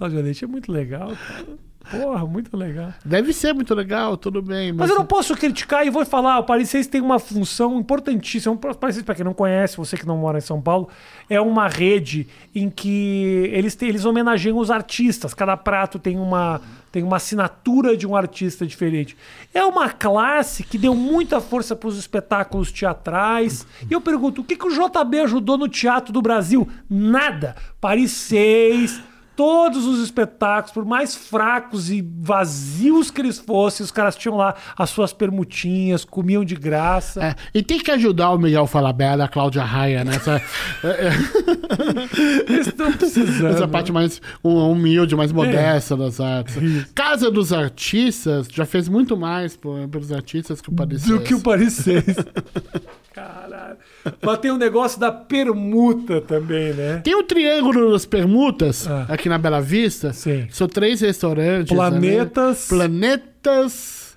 Cláudia 0.00 0.22
Leite 0.22 0.44
é 0.44 0.48
muito 0.48 0.72
legal, 0.72 1.08
cara. 1.08 1.44
Porra, 1.90 2.26
muito 2.26 2.56
legal. 2.56 2.94
Deve 3.04 3.34
ser 3.34 3.52
muito 3.52 3.74
legal, 3.74 4.16
tudo 4.16 4.40
bem, 4.40 4.72
mas. 4.72 4.78
Mas 4.78 4.90
eu 4.90 4.96
não 4.96 5.04
posso 5.04 5.36
criticar 5.36 5.86
e 5.86 5.90
vou 5.90 6.06
falar, 6.06 6.38
o 6.38 6.44
Paris 6.44 6.70
6 6.70 6.86
tem 6.86 7.02
uma 7.02 7.18
função 7.18 7.78
importantíssima. 7.78 8.54
O 8.54 8.56
Paris 8.56 8.94
6, 8.94 9.04
para 9.04 9.14
quem 9.14 9.24
não 9.26 9.34
conhece, 9.34 9.76
você 9.76 9.98
que 9.98 10.06
não 10.06 10.16
mora 10.16 10.38
em 10.38 10.40
São 10.40 10.58
Paulo, 10.58 10.88
é 11.28 11.38
uma 11.38 11.68
rede 11.68 12.26
em 12.54 12.70
que 12.70 13.50
eles, 13.52 13.76
eles 13.82 14.06
homenageiam 14.06 14.56
os 14.56 14.70
artistas. 14.70 15.34
Cada 15.34 15.54
prato 15.54 15.98
tem 15.98 16.18
uma, 16.18 16.62
tem 16.90 17.02
uma 17.02 17.16
assinatura 17.16 17.94
de 17.94 18.06
um 18.06 18.16
artista 18.16 18.66
diferente. 18.66 19.18
É 19.52 19.62
uma 19.62 19.90
classe 19.90 20.64
que 20.64 20.78
deu 20.78 20.94
muita 20.94 21.42
força 21.42 21.76
para 21.76 21.90
os 21.90 21.98
espetáculos 21.98 22.72
teatrais. 22.72 23.66
E 23.90 23.92
eu 23.92 24.00
pergunto, 24.00 24.40
o 24.40 24.44
que, 24.44 24.56
que 24.56 24.66
o 24.66 24.70
JB 24.70 25.20
ajudou 25.20 25.58
no 25.58 25.68
teatro 25.68 26.10
do 26.10 26.22
Brasil? 26.22 26.66
Nada. 26.88 27.54
Paris 27.78 28.12
6... 28.12 29.09
Todos 29.36 29.86
os 29.86 30.00
espetáculos, 30.02 30.70
por 30.72 30.84
mais 30.84 31.14
fracos 31.14 31.90
e 31.90 32.02
vazios 32.20 33.10
que 33.10 33.20
eles 33.22 33.38
fossem, 33.38 33.82
os 33.82 33.90
caras 33.90 34.14
tinham 34.14 34.36
lá 34.36 34.54
as 34.76 34.90
suas 34.90 35.12
permutinhas, 35.12 36.04
comiam 36.04 36.44
de 36.44 36.54
graça. 36.54 37.22
É, 37.24 37.34
e 37.54 37.62
tem 37.62 37.78
que 37.78 37.90
ajudar 37.90 38.30
o 38.30 38.38
Miguel 38.38 38.66
Falabella, 38.66 39.24
a 39.24 39.28
Cláudia 39.28 39.62
Raia 39.62 40.04
nessa, 40.04 40.42
Eles 42.48 42.66
estão 42.66 42.92
precisando. 42.92 43.46
essa 43.54 43.68
parte 43.68 43.92
mais 43.92 44.20
hum- 44.44 44.70
humilde, 44.72 45.16
mais 45.16 45.32
modesta 45.32 45.96
das 45.96 46.20
artes. 46.20 46.56
Casa 46.94 47.30
dos 47.30 47.52
Artistas 47.52 48.46
já 48.52 48.66
fez 48.66 48.88
muito 48.88 49.16
mais 49.16 49.56
pelos 49.56 50.12
artistas 50.12 50.60
que 50.60 50.70
o 50.70 50.72
Paris 50.74 51.02
do 51.02 51.16
6. 51.16 51.28
que 51.28 51.34
o 51.34 51.40
Paris 51.40 51.72
6. 51.74 52.04
Caralho. 53.12 53.76
Mas 54.22 54.38
tem 54.38 54.50
um 54.52 54.56
negócio 54.56 54.98
da 55.00 55.10
permuta 55.10 56.20
também, 56.20 56.72
né? 56.72 57.00
Tem 57.02 57.14
o 57.14 57.22
Triângulo 57.24 57.90
das 57.92 58.06
Permutas, 58.06 58.86
Ah. 58.88 59.06
aqui 59.08 59.28
na 59.28 59.36
Bela 59.36 59.60
Vista. 59.60 60.12
Sim. 60.12 60.46
São 60.50 60.68
três 60.68 61.00
restaurantes. 61.00 61.74
Planetas. 61.74 62.70
ali. 62.70 62.78
Planetas. 62.78 64.16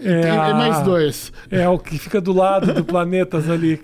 É, 0.00 0.20
Tem 0.22 0.30
a- 0.30 0.54
mais 0.54 0.82
dois. 0.82 1.32
É 1.50 1.68
o 1.68 1.78
que 1.78 1.98
fica 1.98 2.20
do 2.20 2.32
lado 2.32 2.74
do 2.74 2.84
Planetas 2.84 3.48
ali. 3.48 3.80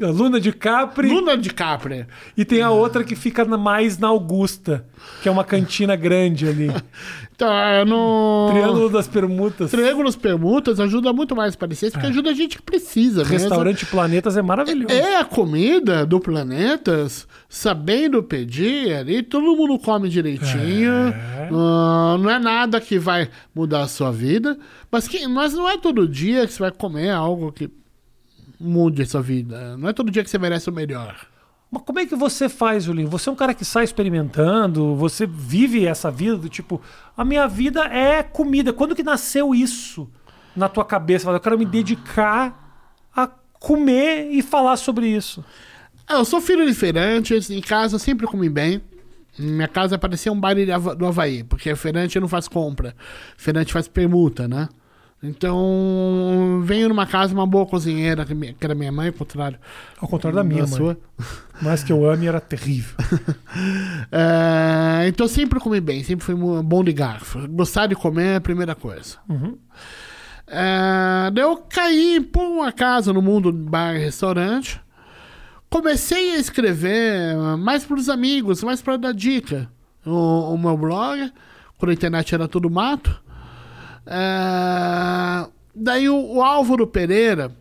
Luna 0.00 0.40
de 0.40 0.52
Capri. 0.52 1.08
Luna 1.08 1.36
de 1.36 1.50
Capri. 1.50 2.06
E 2.36 2.44
tem 2.44 2.60
a 2.62 2.70
outra 2.70 3.04
que 3.04 3.14
fica 3.14 3.44
mais 3.44 3.98
na 3.98 4.08
Augusta, 4.08 4.84
que 5.22 5.28
é 5.28 5.32
uma 5.32 5.44
cantina 5.44 5.96
grande 5.96 6.48
ali. 6.48 6.70
Então, 7.40 7.50
é 7.50 7.86
no... 7.86 8.48
Triângulo 8.50 8.90
das 8.90 9.08
Permutas. 9.08 9.70
Triângulos 9.70 10.14
Permutas 10.14 10.78
ajuda 10.78 11.10
muito 11.10 11.34
mais 11.34 11.56
parecer, 11.56 11.90
porque 11.90 12.06
ajuda 12.06 12.28
a 12.28 12.34
gente 12.34 12.58
que 12.58 12.62
precisa. 12.62 13.22
mesmo. 13.22 13.32
Restaurante 13.32 13.86
Planetas 13.86 14.36
é 14.36 14.42
maravilhoso. 14.42 14.92
É 14.92 15.16
a 15.16 15.24
comida 15.24 16.04
do 16.04 16.20
Planetas, 16.20 17.26
sabendo 17.48 18.22
pedir 18.22 18.92
ali, 18.92 19.22
todo 19.22 19.56
mundo 19.56 19.78
come 19.78 20.10
direitinho. 20.10 20.92
É. 20.92 21.48
Ah, 21.50 22.18
não 22.20 22.28
é 22.28 22.38
nada 22.38 22.78
que 22.78 22.98
vai 22.98 23.30
mudar 23.54 23.84
a 23.84 23.88
sua 23.88 24.12
vida, 24.12 24.58
mas, 24.92 25.08
que, 25.08 25.26
mas 25.26 25.54
não 25.54 25.66
é 25.66 25.78
todo 25.78 26.06
dia 26.06 26.46
que 26.46 26.52
você 26.52 26.58
vai 26.58 26.70
comer 26.70 27.08
algo 27.08 27.50
que 27.52 27.70
mude 28.60 29.02
a 29.02 29.06
sua 29.06 29.22
vida. 29.22 29.76
Não 29.76 29.88
é 29.88 29.92
todo 29.92 30.10
dia 30.10 30.22
que 30.22 30.30
você 30.30 30.38
merece 30.38 30.68
o 30.68 30.72
melhor. 30.72 31.26
Mas 31.70 31.82
como 31.84 32.00
é 32.00 32.06
que 32.06 32.16
você 32.16 32.48
faz, 32.48 32.84
Julinho? 32.84 33.08
Você 33.08 33.28
é 33.28 33.32
um 33.32 33.36
cara 33.36 33.54
que 33.54 33.64
sai 33.64 33.84
experimentando, 33.84 34.94
você 34.96 35.24
vive 35.26 35.86
essa 35.86 36.10
vida 36.10 36.36
do 36.36 36.48
tipo, 36.48 36.80
a 37.16 37.24
minha 37.24 37.46
vida 37.46 37.84
é 37.84 38.22
comida. 38.22 38.72
Quando 38.72 38.94
que 38.94 39.04
nasceu 39.04 39.54
isso 39.54 40.10
na 40.54 40.68
tua 40.68 40.84
cabeça? 40.84 41.30
Eu 41.30 41.38
quero 41.40 41.56
me 41.58 41.64
dedicar 41.64 42.98
a 43.16 43.28
comer 43.52 44.30
e 44.32 44.42
falar 44.42 44.76
sobre 44.76 45.06
isso. 45.06 45.44
Ah, 46.06 46.14
Eu 46.14 46.24
sou 46.24 46.40
filho 46.40 46.66
de 46.66 46.74
feirantes, 46.74 47.50
em 47.50 47.60
casa 47.60 47.94
eu 47.94 48.00
sempre 48.00 48.26
comi 48.26 48.48
bem. 48.48 48.82
Minha 49.38 49.68
casa 49.68 49.96
parecia 49.96 50.32
um 50.32 50.38
baile 50.40 50.66
do 50.98 51.06
Havaí, 51.06 51.44
porque 51.44 51.74
feirante 51.76 52.18
não 52.18 52.26
faz 52.26 52.48
compra, 52.48 52.96
feirante 53.36 53.72
faz 53.72 53.86
permuta, 53.86 54.48
né? 54.48 54.68
Então, 55.22 56.62
venho 56.64 56.88
numa 56.88 57.06
casa, 57.06 57.34
uma 57.34 57.46
boa 57.46 57.66
cozinheira, 57.66 58.24
que 58.24 58.64
era 58.64 58.74
minha 58.74 58.90
mãe, 58.90 59.08
ao 59.08 59.12
contrário 59.12 59.58
Ao 60.00 60.08
contrário 60.08 60.36
da 60.36 60.42
minha, 60.42 60.62
da 60.64 60.68
mãe. 60.68 60.78
sua. 60.78 60.98
Mas 61.60 61.84
que 61.84 61.92
eu 61.92 62.10
ame 62.10 62.26
era 62.26 62.40
terrível. 62.40 62.96
É, 64.12 65.06
então, 65.08 65.28
sempre 65.28 65.60
comi 65.60 65.80
bem, 65.80 66.02
sempre 66.02 66.24
fui 66.24 66.34
bom 66.34 66.82
de 66.82 66.92
garfo. 66.92 67.46
Gostar 67.48 67.86
de 67.86 67.94
comer 67.94 68.26
é 68.26 68.36
a 68.36 68.40
primeira 68.40 68.74
coisa. 68.74 69.18
Uhum. 69.28 69.56
É, 70.46 71.30
daí 71.32 71.44
eu 71.44 71.56
caí 71.56 72.20
por 72.20 72.42
um 72.42 72.62
acaso 72.62 73.12
no 73.12 73.20
mundo 73.22 73.52
do 73.52 73.58
bar 73.70 73.94
e 73.94 73.98
restaurante. 73.98 74.80
Comecei 75.68 76.34
a 76.34 76.38
escrever 76.38 77.36
mais 77.58 77.84
para 77.84 77.96
os 77.96 78.08
amigos, 78.08 78.62
mais 78.62 78.82
para 78.82 78.96
dar 78.96 79.12
dica. 79.12 79.70
O, 80.04 80.54
o 80.54 80.58
meu 80.58 80.76
blog, 80.76 81.32
quando 81.78 81.90
a 81.90 81.94
internet 81.94 82.34
era 82.34 82.48
tudo 82.48 82.70
mato. 82.70 83.22
É, 84.06 85.46
daí 85.74 86.08
o, 86.08 86.16
o 86.36 86.42
Álvaro 86.42 86.86
Pereira, 86.86 87.52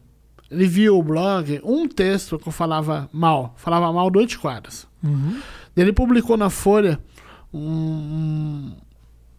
ele 0.50 0.68
viu 0.68 0.98
o 0.98 1.04
blog, 1.04 1.60
um 1.64 1.88
texto 1.88 2.38
que 2.40 2.48
eu 2.48 2.52
falava 2.52 3.10
mal, 3.14 3.54
falava 3.58 3.92
mal 3.94 4.10
do 4.10 4.20
Antiquários. 4.20 4.88
Uhum. 5.04 5.40
Ele 5.78 5.94
publicou 5.94 6.36
na 6.36 6.50
Folha 6.50 7.00
um- 7.54 7.60
um- 7.62 8.72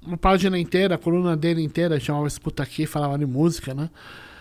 uma 0.07 0.17
página 0.17 0.59
inteira, 0.59 0.95
a 0.95 0.99
coluna 0.99 1.37
dele 1.37 1.63
inteira, 1.63 2.01
chamava 2.01 2.27
Escuta 2.27 2.63
Aqui, 2.63 2.87
falava 2.87 3.19
de 3.19 3.27
música, 3.27 3.75
né? 3.75 3.91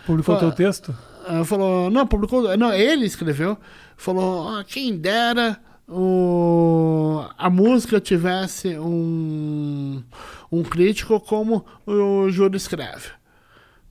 Publicou 0.06 0.36
Pô, 0.36 0.40
teu 0.40 0.52
texto? 0.52 0.96
Ah, 1.28 1.44
falou, 1.44 1.90
não, 1.92 2.08
publicou, 2.08 2.56
não, 2.58 2.74
ele 2.74 3.06
escreveu, 3.06 3.58
falou, 3.98 4.48
ah, 4.48 4.64
quem 4.64 4.98
dera 4.98 5.60
o, 5.88 7.24
a 7.38 7.50
música 7.50 8.00
tivesse 8.00 8.78
um, 8.80 10.02
um 10.52 10.64
crítico 10.64 11.20
como 11.20 11.66
o 11.86 12.30
Júlio 12.30 12.58
escreve. 12.58 13.10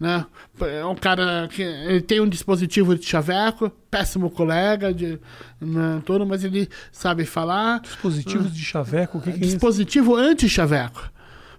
Né? 0.00 0.24
É 0.60 0.84
um 0.84 0.94
cara 0.94 1.48
que 1.48 1.60
ele 1.60 2.00
tem 2.00 2.20
um 2.20 2.28
dispositivo 2.28 2.94
de 2.96 3.04
chaveco, 3.04 3.68
péssimo 3.90 4.30
colega, 4.30 4.94
de, 4.94 5.18
né, 5.60 6.00
tudo, 6.06 6.24
mas 6.24 6.44
ele 6.44 6.68
sabe 6.92 7.24
falar. 7.24 7.80
Dispositivos 7.80 8.54
de 8.54 8.62
chaveco, 8.64 9.18
o 9.18 9.20
que, 9.20 9.32
que 9.32 9.36
é 9.38 9.40
isso? 9.40 9.50
dispositivo 9.54 10.14
anti-chaveco. 10.14 11.02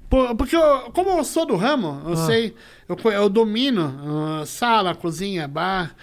Por- 0.09 0.35
Porque 0.35 0.55
eu- 0.55 0.89
como 0.93 1.09
eu 1.11 1.23
sou 1.25 1.45
do 1.45 1.55
ramo, 1.57 2.01
eu 2.05 2.13
Ah. 2.13 2.25
sei, 2.25 2.55
eu, 2.87 2.97
eu 3.11 3.29
domino 3.29 4.39
ah, 4.41 4.45
sala, 4.45 4.95
cozinha, 4.95 5.45
bar. 5.47 5.93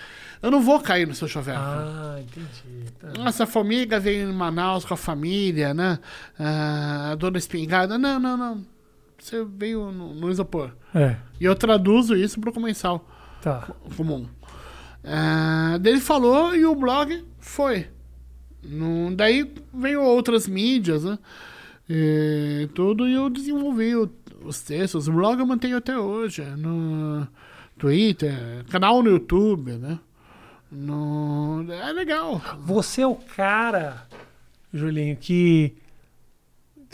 Eu 0.43 0.51
não 0.51 0.61
vou 0.61 0.79
cair 0.79 1.07
no 1.09 1.15
seu 1.15 1.27
chaveco. 1.27 1.59
Ah, 1.59 2.19
entendi. 2.21 2.93
Tá. 3.01 3.09
Nossa 3.19 3.47
família 3.47 3.99
veio 3.99 4.29
em 4.29 4.33
Manaus 4.33 4.85
com 4.85 4.93
a 4.93 4.97
família, 4.97 5.73
né? 5.73 5.99
Ah, 6.39 7.13
a 7.13 7.15
dona 7.15 7.39
espingarda. 7.39 7.97
Não, 7.97 8.21
não, 8.21 8.37
não. 8.37 8.76
Você 9.27 9.45
veio 9.45 9.91
no, 9.91 10.15
no 10.15 10.31
isopor. 10.31 10.71
É, 10.95 11.17
E 11.41 11.45
eu 11.45 11.57
traduzo 11.57 12.15
isso 12.15 12.39
para 12.41 12.51
o 12.51 12.53
comensal 12.53 13.05
tá. 13.43 13.73
comum. 13.97 14.25
Ah, 15.03 15.79
daí 15.81 15.95
ele 15.95 16.01
falou 16.01 16.55
e 16.55 16.65
o 16.65 16.77
blog 16.77 17.25
foi. 17.41 17.89
Daí 19.17 19.53
veio 19.75 20.01
outras 20.01 20.47
mídias, 20.47 21.03
né? 21.03 21.19
E 21.91 22.69
tudo, 22.73 23.09
e 23.09 23.15
eu 23.15 23.29
desenvolvi 23.29 23.97
o- 23.97 24.09
os 24.45 24.61
textos. 24.63 25.09
O 25.09 25.13
blog 25.13 25.41
eu 25.41 25.47
mantenho 25.47 25.77
até 25.77 25.99
hoje. 25.99 26.43
No 26.57 27.27
Twitter, 27.77 28.65
canal 28.71 29.03
no 29.03 29.11
YouTube, 29.11 29.73
né? 29.73 29.99
No, 30.71 31.67
é 31.69 31.93
legal. 31.93 32.41
Você 32.61 33.03
é 33.03 33.07
o 33.09 33.17
cara, 33.17 34.07
Julinho, 34.73 35.17
que 35.17 35.75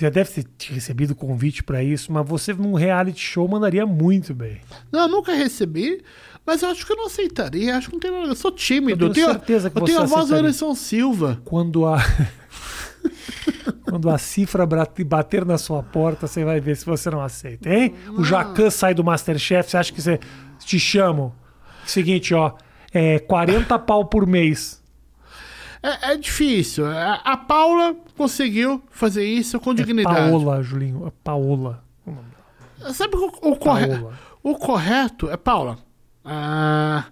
já 0.03 0.11
deve 0.11 0.43
ter 0.43 0.73
recebido 0.73 1.15
convite 1.15 1.63
pra 1.63 1.83
isso, 1.83 2.13
mas 2.13 2.29
você 2.29 2.53
num 2.53 2.75
reality 2.75 3.21
show 3.21 3.47
mandaria 3.47 3.87
muito 3.87 4.35
bem. 4.35 4.61
Não, 4.91 5.03
eu 5.03 5.09
nunca 5.09 5.33
recebi, 5.33 6.03
mas 6.45 6.63
eu 6.63 6.71
acho 6.71 6.85
que 6.85 6.93
eu 6.93 6.97
não 6.97 7.07
aceitaria. 7.07 7.77
Acho 7.77 7.89
que 7.89 7.95
não 7.95 8.01
tem 8.01 8.11
nada. 8.11 8.27
Eu 8.27 8.35
sou 8.35 8.51
tímido. 8.51 9.07
Eu 9.07 9.13
tenho 9.13 9.29
certeza 9.29 9.71
que 9.71 9.79
eu 9.79 9.85
tenho 9.85 9.99
você 9.99 10.05
a 10.05 10.07
voz 10.07 10.29
do. 10.29 10.35
Anderson 10.35 10.75
Silva. 10.75 11.41
Quando 11.45 11.87
a 11.87 11.99
quando 13.89 14.11
a 14.11 14.19
cifra 14.19 14.67
bater 14.67 15.45
na 15.45 15.57
sua 15.57 15.85
porta, 15.85 16.27
você 16.27 16.45
vai 16.45 16.61
ver 16.61 16.77
se 16.77 16.85
você 16.85 17.09
não 17.09 17.21
aceita, 17.21 17.73
hein? 17.73 17.95
O 18.11 18.25
Jacan 18.25 18.71
sai 18.71 18.95
do 18.95 19.05
Masterchef, 19.05 19.71
você 19.71 19.77
acha 19.77 19.93
que 19.93 20.03
você 20.03 20.19
te 20.59 20.81
chamam? 20.81 21.33
Seguinte, 21.87 22.35
ó, 22.35 22.55
é 22.93 23.21
40 23.21 23.79
pau 23.79 24.07
por 24.07 24.27
mês. 24.27 24.82
É, 25.83 26.13
é 26.13 26.17
difícil. 26.17 26.87
A, 26.87 27.15
a 27.25 27.37
Paula 27.37 27.97
conseguiu 28.17 28.83
fazer 28.91 29.25
isso 29.25 29.59
com 29.59 29.75
dignidade. 29.75 30.31
Paola, 30.31 30.63
Julinho, 30.63 31.07
é 31.07 31.13
Paola. 31.25 31.83
o 32.07 32.11
nome 32.11 32.23
dela. 32.79 32.95
Sabe 32.95 33.17
o, 33.17 33.27
o, 33.51 33.57
corre- 33.57 33.89
Paola. 33.89 34.19
o 34.43 34.55
correto 34.57 35.29
é 35.31 35.37
Paula. 35.37 35.79
Ah, 36.25 37.05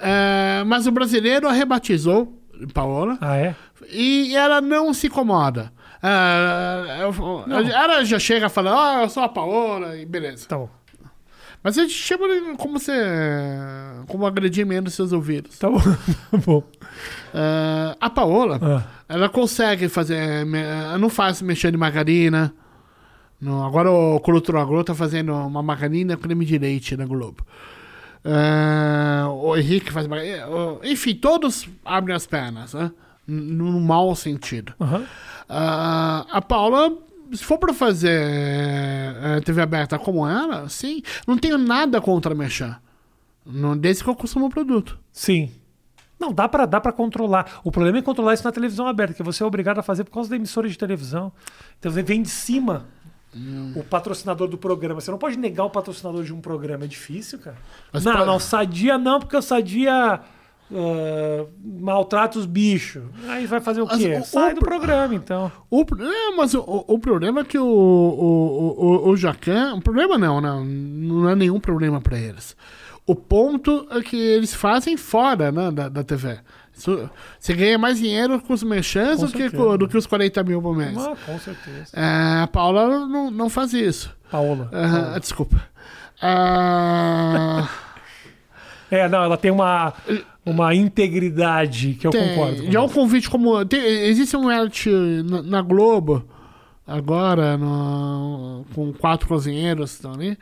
é, 0.00 0.64
mas 0.64 0.86
o 0.86 0.92
brasileiro 0.92 1.46
a 1.48 1.52
rebatizou 1.52 2.32
Paola 2.72 3.18
Ah, 3.20 3.36
é? 3.36 3.54
e 3.90 4.34
ela 4.34 4.60
não 4.60 4.94
se 4.94 5.08
incomoda. 5.08 5.70
Ah, 6.02 6.84
eu- 7.00 7.68
ela 7.72 8.04
já 8.04 8.18
chega 8.18 8.48
falando, 8.48 8.78
ah, 8.78 9.02
eu 9.02 9.08
sou 9.10 9.22
a 9.22 9.28
Paola 9.28 9.96
e 9.98 10.06
beleza. 10.06 10.46
Tá 10.48 10.56
bom. 10.56 10.70
Mas 11.62 11.76
a 11.76 11.82
gente 11.82 11.92
chama 11.94 12.26
como 12.56 12.78
você. 12.78 12.92
como 14.06 14.24
agredir 14.26 14.64
menos 14.66 14.94
seus 14.94 15.12
ouvidos. 15.12 15.58
Tá 15.58 15.68
bom. 15.70 15.78
Tá 16.30 16.36
bom. 16.38 16.62
Ah, 17.34 17.96
a 18.00 18.08
Paola, 18.10 18.58
Ah, 18.62 18.82
ela 19.08 19.28
consegue 19.28 19.88
fazer. 19.88 20.16
Ela 20.46 20.98
não 20.98 21.08
faz 21.10 21.42
mexer 21.42 21.70
de 21.70 21.76
margarina. 21.76 22.54
Não, 23.40 23.64
agora 23.64 23.90
o 23.90 24.18
Cultura 24.20 24.60
Agro 24.60 24.82
tá 24.82 24.94
fazendo 24.94 25.32
uma 25.32 25.62
margarina 25.62 26.16
creme 26.16 26.44
de 26.44 26.58
leite 26.58 26.96
na 26.96 27.06
Globo. 27.06 27.44
Ah, 28.24 29.26
o 29.30 29.56
Henrique 29.56 29.92
faz 29.92 30.06
margarina. 30.06 30.48
o- 30.48 30.80
Enfim, 30.84 31.14
todos 31.14 31.68
abrem 31.84 32.14
as 32.16 32.26
pernas, 32.26 32.74
né? 32.74 32.90
No 33.26 33.78
mau 33.80 34.14
sentido. 34.16 34.72
aham. 34.80 35.04
Ah, 35.48 36.26
a 36.30 36.42
Paula, 36.42 36.92
se 37.32 37.44
for 37.44 37.58
pra 37.58 37.72
fazer 37.74 38.10
eh, 38.20 39.40
TV 39.44 39.60
aberta 39.62 39.98
como 39.98 40.26
ela, 40.26 40.68
sim, 40.68 41.02
não 41.26 41.36
tenho 41.38 41.58
nada 41.58 42.00
contra 42.00 42.34
mexer. 42.34 42.76
Não, 43.44 43.76
desde 43.76 44.04
que 44.04 44.10
eu 44.10 44.14
consumo 44.14 44.46
o 44.46 44.50
produto. 44.50 44.98
Sim. 45.12 45.50
Não, 46.20 46.32
dá 46.32 46.48
pra, 46.48 46.66
dá 46.66 46.80
pra 46.80 46.92
controlar. 46.92 47.60
O 47.64 47.70
problema 47.70 47.98
é 47.98 48.02
controlar 48.02 48.34
isso 48.34 48.44
na 48.44 48.52
televisão 48.52 48.86
aberta, 48.88 49.14
que 49.14 49.22
você 49.22 49.42
é 49.42 49.46
obrigado 49.46 49.78
a 49.78 49.82
fazer 49.82 50.04
por 50.04 50.10
causa 50.12 50.28
da 50.28 50.36
emissora 50.36 50.68
de 50.68 50.76
televisão. 50.76 51.32
Então 51.78 51.90
você 51.92 52.02
vem 52.02 52.22
de 52.22 52.28
cima 52.28 52.86
o 53.76 53.84
patrocinador 53.84 54.48
do 54.48 54.58
programa. 54.58 55.00
Você 55.00 55.10
não 55.10 55.18
pode 55.18 55.36
negar 55.38 55.64
o 55.64 55.70
patrocinador 55.70 56.24
de 56.24 56.32
um 56.34 56.40
programa, 56.40 56.84
é 56.84 56.88
difícil, 56.88 57.38
cara. 57.38 57.56
Mas 57.92 58.04
não, 58.04 58.12
pode- 58.14 58.26
não, 58.26 58.40
Sadia 58.40 58.98
não, 58.98 59.20
porque 59.20 59.36
o 59.36 59.42
Sadia 59.42 60.20
ah, 60.72 61.46
maltrata 61.64 62.38
os 62.38 62.46
bichos. 62.46 63.02
Aí 63.28 63.46
vai 63.46 63.60
fazer 63.60 63.80
o 63.82 63.86
Mas 63.86 63.98
quê? 63.98 64.18
o- 64.20 64.24
Sai 64.24 64.52
o 64.52 64.54
do 64.54 64.60
pro- 64.60 64.68
programa, 64.68 65.14
então. 65.14 65.50
O, 65.70 65.82
é, 65.82 66.36
mas 66.36 66.54
o, 66.54 66.84
o- 66.86 66.98
problema 66.98 67.40
é 67.40 67.44
que 67.44 67.58
o, 67.58 67.64
o, 67.64 68.84
o, 69.06 69.08
o 69.10 69.16
Jacan. 69.16 69.74
O 69.76 69.80
problema 69.80 70.18
não, 70.18 70.40
não, 70.40 70.64
não 70.64 71.28
é 71.30 71.34
nenhum 71.34 71.58
problema 71.60 72.00
pra 72.00 72.18
eles. 72.18 72.56
O 73.06 73.14
ponto 73.14 73.86
é 73.90 74.02
que 74.02 74.16
eles 74.16 74.52
fazem 74.54 74.96
fora 74.96 75.50
né, 75.50 75.70
da, 75.70 75.88
da 75.88 76.04
TV. 76.04 76.38
Você 77.40 77.54
ganha 77.54 77.76
mais 77.78 77.98
dinheiro 77.98 78.40
com 78.40 78.52
os 78.52 78.62
merchans 78.62 79.18
Com 79.18 79.26
do 79.26 79.32
que, 79.32 79.48
do 79.48 79.88
que 79.88 79.96
os 79.96 80.06
40 80.06 80.44
mil 80.44 80.62
por 80.62 80.76
mês. 80.76 80.96
Ah, 80.96 81.16
com 81.26 81.36
certeza. 81.38 81.86
É, 81.92 82.42
a 82.42 82.46
Paula 82.46 83.06
não, 83.06 83.30
não 83.32 83.48
faz 83.50 83.72
isso. 83.72 84.14
Paola. 84.30 84.70
Ah, 84.72 85.18
desculpa. 85.18 85.56
Ah, 86.20 87.68
É, 88.90 89.06
não, 89.06 89.22
ela 89.22 89.36
tem 89.36 89.50
uma, 89.50 89.92
uma 90.50 90.74
integridade 90.74 91.94
que 91.94 92.06
eu 92.06 92.10
tem. 92.10 92.28
concordo. 92.30 92.64
com 92.64 92.70
Já 92.72 92.82
um 92.82 92.88
convite 92.88 93.28
como. 93.30 93.64
tem- 93.64 93.80
existe 94.08 94.36
um 94.36 94.46
reality 94.46 94.90
na, 95.24 95.42
na 95.42 95.62
Globo, 95.62 96.24
agora, 96.86 97.56
no- 97.56 98.64
com 98.74 98.92
quatro 98.92 99.28
cozinheiros 99.28 99.92
estão 99.92 100.12
ali. 100.14 100.36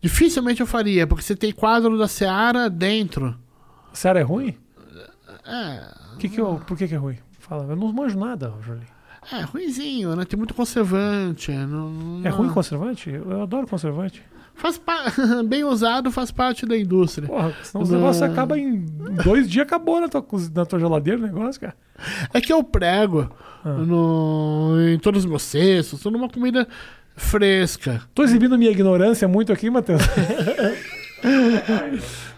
Dificilmente 0.00 0.60
eu 0.60 0.66
faria, 0.66 1.06
porque 1.06 1.22
você 1.24 1.34
tem 1.34 1.50
quadro 1.52 1.98
da 1.98 2.06
Seara 2.06 2.70
dentro. 2.70 3.34
Sério, 3.92 4.20
é 4.20 4.22
ruim? 4.22 4.54
É, 5.44 5.80
Que 6.18 6.28
que 6.28 6.40
eu, 6.40 6.60
por 6.66 6.76
que, 6.76 6.86
que 6.86 6.94
é 6.94 6.98
ruim? 6.98 7.16
Fala, 7.40 7.64
eu 7.64 7.76
não 7.76 7.92
manjo 7.92 8.18
nada, 8.18 8.52
Jolie. 8.64 8.82
é 9.32 9.40
ruimzinho, 9.42 10.14
né? 10.14 10.24
Tem 10.24 10.36
muito 10.36 10.54
conservante. 10.54 11.50
Não, 11.50 12.20
É 12.24 12.28
não- 12.30 12.36
ruim 12.36 12.48
conservante? 12.50 13.10
Eu 13.10 13.42
adoro 13.42 13.66
conservante. 13.66 14.22
Faz 14.58 14.80
bem 15.46 15.64
usado, 15.64 16.10
faz 16.10 16.30
parte 16.30 16.66
da 16.66 16.76
indústria. 16.76 17.26
Porra, 17.28 17.54
senão 17.62 17.82
os 17.82 17.90
Não. 17.90 17.98
negócios 17.98 18.22
acabam 18.22 18.58
em 18.58 18.84
dois 19.24 19.48
dias, 19.48 19.66
acabou 19.66 20.00
na 20.00 20.08
tua, 20.08 20.24
na 20.54 20.66
tua 20.66 20.78
geladeira 20.78 21.18
o 21.18 21.22
negócio, 21.22 21.60
cara. 21.60 21.74
É 22.34 22.40
que 22.40 22.52
eu 22.52 22.62
prego 22.62 23.30
Ah. 23.64 23.70
no, 23.70 24.76
em 24.92 24.98
todos 24.98 25.24
os 25.24 25.30
meus 25.30 25.42
cestos, 25.42 26.00
toda 26.00 26.16
uma 26.16 26.28
comida 26.28 26.66
fresca. 27.16 28.02
Tô 28.14 28.22
exibindo 28.22 28.58
minha 28.58 28.70
ignorância 28.70 29.26
muito 29.28 29.52
aqui, 29.52 29.70
Matheus. 29.70 30.02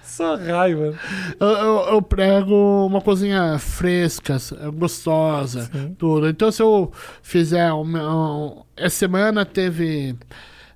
Só 0.02 0.36
raiva. 0.36 0.94
Eu, 1.38 1.46
eu- 1.48 1.86
eu 1.92 2.02
prego 2.02 2.86
uma 2.86 3.00
cozinha 3.00 3.58
fresca, 3.58 4.36
gostosa, 4.74 5.70
Sim. 5.72 5.94
tudo. 5.98 6.28
Então, 6.28 6.50
se 6.52 6.62
eu 6.62 6.92
fizer. 7.22 7.72
uma- 7.72 8.14
um- 8.14 8.62
essa 8.76 8.96
semana 8.96 9.44
teve 9.46 10.14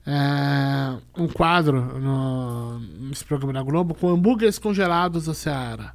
é, 0.07 0.97
um 1.17 1.27
quadro 1.29 1.99
no, 1.99 2.79
nesse 3.09 3.25
programa 3.25 3.53
da 3.53 3.63
Globo 3.63 3.95
com 3.95 4.09
hambúrgueres 4.11 4.59
congelados 4.59 5.27
da 5.27 5.35
Seara. 5.35 5.95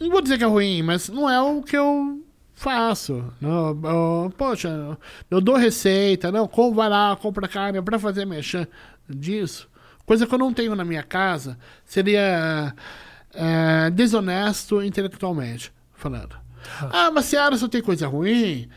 Não 0.00 0.10
vou 0.10 0.20
dizer 0.20 0.38
que 0.38 0.44
é 0.44 0.46
ruim, 0.46 0.82
mas 0.82 1.08
não 1.08 1.28
é 1.28 1.40
o 1.40 1.62
que 1.62 1.76
eu 1.76 2.22
faço. 2.54 3.24
Não, 3.40 3.68
eu- 3.68 4.32
poxa, 4.36 4.98
eu 5.30 5.40
dou 5.40 5.56
receita, 5.56 6.30
não, 6.32 6.46
como 6.46 6.74
vai 6.74 6.88
lá, 6.88 7.16
compra 7.16 7.48
carne 7.48 7.80
para 7.82 7.98
fazer 7.98 8.24
mexer 8.26 8.68
disso. 9.08 9.68
Coisa 10.04 10.26
que 10.26 10.34
eu 10.34 10.38
não 10.38 10.52
tenho 10.52 10.74
na 10.76 10.84
minha 10.84 11.02
casa 11.02 11.58
seria 11.84 12.74
é, 13.34 13.90
desonesto 13.90 14.82
intelectualmente 14.82 15.72
falando. 15.94 16.36
Ah, 16.92 17.10
mas 17.10 17.26
Seara 17.26 17.56
só 17.56 17.68
tem 17.68 17.82
coisa 17.82 18.06
ruim? 18.06 18.68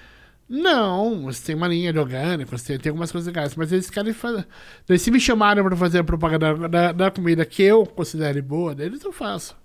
Não, 0.50 1.26
você 1.26 1.46
tem 1.46 1.56
uma 1.56 1.68
linha 1.68 1.94
de 1.94 2.00
orgânicos, 2.00 2.64
tem, 2.64 2.80
tem 2.80 2.90
algumas 2.90 3.12
coisas 3.12 3.28
legais, 3.28 3.56
mas 3.56 3.72
eles 3.72 3.88
querem 3.88 4.14
fazer. 4.14 4.48
Se 4.98 5.12
me 5.12 5.20
chamarem 5.20 5.64
para 5.64 5.76
fazer 5.76 6.00
a 6.00 6.04
propaganda 6.04 6.68
da, 6.68 6.92
da 6.92 7.12
comida 7.12 7.46
que 7.46 7.62
eu 7.62 7.86
considere 7.86 8.42
boa 8.42 8.74
deles, 8.74 9.04
eu 9.04 9.12
faço. 9.12 9.56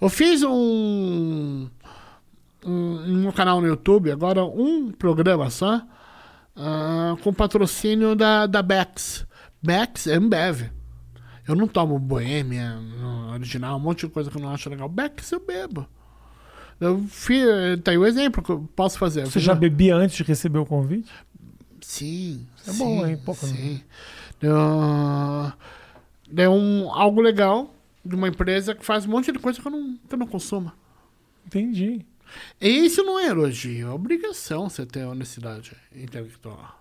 Eu 0.00 0.08
fiz 0.08 0.42
um, 0.42 1.68
um, 2.64 3.28
um 3.28 3.32
canal 3.32 3.60
no 3.60 3.68
YouTube, 3.68 4.10
agora 4.10 4.44
um 4.44 4.90
programa 4.90 5.48
só, 5.50 5.82
ah, 6.56 7.16
com 7.22 7.32
patrocínio 7.32 8.16
da, 8.16 8.44
da 8.46 8.60
Bex. 8.60 9.24
Bex 9.62 10.08
é 10.08 10.16
Ambev. 10.16 10.68
Eu 11.46 11.54
não 11.54 11.68
tomo 11.68 11.96
Boêmia 11.98 12.76
original, 13.32 13.76
um 13.76 13.80
monte 13.80 14.06
de 14.06 14.12
coisa 14.12 14.30
que 14.30 14.36
eu 14.36 14.42
não 14.42 14.50
acho 14.50 14.68
legal. 14.68 14.88
Bex 14.88 15.30
eu 15.30 15.40
bebo. 15.40 15.86
Eu 16.80 17.02
fiz, 17.08 17.44
tá 17.82 17.90
aí 17.90 17.98
o 17.98 18.06
exemplo 18.06 18.42
que 18.42 18.50
eu 18.50 18.68
posso 18.76 18.98
fazer. 18.98 19.22
Eu 19.22 19.30
Você 19.30 19.40
já 19.40 19.52
uma- 19.52 19.58
bebia 19.58 19.96
antes 19.96 20.16
de 20.16 20.22
receber 20.22 20.58
o 20.58 20.66
convite? 20.66 21.10
Sim. 21.80 22.46
É 22.66 22.70
sim, 22.72 22.78
bom, 22.78 23.06
hein? 23.06 23.16
Né? 23.26 23.34
sim. 23.34 23.82
Deu, 24.40 24.54
deu 26.30 26.52
um, 26.52 26.90
algo 26.92 27.20
legal 27.20 27.74
de 28.04 28.14
uma 28.14 28.28
empresa 28.28 28.74
que 28.74 28.84
faz 28.84 29.06
um 29.06 29.10
monte 29.10 29.32
de 29.32 29.38
coisa 29.38 29.60
que 29.60 29.66
eu 29.66 29.72
não, 29.72 29.96
que 30.08 30.14
eu 30.14 30.18
não 30.18 30.26
consumo. 30.26 30.70
Entendi. 31.46 32.04
E 32.60 32.68
isso 32.68 33.02
não 33.02 33.18
é 33.18 33.26
elogio, 33.28 33.88
é 33.88 33.90
obrigação 33.90 34.68
você 34.68 34.84
ter 34.84 35.04
honestidade 35.04 35.72
intelectual. 35.96 36.78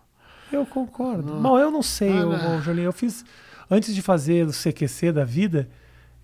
Eu 0.51 0.65
concordo. 0.65 1.33
Bom, 1.35 1.57
eu 1.57 1.71
não 1.71 1.81
sei, 1.81 2.11
Ah, 2.11 2.17
eu, 2.17 2.29
não. 2.29 2.53
eu, 2.55 2.61
Jolie, 2.61 2.83
eu 2.83 2.93
fiz. 2.93 3.25
Antes 3.69 3.93
de 3.95 4.01
fazer 4.01 4.45
o 4.45 4.51
CQC 4.53 5.11
da 5.11 5.25
vida, 5.25 5.69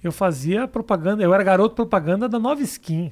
eu 0.04 0.12
fazia 0.12 0.68
propaganda. 0.68 1.24
Eu 1.24 1.34
era 1.34 1.44
garoto 1.44 1.76
propaganda 1.76 2.30
da 2.30 2.40
Nova 2.40 2.62
Skin. 2.62 3.12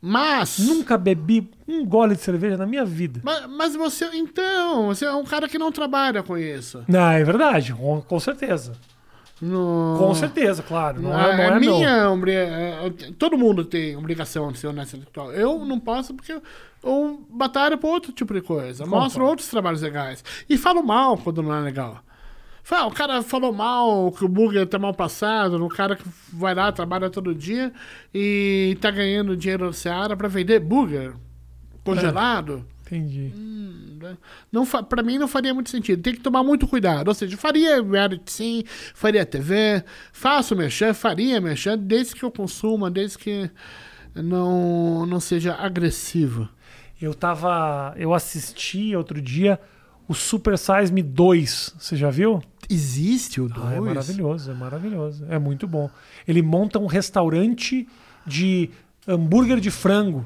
Mas. 0.00 0.58
Nunca 0.58 0.96
bebi 0.98 1.50
um 1.66 1.84
gole 1.84 2.14
de 2.14 2.20
cerveja 2.22 2.56
na 2.56 2.66
minha 2.66 2.84
vida. 2.84 3.20
Mas, 3.22 3.46
mas 3.46 3.74
você. 3.76 4.06
Então, 4.14 4.86
você 4.86 5.04
é 5.06 5.12
um 5.12 5.24
cara 5.24 5.48
que 5.48 5.58
não 5.58 5.72
trabalha 5.72 6.22
com 6.22 6.36
isso. 6.36 6.84
Não, 6.88 7.10
é 7.10 7.22
verdade, 7.24 7.72
com, 7.72 8.00
com 8.02 8.20
certeza. 8.20 8.72
No, 9.42 9.96
Com 9.98 10.14
certeza, 10.14 10.62
claro. 10.62 11.02
Não 11.02 11.10
é, 11.18 11.36
não 11.36 11.54
a 11.54 11.56
é 11.56 11.60
meu. 11.60 11.76
minha 11.76 12.10
obri- 12.10 12.32
é, 12.32 12.90
todo 13.18 13.36
mundo 13.36 13.64
tem 13.64 13.96
obrigação 13.96 14.50
de 14.52 14.58
ser 14.58 14.68
honesto 14.68 14.94
intelectual. 14.96 15.32
Eu 15.32 15.64
não 15.64 15.78
posso 15.80 16.14
porque 16.14 16.32
eu, 16.32 16.42
eu 16.82 17.20
batalho 17.28 17.76
por 17.76 17.88
outro 17.88 18.12
tipo 18.12 18.32
de 18.32 18.40
coisa. 18.40 18.86
Mostro 18.86 19.24
outros 19.26 19.48
trabalhos 19.48 19.82
legais. 19.82 20.24
E 20.48 20.56
falo 20.56 20.82
mal 20.82 21.18
quando 21.18 21.42
não 21.42 21.52
é 21.54 21.60
legal. 21.60 22.00
Fala, 22.64 22.86
o 22.86 22.90
cara 22.90 23.22
falou 23.22 23.52
mal, 23.52 24.10
que 24.10 24.24
o 24.24 24.28
burger 24.28 24.66
tá 24.66 24.78
mal 24.78 24.94
passado, 24.94 25.62
o 25.62 25.68
cara 25.68 25.96
que 25.96 26.04
vai 26.32 26.54
lá, 26.54 26.72
trabalha 26.72 27.10
todo 27.10 27.34
dia 27.34 27.70
e 28.12 28.74
tá 28.80 28.90
ganhando 28.90 29.36
dinheiro 29.36 29.66
da 29.66 29.72
Seara 29.74 30.16
pra 30.16 30.28
vender 30.28 30.60
burger 30.60 31.12
congelado. 31.84 32.64
Entendi. 32.86 33.30
né? 34.00 34.16
Não, 34.50 34.64
pra 34.64 35.02
mim 35.02 35.18
não 35.18 35.28
faria 35.28 35.52
muito 35.52 35.68
sentido. 35.68 36.02
Tem 36.02 36.14
que 36.14 36.20
tomar 36.20 36.42
muito 36.42 36.66
cuidado. 36.66 37.08
Ou 37.08 37.14
seja, 37.14 37.36
faria 37.36 37.82
reality 37.82 38.32
sim, 38.32 38.64
faria 38.94 39.26
TV, 39.26 39.84
faço 40.10 40.56
mexer, 40.56 40.94
faria 40.94 41.42
mexer, 41.42 41.76
desde 41.76 42.14
que 42.14 42.22
eu 42.22 42.30
consuma, 42.30 42.90
desde 42.90 43.18
que 43.18 43.50
não, 44.14 45.04
não 45.04 45.20
seja 45.20 45.54
agressivo. 45.54 46.48
Eu 46.98 47.12
tava. 47.12 47.92
Eu 47.98 48.14
assisti 48.14 48.96
outro 48.96 49.20
dia 49.20 49.60
o 50.08 50.14
Super 50.14 50.56
Size 50.58 50.92
Me 50.92 51.02
2. 51.02 51.74
Você 51.78 51.96
já 51.96 52.10
viu? 52.10 52.42
Existe 52.70 53.40
o 53.40 53.48
Ah, 53.56 53.74
é 53.74 53.80
maravilhoso, 53.80 54.50
é 54.50 54.54
maravilhoso. 54.54 55.24
É 55.28 55.38
muito 55.38 55.66
bom. 55.66 55.90
Ele 56.26 56.42
monta 56.42 56.78
um 56.78 56.86
restaurante 56.86 57.86
de 58.26 58.70
hambúrguer 59.06 59.60
de 59.60 59.70
frango, 59.70 60.24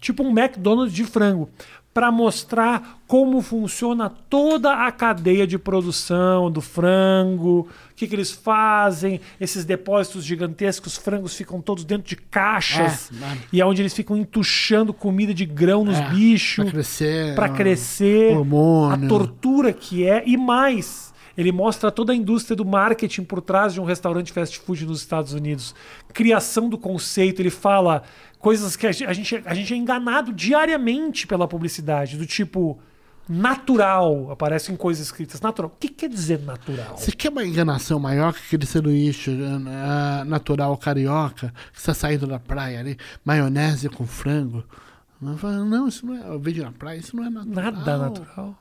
tipo 0.00 0.22
um 0.22 0.30
McDonald's 0.38 0.94
de 0.94 1.04
frango, 1.04 1.48
para 1.92 2.12
mostrar 2.12 3.00
como 3.08 3.42
funciona 3.42 4.08
toda 4.08 4.86
a 4.86 4.92
cadeia 4.92 5.44
de 5.44 5.58
produção 5.58 6.48
do 6.48 6.60
frango, 6.60 7.68
o 7.90 7.94
que, 7.96 8.06
que 8.06 8.14
eles 8.14 8.30
fazem, 8.30 9.20
esses 9.40 9.64
depósitos 9.64 10.24
gigantescos, 10.24 10.92
os 10.92 10.98
frangos 11.02 11.34
ficam 11.34 11.60
todos 11.60 11.82
dentro 11.84 12.06
de 12.08 12.14
caixas, 12.14 13.10
É, 13.12 13.36
e 13.52 13.60
é 13.60 13.66
onde 13.66 13.82
eles 13.82 13.92
ficam 13.92 14.16
entuchando 14.16 14.94
comida 14.94 15.34
de 15.34 15.44
grão 15.44 15.84
nos 15.84 15.98
É, 15.98 16.10
bichos 16.10 16.64
Pra 16.64 16.70
crescer. 16.72 17.34
para 17.34 17.46
ah, 17.46 17.48
crescer, 17.56 18.36
hormônio. 18.36 19.06
a 19.06 19.08
tortura 19.08 19.72
que 19.72 20.06
é 20.06 20.22
e 20.24 20.36
mais. 20.36 21.09
Ele 21.40 21.52
mostra 21.52 21.90
toda 21.90 22.12
a 22.12 22.16
indústria 22.16 22.54
do 22.54 22.64
marketing 22.64 23.24
por 23.24 23.40
trás 23.40 23.72
de 23.74 23.80
um 23.80 23.84
restaurante 23.84 24.32
fast 24.32 24.58
food 24.58 24.84
nos 24.86 25.00
Estados 25.00 25.32
Unidos. 25.32 25.74
Criação 26.12 26.68
do 26.68 26.76
conceito. 26.76 27.40
Ele 27.40 27.50
fala 27.50 28.02
coisas 28.38 28.76
que 28.76 28.86
a 28.86 28.92
gen- 28.92 29.06
a 29.06 29.12
gente, 29.12 29.42
a 29.44 29.54
gente 29.54 29.72
é 29.72 29.76
enganado 29.76 30.32
diariamente 30.32 31.26
pela 31.26 31.48
publicidade, 31.48 32.16
do 32.16 32.26
tipo 32.26 32.78
natural. 33.28 34.30
Aparecem 34.30 34.76
coisas 34.76 35.06
escritas 35.06 35.40
natural. 35.40 35.70
O 35.74 35.78
que 35.78 35.88
quer 35.88 36.08
dizer 36.08 36.40
natural? 36.42 36.96
Você 36.96 37.12
quer 37.12 37.30
uma 37.30 37.44
enganação 37.44 37.98
maior 37.98 38.32
que 38.32 38.40
aquele 38.46 38.66
sanduíche 38.66 39.30
ah, 39.68 40.24
natural 40.26 40.76
carioca 40.76 41.52
que 41.72 41.78
está 41.78 41.94
saindo 41.94 42.26
da 42.26 42.38
praia 42.38 42.80
ali? 42.80 42.96
Maionese 43.24 43.88
com 43.88 44.06
frango? 44.06 44.64
Não, 45.20 45.86
isso 45.86 46.04
não 46.06 46.14
é. 46.16 46.28
Eu 46.28 46.38
vejo 46.40 46.62
na 46.62 46.72
praia, 46.72 46.98
isso 46.98 47.14
não 47.14 47.24
é 47.24 47.30
natural. 47.30 47.64
Nada 47.72 47.98
natural. 47.98 48.58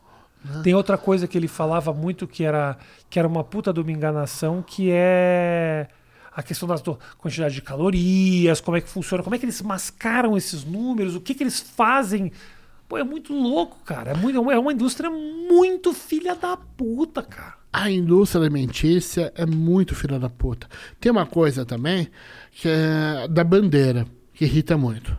Tem 0.64 0.74
outra 0.74 0.98
coisa 0.98 1.28
que 1.28 1.38
ele 1.38 1.48
falava 1.48 1.94
muito 1.94 2.28
que 2.28 2.44
era, 2.44 2.78
que 3.10 3.20
era 3.20 3.28
uma 3.28 3.44
puta 3.44 3.74
de 3.74 3.80
uma 3.80 3.92
enganação, 3.92 4.64
que 4.66 4.90
é 4.92 5.88
a 6.34 6.42
questão 6.42 6.68
da 6.68 6.78
quantidade 7.18 7.54
de 7.56 7.62
calorias, 7.62 8.62
como 8.62 8.78
é 8.78 8.82
que 8.82 8.88
funciona, 8.88 9.22
como 9.22 9.36
é 9.36 9.40
que 9.40 9.46
eles 9.46 9.62
mascaram 9.62 10.38
esses 10.38 10.64
números, 10.64 11.16
o 11.16 11.20
que, 11.20 11.34
que 11.34 11.44
eles 11.44 11.60
fazem. 11.60 12.32
Pô, 12.88 12.98
é 12.98 13.04
muito 13.04 13.34
louco, 13.34 13.78
cara. 13.84 14.12
É, 14.12 14.14
muito, 14.16 14.50
é 14.50 14.58
uma 14.58 14.72
indústria 14.72 15.10
muito 15.10 15.94
filha 15.94 16.34
da 16.36 16.56
puta, 16.56 17.22
cara. 17.22 17.56
A 17.72 17.92
indústria 17.92 18.42
alimentícia 18.42 19.32
é 19.36 19.46
muito 19.46 19.94
filha 19.94 20.18
da 20.18 20.30
puta. 20.30 20.68
Tem 21.00 21.12
uma 21.12 21.26
coisa 21.26 21.66
também 21.66 22.10
que 22.52 22.68
é 22.68 23.28
da 23.28 23.44
bandeira, 23.44 24.08
que 24.34 24.46
irrita 24.46 24.78
muito. 24.78 25.16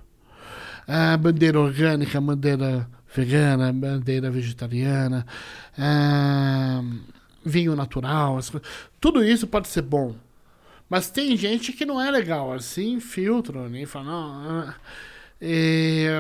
A 0.89 1.17
bandeira 1.17 1.61
orgânica, 1.61 2.21
bandeira 2.21 2.89
vegana, 3.15 3.73
bandeira 3.73 4.31
vegetariana, 4.31 5.27
vinho 7.45 7.75
natural, 7.75 8.39
tudo 9.01 9.25
isso 9.25 9.47
pode 9.47 9.69
ser 9.69 9.83
bom. 9.83 10.15
Mas 10.89 11.09
tem 11.11 11.37
gente 11.37 11.73
que 11.73 11.87
não 11.87 12.01
é 12.01 12.11
legal, 12.11 12.53
assim, 12.53 12.99
filtro, 12.99 13.69
nem 13.69 13.87
fala, 13.87 14.07
não. 14.07 14.61
ah, 14.69 14.75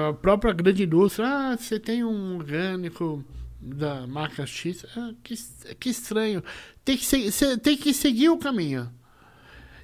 a 0.08 0.12
própria 0.14 0.52
grande 0.52 0.84
indústria, 0.84 1.26
ah, 1.28 1.56
você 1.56 1.78
tem 1.78 2.04
um 2.04 2.36
orgânico 2.36 3.24
da 3.60 4.06
marca 4.06 4.46
X, 4.46 4.86
ah, 4.96 5.12
que, 5.22 5.34
que 5.78 5.90
estranho. 5.90 6.42
Tem 6.84 6.96
que, 6.96 7.04
se- 7.04 7.56
tem 7.58 7.76
que 7.76 7.92
seguir 7.92 8.28
o 8.30 8.38
caminho. 8.38 8.88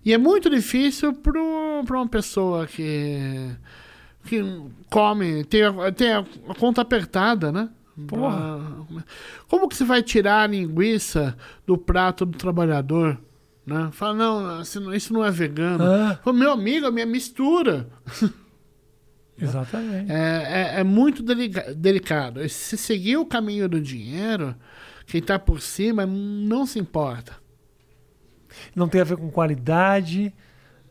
E 0.05 0.13
é 0.13 0.19
muito 0.19 0.49
difícil 0.49 1.13
para 1.13 1.41
uma 1.41 2.09
pessoa 2.09 2.67
que, 2.67 3.51
que 4.27 4.43
come, 4.91 5.45
tem, 5.45 5.63
a, 5.65 5.93
tem 5.93 6.13
a, 6.13 6.25
conta 6.59 6.83
apertada, 6.83 7.51
né? 7.51 7.71
Porra. 8.07 8.59
Pra- 8.91 9.05
Como 9.49 9.69
que 9.69 9.75
você 9.77 9.85
vai 9.85 10.03
tirar 10.03 10.43
a 10.43 10.47
linguiça 10.47 11.37
do 11.67 11.79
prato 11.79 12.27
do 12.27 12.37
trabalhador? 12.37 13.19
Né? 13.65 13.89
Fala, 13.93 14.15
não, 14.15 14.61
isso 14.95 15.13
não- 15.13 15.25
é 15.25 15.31
vegano. 15.31 15.83
Ah. 15.85 16.21
Fala, 16.23 16.37
Meu 16.37 16.51
amigo, 16.53 16.87
a 16.87 16.91
minha 16.91 17.07
mistura. 17.07 17.89
Exatamente. 19.41 20.11
É, 20.11 20.75
é, 20.77 20.81
é 20.81 20.85
muito 20.85 21.23
delica- 21.23 21.75
delicado. 21.75 22.47
Se 22.49 22.77
seguir 22.77 23.17
o 23.19 23.27
caminho 23.27 23.69
do 23.69 23.81
dinheiro, 23.81 24.55
quem 25.07 25.21
tá 25.21 25.39
por 25.39 25.61
cima 25.61 26.07
não 26.07 26.65
se 26.67 26.79
importa. 26.79 27.35
Não 28.75 28.89
tem 28.89 29.01
a 29.01 29.05
ver 29.05 29.17
com 29.19 29.31
qualidade, 29.31 30.33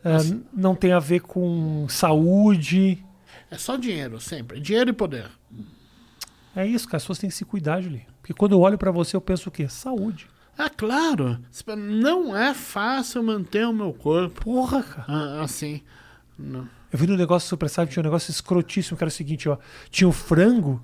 ah, 0.03 0.21
n- 0.23 0.43
não 0.53 0.75
tem 0.75 0.91
a 0.91 0.99
ver 0.99 1.21
com 1.21 1.87
saúde. 1.89 3.03
É 3.55 3.57
só 3.57 3.77
dinheiro, 3.77 4.19
sempre. 4.19 4.59
Dinheiro 4.59 4.89
e 4.89 4.93
poder. 4.93 5.27
É 6.53 6.65
isso, 6.65 6.85
cara. 6.87 6.97
As 6.97 7.03
pessoas 7.03 7.19
têm 7.19 7.29
que 7.29 7.35
se 7.35 7.45
cuidar, 7.45 7.79
Julie. 7.79 8.05
Porque 8.21 8.33
quando 8.33 8.51
eu 8.51 8.59
olho 8.59 8.77
pra 8.77 8.91
você, 8.91 9.15
eu 9.15 9.21
penso 9.21 9.47
o 9.47 9.51
quê? 9.51 9.69
Saúde. 9.69 10.27
É 10.57 10.69
claro, 10.69 11.37
não 11.77 12.35
é 12.35 12.53
fácil 12.53 13.21
manter 13.21 13.67
o 13.67 13.73
meu 13.73 13.93
corpo 13.93 14.41
Porra, 14.41 14.83
cara. 14.83 15.05
ah, 15.07 15.41
assim. 15.41 15.81
Não. 16.37 16.67
Eu 16.91 16.99
vi 16.99 17.07
no 17.07 17.17
negócio 17.17 17.47
Super 17.47 17.69
Size, 17.69 17.87
tinha 17.87 18.01
um 18.01 18.05
negócio 18.05 18.31
escrotíssimo, 18.31 18.97
que 18.97 19.03
era 19.03 19.09
o 19.09 19.11
seguinte, 19.11 19.49
ó. 19.49 19.57
Tinha 19.89 20.07
o 20.07 20.13
frango, 20.13 20.81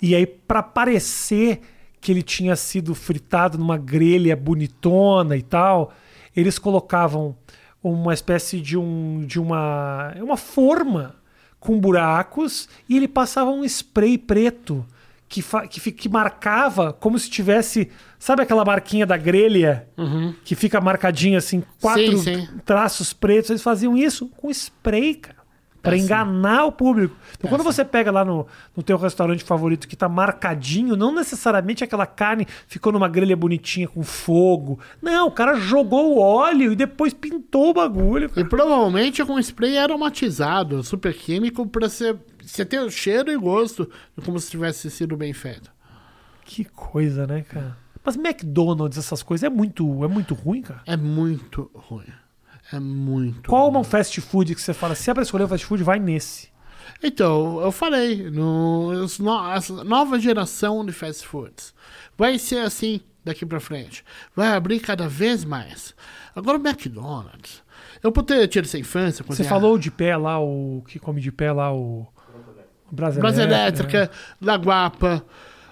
e 0.00 0.14
aí 0.14 0.26
pra 0.26 0.62
parecer 0.62 1.60
que 2.00 2.12
ele 2.12 2.22
tinha 2.22 2.56
sido 2.56 2.94
fritado 2.94 3.58
numa 3.58 3.76
grelha 3.76 4.34
bonitona 4.36 5.36
e 5.36 5.42
tal, 5.42 5.94
eles 6.34 6.58
colocavam 6.58 7.36
uma 7.82 8.12
espécie 8.12 8.60
de 8.60 8.76
um 8.76 9.24
de 9.26 9.40
uma 9.40 10.12
uma 10.18 10.36
forma 10.36 11.19
com 11.60 11.78
buracos 11.78 12.68
e 12.88 12.96
ele 12.96 13.06
passava 13.06 13.50
um 13.50 13.62
spray 13.64 14.16
preto 14.18 14.84
que, 15.28 15.44
que, 15.68 15.92
que 15.92 16.08
marcava 16.08 16.92
como 16.92 17.16
se 17.16 17.30
tivesse, 17.30 17.88
sabe 18.18 18.42
aquela 18.42 18.64
marquinha 18.64 19.06
da 19.06 19.16
grelha 19.16 19.86
que 20.44 20.56
fica 20.56 20.80
marcadinha 20.80 21.38
assim, 21.38 21.62
quatro 21.80 22.18
Sim, 22.18 22.46
sim. 22.46 22.48
traços 22.64 23.12
pretos, 23.12 23.50
eles 23.50 23.62
faziam 23.62 23.96
isso 23.96 24.28
com 24.36 24.50
spray, 24.50 25.14
cara. 25.14 25.39
Pra 25.82 25.92
Péssimo. 25.92 26.06
enganar 26.06 26.64
o 26.66 26.72
público. 26.72 27.16
Então, 27.38 27.48
quando 27.48 27.64
Péssimo. 27.64 27.72
você 27.72 27.84
pega 27.84 28.10
lá 28.10 28.24
no, 28.24 28.46
no 28.76 28.82
teu 28.82 28.96
restaurante 28.98 29.42
favorito 29.42 29.88
que 29.88 29.96
tá 29.96 30.08
marcadinho, 30.08 30.96
não 30.96 31.14
necessariamente 31.14 31.82
aquela 31.82 32.06
carne 32.06 32.46
ficou 32.66 32.92
numa 32.92 33.08
grelha 33.08 33.36
bonitinha 33.36 33.88
com 33.88 34.02
fogo. 34.02 34.78
Não, 35.00 35.28
o 35.28 35.30
cara 35.32 35.54
jogou 35.56 36.14
o 36.14 36.20
óleo 36.20 36.72
e 36.72 36.76
depois 36.76 37.14
pintou 37.14 37.70
o 37.70 37.74
bagulho. 37.74 38.26
E 38.26 38.28
cara. 38.28 38.48
provavelmente 38.48 39.24
com 39.24 39.38
spray 39.38 39.78
aromatizado, 39.78 40.82
super 40.82 41.14
químico, 41.14 41.66
pra 41.66 41.88
você, 41.88 42.16
você 42.44 42.64
ter 42.64 42.80
o 42.80 42.90
cheiro 42.90 43.30
e 43.30 43.36
gosto 43.36 43.90
como 44.24 44.38
se 44.38 44.50
tivesse 44.50 44.90
sido 44.90 45.16
bem 45.16 45.32
feito. 45.32 45.70
Que 46.44 46.64
coisa, 46.64 47.26
né, 47.26 47.42
cara? 47.42 47.76
Mas 48.04 48.16
McDonald's, 48.16 48.98
essas 48.98 49.22
coisas, 49.22 49.44
é 49.44 49.50
muito, 49.50 50.04
é 50.04 50.08
muito 50.08 50.34
ruim, 50.34 50.62
cara. 50.62 50.82
É 50.86 50.96
muito 50.96 51.70
ruim. 51.74 52.06
É 52.72 52.78
muito 52.78 53.48
Qual 53.48 53.74
é 53.74 53.78
um 53.78 53.84
fast 53.84 54.20
food 54.20 54.54
que 54.54 54.60
você 54.60 54.72
fala, 54.72 54.94
se 54.94 55.10
é 55.10 55.14
pra 55.14 55.22
escolher 55.22 55.44
um 55.44 55.48
fast 55.48 55.66
food, 55.66 55.82
vai 55.82 55.98
nesse? 55.98 56.48
Então, 57.02 57.60
eu 57.60 57.72
falei, 57.72 58.30
no, 58.30 58.92
no, 58.92 59.84
nova 59.84 60.18
geração 60.18 60.84
de 60.84 60.92
fast 60.92 61.26
foods 61.26 61.74
vai 62.16 62.38
ser 62.38 62.58
assim 62.58 63.00
daqui 63.24 63.46
pra 63.46 63.60
frente. 63.60 64.04
Vai 64.34 64.48
abrir 64.48 64.80
cada 64.80 65.08
vez 65.08 65.44
mais. 65.44 65.94
Agora 66.34 66.58
o 66.58 66.60
McDonald's. 66.60 67.62
Eu 68.02 68.12
por 68.12 68.22
ter 68.22 68.46
tido 68.48 68.64
essa 68.64 68.78
infância. 68.78 69.24
Você 69.26 69.44
falou 69.44 69.78
de 69.78 69.90
pé 69.90 70.16
lá, 70.16 70.38
o 70.38 70.82
que 70.86 70.98
come 70.98 71.20
de 71.20 71.32
pé 71.32 71.52
lá, 71.52 71.72
o... 71.72 72.06
o 72.90 72.94
Brasa 72.94 73.42
Elétrica, 73.42 73.98
Elétrica, 73.98 74.10
La 74.40 74.56
Guapa. 74.56 75.24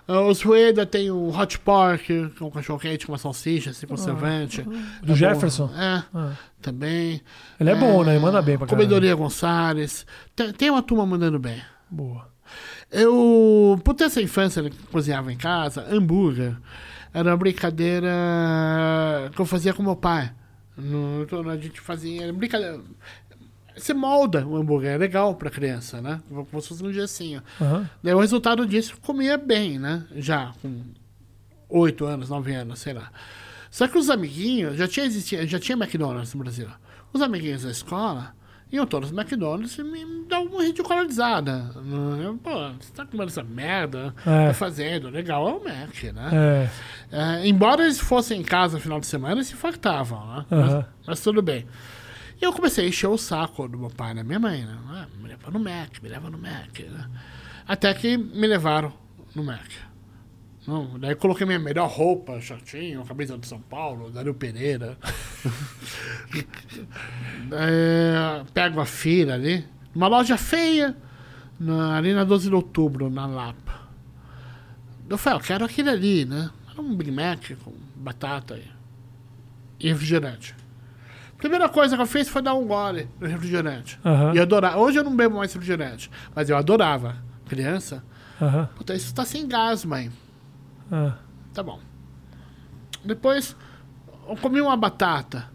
Ah, 0.09 0.23
Os 0.23 0.43
Rueda 0.43 0.85
tem 0.87 1.11
o 1.11 1.29
Hot 1.29 1.59
Pork, 1.61 2.05
que 2.31 2.43
é 2.43 2.45
um 2.47 2.51
cachorro 2.51 2.79
quente 2.81 3.07
com 3.07 3.13
uma 3.13 3.19
salsicha, 3.19 3.73
sem 3.73 3.89
conservante. 3.89 4.63
Do 4.63 4.73
É 4.73 5.07
bom. 5.07 5.15
Jefferson? 5.15 5.71
É, 5.77 6.03
Ah. 6.15 6.33
também. 6.61 7.21
Ele 7.61 7.71
é 7.71 7.75
bom, 7.75 8.03
né? 8.03 8.13
Ele 8.15 8.21
manda 8.25 8.41
bem 8.43 8.57
pra. 8.59 8.67
Comedoria 8.67 9.15
Gonçalves. 9.15 10.05
Tem, 10.35 10.53
tem 10.53 10.71
uma 10.71 10.83
turma 10.83 11.07
mandando 11.07 11.39
bem. 11.39 11.63
Boa. 11.91 12.27
Eu, 12.91 13.79
por 13.85 13.95
ter 13.95 14.05
essa 14.05 14.23
infância 14.23 14.63
que 14.63 14.77
cozinhava 14.91 15.31
em 15.33 15.37
casa, 15.37 15.87
hambúrguer 15.91 16.57
era 17.13 17.31
uma 17.31 17.37
brincadeira 17.37 19.31
que 19.35 19.41
eu 19.41 19.45
fazia 19.47 19.73
com 19.75 19.83
meu 19.83 19.97
pai. 19.97 20.33
No, 20.77 21.27
a 21.51 21.57
gente 21.57 21.81
fazia 21.81 22.23
era 22.25 22.33
brincadeira. 22.33 22.81
Você 23.79 23.95
molda 23.95 24.47
o 24.47 24.57
hambúrguer, 24.57 24.93
é 24.93 24.99
legal 24.99 25.35
pra 25.35 25.51
criança, 25.51 26.01
né? 26.01 26.21
Como 26.29 26.61
se 26.61 26.69
fosse 26.69 26.85
um 26.85 26.93
gessinho. 26.93 27.43
Aham. 27.61 27.89
Daí 28.03 28.15
o 28.15 28.21
resultado 28.21 28.67
disso 28.67 28.97
comia 29.01 29.37
bem, 29.37 29.79
né? 29.79 30.05
Já 30.17 30.53
com 30.63 30.83
8 31.69 32.05
anos, 32.05 32.29
9 32.29 32.55
anos, 32.55 32.79
sei 32.79 32.93
lá. 32.95 33.11
Só 33.71 33.87
que 33.87 33.99
os 33.99 34.09
amiguinhos, 34.09 34.77
já 34.77 34.89
tinha, 34.89 35.07
existia, 35.07 35.47
já 35.47 35.59
tinha 35.59 35.77
McDonald's 35.77 36.33
no 36.35 36.43
Brasil. 36.43 36.69
Os 37.13 37.21
amiguinhos 37.21 37.63
da 37.63 37.71
escola 37.71 38.35
iam 38.71 38.87
todos 38.87 39.11
no 39.11 39.19
McDonald's 39.21 39.79
e 39.79 39.83
me 39.83 40.27
davam 40.29 40.47
uma 40.47 40.63
ridicularizada. 40.63 41.71
Eu, 42.23 42.37
Pô, 42.37 42.51
você 42.79 42.93
tá 42.95 43.07
comendo 43.07 43.31
essa 43.31 43.43
merda? 43.43 44.15
É. 44.27 44.49
Tá 44.49 44.55
fazendo? 44.55 45.09
Legal 45.09 45.49
é 45.49 45.53
o 45.53 45.65
Mac, 45.65 46.03
né? 46.15 46.31
É. 46.33 46.71
É, 47.11 47.49
embora 47.49 47.83
eles 47.85 47.99
fossem 47.99 48.41
em 48.41 48.45
casa 48.45 48.77
no 48.77 48.83
final 48.83 49.01
de 49.01 49.07
semana, 49.07 49.37
eles 49.37 49.47
se 49.47 49.55
fartavam, 49.55 50.27
né? 50.27 50.47
Aham. 50.51 50.77
Mas, 50.77 51.07
mas 51.07 51.21
tudo 51.21 51.41
bem. 51.41 51.67
E 52.41 52.45
eu 52.45 52.53
comecei 52.53 52.87
a 52.87 52.89
encher 52.89 53.09
o 53.09 53.19
saco 53.19 53.67
do 53.67 53.79
meu 53.79 53.91
pai 53.91 54.15
da 54.15 54.23
minha 54.23 54.39
mãe, 54.39 54.65
né? 54.65 54.79
Ah, 54.89 55.07
me 55.21 55.29
leva 55.29 55.51
no 55.51 55.59
Mac, 55.59 56.01
me 56.01 56.09
leva 56.09 56.31
no 56.31 56.39
Mac, 56.39 56.79
né? 56.79 57.11
Até 57.67 57.93
que 57.95 58.17
me 58.17 58.47
levaram 58.47 58.93
no 59.35 59.43
Mac. 59.43 59.69
Não, 60.67 60.99
daí 60.99 61.15
coloquei 61.15 61.47
minha 61.47 61.59
melhor 61.59 61.89
roupa, 61.89 62.39
shortinho, 62.41 63.05
camisa 63.05 63.39
de 63.39 63.47
São 63.47 63.61
Paulo, 63.61 64.11
Dario 64.11 64.35
Pereira. 64.35 64.97
É, 67.51 68.45
pego 68.53 68.79
a 68.79 68.85
fila 68.85 69.33
ali, 69.33 69.65
uma 69.95 70.07
loja 70.07 70.37
feia, 70.37 70.95
na, 71.59 71.97
ali 71.97 72.13
na 72.13 72.23
12 72.23 72.51
de 72.51 72.55
outubro, 72.55 73.09
na 73.09 73.27
Lapa. 73.27 73.89
Eu 75.09 75.17
falei, 75.17 75.39
eu 75.39 75.43
quero 75.43 75.65
aquele 75.65 75.89
ali, 75.89 76.25
né? 76.27 76.51
Era 76.71 76.81
um 76.83 76.95
Big 76.95 77.11
Mac 77.11 77.51
com 77.65 77.73
batata 77.97 78.61
e 79.81 79.89
refrigerante. 79.89 80.55
Primeira 81.39 81.69
coisa 81.69 81.97
que 81.97 82.03
eu 82.03 82.07
fiz 82.07 82.29
foi 82.29 82.43
dar 82.43 82.55
um 82.55 82.67
gole 82.67 83.09
no 83.21 83.27
refrigerante. 83.27 83.99
Aham. 84.05 84.35
E 84.35 84.37
eu 84.37 84.43
adorava. 84.43 84.77
Hoje 84.79 84.99
eu 84.99 85.05
não 85.05 85.15
bebo 85.17 85.37
mais 85.37 85.53
refrigerante, 85.53 86.11
mas 86.35 86.51
eu 86.51 86.57
adorava. 86.57 87.17
Criança, 87.47 88.05
Aham. 88.43 88.69
puta, 88.77 88.93
isso 88.95 89.15
tá 89.15 89.25
sem 89.25 89.47
gás, 89.49 89.85
mãe. 89.85 90.11
Ah. 90.91 91.15
Tá 91.55 91.63
bom. 91.63 91.81
Depois, 93.05 93.57
eu 94.29 94.37
comi 94.37 94.61
uma 94.61 94.77
batata. 94.77 95.49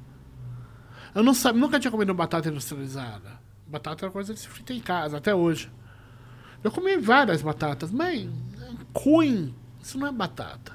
Eu 1.14 1.22
não 1.22 1.34
sabia, 1.34 1.60
nunca 1.62 1.80
tinha 1.80 1.92
comido 1.92 2.14
batata 2.14 2.50
industrializada. 2.50 3.32
Batata 3.68 4.06
é 4.06 4.10
coisa 4.10 4.34
que 4.34 4.40
se 4.40 4.48
frita 4.48 4.74
em 4.74 4.80
casa, 4.80 5.18
até 5.18 5.36
hoje. 5.36 5.70
Eu 6.64 6.72
comi 6.72 6.98
várias 6.98 7.42
batatas. 7.42 7.92
Mãe, 7.92 8.32
ruim. 8.96 9.54
Isso 9.82 9.98
não 10.00 10.08
é 10.08 10.12
batata. 10.12 10.72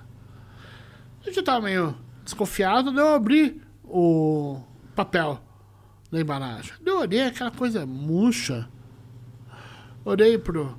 Eu 1.26 1.32
já 1.32 1.42
tava 1.42 1.62
meio 1.62 1.96
desconfiado, 2.24 2.92
daí 2.92 3.02
eu 3.04 3.14
abri 3.14 3.60
o 3.82 4.60
papel 4.98 5.40
da 6.10 6.20
embalagem. 6.20 6.72
Eu 6.84 6.98
olhei 6.98 7.22
aquela 7.22 7.52
coisa 7.52 7.86
murcha. 7.86 8.68
Olhei 10.04 10.36
pro 10.36 10.76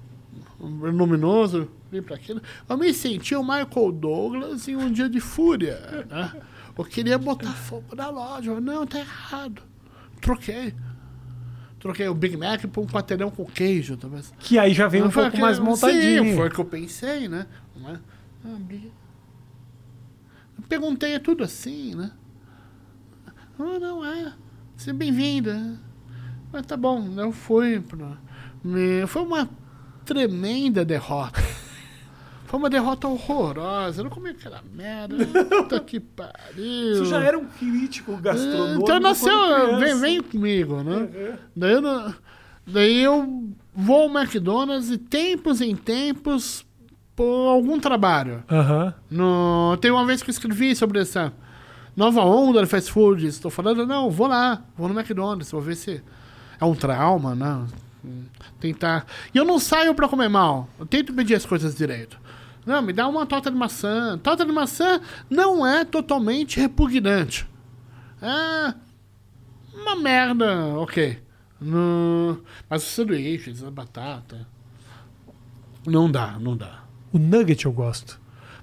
luminoso, 0.59 1.69
olhei 1.89 2.01
pra 2.01 2.17
aquilo. 2.17 2.41
Eu 2.67 2.77
me 2.77 2.93
senti 2.93 3.33
o 3.33 3.41
Michael 3.41 3.91
Douglas 3.93 4.67
em 4.67 4.75
um 4.75 4.91
dia 4.91 5.09
de 5.09 5.21
fúria. 5.21 6.05
Né? 6.09 6.41
Eu 6.77 6.83
queria 6.83 7.17
botar 7.17 7.53
fogo 7.53 7.95
na 7.95 8.09
loja. 8.09 8.51
Eu, 8.51 8.59
não, 8.59 8.85
tá 8.85 8.99
errado. 8.99 9.61
Troquei. 10.19 10.75
Troquei 11.79 12.09
o 12.09 12.13
Big 12.13 12.35
Mac 12.35 12.65
por 12.65 12.83
um 12.83 12.87
quarteirão 12.87 13.31
com 13.31 13.45
queijo, 13.45 13.95
talvez. 13.95 14.33
Que 14.37 14.59
aí 14.59 14.73
já 14.73 14.89
vem 14.89 15.01
um 15.01 15.09
pouco 15.09 15.37
mais 15.39 15.59
montadinho. 15.59 16.25
Sim, 16.25 16.35
foi 16.35 16.49
o 16.49 16.51
que 16.51 16.59
eu 16.59 16.65
pensei, 16.65 17.29
né? 17.29 17.47
Ah, 18.43 18.57
perguntei, 20.67 21.13
é 21.13 21.19
tudo 21.19 21.41
assim, 21.41 21.95
né? 21.95 22.11
Ah, 23.59 23.79
não 23.79 24.05
é. 24.05 24.33
Seja 24.77 24.93
bem-vinda. 24.93 25.77
Mas 26.51 26.65
tá 26.65 26.77
bom, 26.77 27.07
eu 27.17 27.31
fui 27.31 27.79
pra. 27.81 28.17
Me... 28.63 29.05
Foi 29.07 29.21
uma 29.21 29.49
tremenda 30.05 30.83
derrota. 30.85 31.41
Foi 32.45 32.57
uma 32.57 32.69
derrota 32.69 33.07
horrorosa. 33.07 33.99
Eu 33.99 34.05
não 34.05 34.09
comi 34.11 34.29
aquela 34.31 34.63
merda. 34.73 35.15
Puta 35.47 35.79
que 35.81 35.99
pariu. 35.99 36.95
Você 36.97 37.05
já 37.05 37.19
era 37.23 37.37
um 37.37 37.45
crítico 37.45 38.17
gastronômico. 38.17 38.81
Então 38.81 38.99
nasceu, 38.99 39.77
vem, 39.77 39.99
vem 39.99 40.23
comigo, 40.23 40.81
né? 40.81 40.95
Uhum. 40.95 41.37
Daí, 41.55 41.71
eu, 41.73 41.81
não- 41.81 42.15
daí 42.65 43.03
eu 43.03 43.49
vou 43.75 44.01
ao 44.09 44.09
McDonald's 44.19 44.89
e 44.89 44.97
tempos 44.97 45.61
em 45.61 45.75
tempos 45.75 46.65
por 47.15 47.49
algum 47.49 47.79
trabalho. 47.79 48.43
Aham. 48.49 48.95
No, 49.11 49.77
tem 49.79 49.91
uma 49.91 50.03
vez 50.07 50.23
que 50.23 50.31
eu 50.31 50.33
escrevi 50.33 50.75
sobre 50.75 51.01
essa 51.01 51.31
nova 51.95 52.21
onda 52.21 52.61
de 52.61 52.67
fast 52.67 52.91
food. 52.91 53.25
Estou 53.25 53.51
falando, 53.51 53.85
não, 53.85 54.09
vou 54.09 54.27
lá, 54.27 54.63
vou 54.77 54.87
no 54.87 54.99
McDonald's, 54.99 55.51
vou 55.51 55.61
ver 55.61 55.75
se 55.75 56.01
é 56.59 56.65
um 56.65 56.75
trauma, 56.75 57.35
né? 57.35 57.65
Tentar. 58.59 59.05
E 59.33 59.37
eu 59.37 59.45
não 59.45 59.59
saio 59.59 59.93
pra 59.93 60.07
comer 60.07 60.29
mal. 60.29 60.69
Eu 60.79 60.85
tento 60.85 61.13
pedir 61.13 61.35
as 61.35 61.45
coisas 61.45 61.75
direito. 61.75 62.19
Não, 62.65 62.81
me 62.81 62.93
dá 62.93 63.07
uma 63.07 63.25
torta 63.25 63.49
de 63.49 63.57
maçã. 63.57 64.17
Torta 64.17 64.45
de 64.45 64.51
maçã 64.51 65.01
não 65.29 65.65
é 65.65 65.83
totalmente 65.85 66.59
repugnante. 66.59 67.47
É 68.21 68.73
uma 69.73 69.95
merda, 69.95 70.67
ok. 70.77 71.19
No, 71.59 72.41
mas 72.69 72.83
os 72.83 72.89
sanduíches, 72.89 73.63
a 73.63 73.71
batata. 73.71 74.47
Não 75.85 76.11
dá, 76.11 76.37
não 76.39 76.55
dá. 76.55 76.83
O 77.11 77.17
nugget 77.17 77.65
eu 77.65 77.71
gosto. 77.71 78.18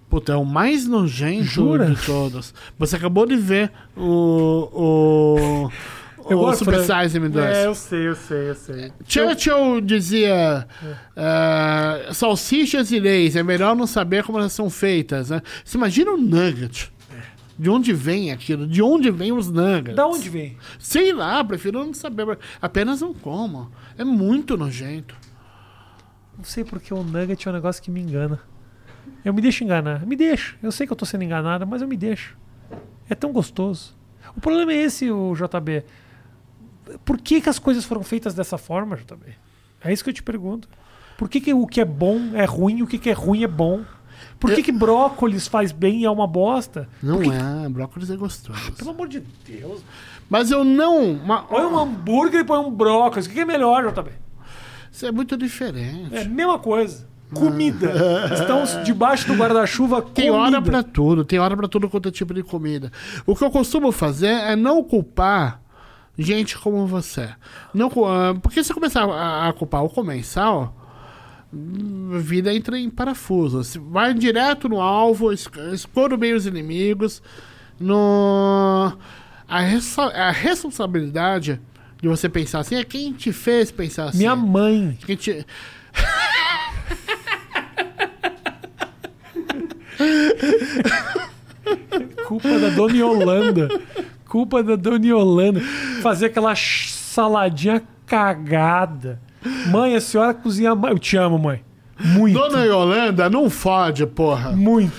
Puta, 0.08 0.32
é 0.32 0.36
o 0.36 0.44
mais 0.44 0.86
nojento 0.86 1.44
Jura? 1.44 1.90
de 1.90 2.06
todos. 2.06 2.54
Você 2.78 2.96
acabou 2.96 3.26
de 3.26 3.36
ver 3.36 3.72
o. 3.96 4.68
O. 4.72 5.70
Eu 6.28 6.38
o 6.38 6.40
gosto 6.40 6.64
Super 6.64 6.82
fra- 6.82 7.02
Size 7.04 7.20
Me 7.20 7.28
2. 7.28 7.44
É, 7.56 7.66
eu 7.66 7.74
sei, 7.76 8.08
eu 8.08 8.16
sei, 8.16 8.50
eu 8.50 8.54
sei. 8.56 8.92
Churchill 9.06 9.80
dizia: 9.80 10.66
ah, 11.16 12.08
salsichas 12.12 12.90
e 12.90 12.98
leis, 12.98 13.36
é 13.36 13.44
melhor 13.44 13.76
não 13.76 13.86
saber 13.86 14.24
como 14.24 14.36
elas 14.38 14.52
são 14.52 14.68
feitas. 14.68 15.30
Né? 15.30 15.40
Você 15.64 15.78
imagina 15.78 16.10
um 16.10 16.16
nugget. 16.16 16.92
De 17.56 17.70
onde 17.70 17.92
vem 17.92 18.32
aquilo? 18.32 18.66
De 18.66 18.82
onde 18.82 19.08
vem 19.10 19.30
os 19.32 19.48
nuggets? 19.48 19.94
Da 19.94 20.04
onde 20.06 20.28
vem? 20.28 20.56
Sei 20.80 21.12
lá, 21.12 21.44
prefiro 21.44 21.84
não 21.84 21.94
saber. 21.94 22.36
Apenas 22.60 23.00
não 23.00 23.14
como. 23.14 23.70
É 23.96 24.02
muito 24.02 24.56
nojento. 24.56 25.14
Não 26.36 26.44
sei 26.44 26.64
porque 26.64 26.92
o 26.92 27.04
nugget 27.04 27.46
é 27.46 27.50
um 27.52 27.54
negócio 27.54 27.80
que 27.80 27.90
me 27.90 28.00
engana. 28.00 28.40
Eu 29.26 29.34
me 29.34 29.40
deixo 29.42 29.64
enganar. 29.64 30.06
Me 30.06 30.14
deixo. 30.14 30.56
Eu 30.62 30.70
sei 30.70 30.86
que 30.86 30.92
eu 30.92 30.96
tô 30.96 31.04
sendo 31.04 31.24
enganado, 31.24 31.66
mas 31.66 31.82
eu 31.82 31.88
me 31.88 31.96
deixo. 31.96 32.36
É 33.10 33.14
tão 33.14 33.32
gostoso. 33.32 33.96
O 34.36 34.40
problema 34.40 34.72
é 34.72 34.76
esse, 34.76 35.10
o 35.10 35.34
JB. 35.34 35.84
Por 37.04 37.18
que, 37.20 37.40
que 37.40 37.48
as 37.48 37.58
coisas 37.58 37.84
foram 37.84 38.02
feitas 38.04 38.34
dessa 38.34 38.56
forma, 38.56 38.96
JB? 38.96 39.34
É 39.82 39.92
isso 39.92 40.04
que 40.04 40.10
eu 40.10 40.14
te 40.14 40.22
pergunto. 40.22 40.68
Por 41.18 41.28
que, 41.28 41.40
que 41.40 41.52
o 41.52 41.66
que 41.66 41.80
é 41.80 41.84
bom 41.84 42.30
é 42.34 42.44
ruim 42.44 42.82
o 42.82 42.86
que, 42.86 42.98
que 42.98 43.10
é 43.10 43.12
ruim 43.12 43.42
é 43.42 43.48
bom? 43.48 43.82
Por 44.38 44.50
que, 44.52 44.60
Eu- 44.60 44.64
que 44.64 44.72
brócolis 44.72 45.48
faz 45.48 45.72
bem 45.72 46.02
e 46.02 46.04
é 46.04 46.10
uma 46.10 46.26
bosta? 46.26 46.88
Não 47.02 47.20
que- 47.20 47.30
é, 47.30 47.68
brócolis 47.68 48.10
é 48.10 48.16
gostoso. 48.16 48.72
Pelo 48.72 48.90
amor 48.90 49.08
de 49.08 49.20
Deus. 49.46 49.82
Mas 50.30 50.50
eu 50.50 50.62
não. 50.64 51.14
ma- 51.14 51.42
Põe 51.42 51.64
um 51.66 51.76
hambúrguer 51.78 52.40
e 52.40 52.44
põe 52.44 52.58
um 52.58 52.70
brócolis. 52.70 53.26
O 53.26 53.28
que, 53.28 53.34
que 53.34 53.40
é 53.40 53.44
melhor, 53.44 53.84
JB? 53.92 54.10
Isso 54.92 55.04
é 55.06 55.10
muito 55.12 55.36
diferente. 55.36 56.14
É 56.14 56.22
a 56.22 56.28
mesma 56.28 56.58
coisa. 56.58 57.08
Comida. 57.34 57.92
Estão 58.32 58.62
debaixo 58.84 59.26
do 59.26 59.34
guarda-chuva 59.34 60.00
Tem 60.02 60.26
comida. 60.30 60.36
hora 60.56 60.62
pra 60.62 60.82
tudo, 60.82 61.24
tem 61.24 61.38
hora 61.38 61.56
pra 61.56 61.66
todo 61.68 61.88
quanto 61.88 62.08
é 62.08 62.12
tipo 62.12 62.32
de 62.32 62.42
comida. 62.42 62.90
O 63.26 63.34
que 63.34 63.42
eu 63.44 63.50
costumo 63.50 63.90
fazer 63.92 64.28
é 64.28 64.54
não 64.56 64.82
culpar 64.84 65.60
gente 66.18 66.56
como 66.58 66.86
você. 66.86 67.28
Não, 67.74 67.88
ah, 68.06 68.34
porque 68.40 68.62
se 68.62 68.72
começar 68.72 69.04
a, 69.04 69.48
a 69.48 69.52
culpar 69.52 69.82
o 69.84 69.88
comensal, 69.90 70.74
a 72.14 72.18
vida 72.18 72.54
entra 72.54 72.78
em 72.78 72.88
parafuso. 72.88 73.62
Se 73.64 73.78
Vai 73.78 74.14
direto 74.14 74.68
no 74.68 74.80
alvo, 74.80 75.32
es- 75.32 75.48
escolhe 75.72 76.16
bem 76.16 76.32
os 76.34 76.46
inimigos. 76.46 77.22
No... 77.78 78.96
A, 79.48 79.58
a 80.28 80.30
responsabilidade 80.30 81.60
de 82.00 82.08
você 82.08 82.28
pensar 82.28 82.60
assim 82.60 82.74
é 82.76 82.84
quem 82.84 83.12
te 83.12 83.32
fez 83.32 83.70
pensar 83.70 84.06
assim. 84.06 84.18
Minha 84.18 84.34
mãe. 84.36 84.98
Quem 85.06 85.16
te... 85.16 85.46
Culpa 92.26 92.58
da 92.58 92.68
Dona 92.70 92.96
Yolanda. 92.96 93.68
Culpa 94.28 94.62
da 94.62 94.76
Dona 94.76 95.06
Yolanda. 95.06 95.60
Fazer 96.02 96.26
aquela 96.26 96.54
saladinha 96.54 97.82
cagada. 98.06 99.20
Mãe, 99.70 99.94
a 99.94 100.00
senhora 100.00 100.34
cozinha. 100.34 100.70
Eu 100.70 100.98
te 100.98 101.16
amo, 101.16 101.38
mãe. 101.38 101.64
Muito. 101.98 102.38
Dona 102.38 102.64
Yolanda, 102.64 103.30
não 103.30 103.48
fode, 103.48 104.06
porra. 104.06 104.52
Muito. 104.52 104.92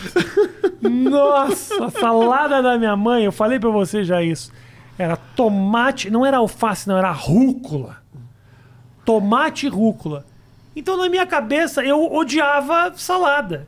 Nossa, 0.82 1.86
a 1.86 1.90
salada 1.90 2.62
da 2.62 2.78
minha 2.78 2.96
mãe, 2.96 3.26
eu 3.26 3.32
falei 3.32 3.60
pra 3.60 3.70
você 3.70 4.04
já 4.04 4.22
isso. 4.22 4.52
Era 4.98 5.16
tomate, 5.16 6.10
não 6.10 6.26
era 6.26 6.38
alface, 6.38 6.88
não, 6.88 6.98
era 6.98 7.12
rúcula. 7.12 7.98
Tomate 9.06 9.68
e 9.68 9.70
rúcula. 9.70 10.26
Então 10.76 10.98
na 10.98 11.08
minha 11.10 11.26
cabeça 11.26 11.84
eu 11.84 12.14
odiava 12.14 12.92
salada. 12.96 13.68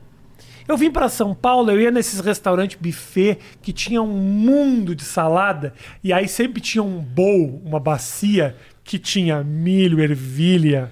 Eu 0.70 0.76
vim 0.76 0.88
pra 0.88 1.08
São 1.08 1.34
Paulo, 1.34 1.68
eu 1.72 1.80
ia 1.80 1.90
nesses 1.90 2.20
restaurantes 2.20 2.78
buffet 2.80 3.40
que 3.60 3.72
tinha 3.72 4.00
um 4.00 4.06
mundo 4.06 4.94
de 4.94 5.02
salada 5.02 5.74
e 6.00 6.12
aí 6.12 6.28
sempre 6.28 6.60
tinha 6.60 6.80
um 6.80 7.00
bowl, 7.00 7.60
uma 7.64 7.80
bacia 7.80 8.56
que 8.84 8.96
tinha 8.96 9.42
milho, 9.42 10.00
ervilha, 10.00 10.88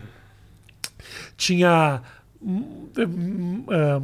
tinha 1.36 2.02
hum, 2.42 2.88
hum, 2.98 3.64
ah, 3.70 4.00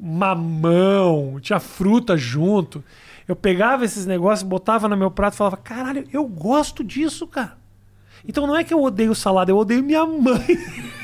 mamão, 0.00 1.38
tinha 1.38 1.60
fruta 1.60 2.16
junto. 2.16 2.82
Eu 3.28 3.36
pegava 3.36 3.84
esses 3.84 4.06
negócios, 4.06 4.48
botava 4.48 4.88
no 4.88 4.96
meu 4.96 5.10
prato 5.10 5.34
e 5.34 5.36
falava: 5.36 5.58
caralho, 5.58 6.08
eu 6.10 6.26
gosto 6.26 6.82
disso, 6.82 7.26
cara. 7.26 7.58
Então 8.26 8.46
não 8.46 8.56
é 8.56 8.64
que 8.64 8.72
eu 8.72 8.82
odeio 8.82 9.14
salada, 9.14 9.50
eu 9.50 9.58
odeio 9.58 9.82
minha 9.82 10.06
mãe. 10.06 10.56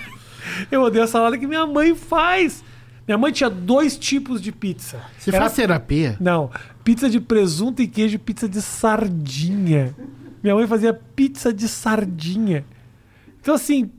eu 0.72 0.80
odeio 0.80 1.04
a 1.04 1.06
salada 1.06 1.36
que 1.36 1.46
minha 1.46 1.66
mãe 1.66 1.94
faz. 1.94 2.64
Minha 3.06 3.16
mãe 3.18 3.30
tinha 3.32 3.48
dois 3.48 3.96
tipos 3.96 4.40
de 4.40 4.50
pizza. 4.52 5.00
Você 5.18 5.30
Era 5.30 5.38
faz 5.40 5.52
terapia? 5.54 6.16
não, 6.20 6.50
pizza 6.82 7.08
de 7.08 7.20
presunto 7.20 7.80
e 7.82 7.86
queijo 7.86 8.16
e 8.16 8.18
pizza 8.18 8.48
de 8.48 8.60
sardinha. 8.60 9.94
Minha 10.42 10.54
mãe 10.54 10.66
fazia 10.66 10.92
pizza 10.92 11.52
de 11.52 11.68
sardinha. 11.68 12.64
Então, 13.40 13.54
assim, 13.54 13.90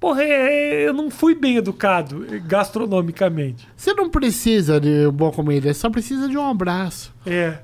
porra, 0.00 0.22
é- 0.24 0.88
eu 0.88 0.92
não 0.92 1.10
fui 1.10 1.34
bem 1.34 1.56
educado 1.56 2.26
eh, 2.28 2.38
gastronomicamente. 2.40 3.68
Você 3.76 3.94
não 3.94 4.10
precisa 4.10 4.80
de 4.80 5.08
boa 5.12 5.30
comida, 5.32 5.72
só 5.74 5.88
precisa 5.90 6.28
de 6.28 6.36
um 6.36 6.48
abraço. 6.48 7.14
É. 7.26 7.58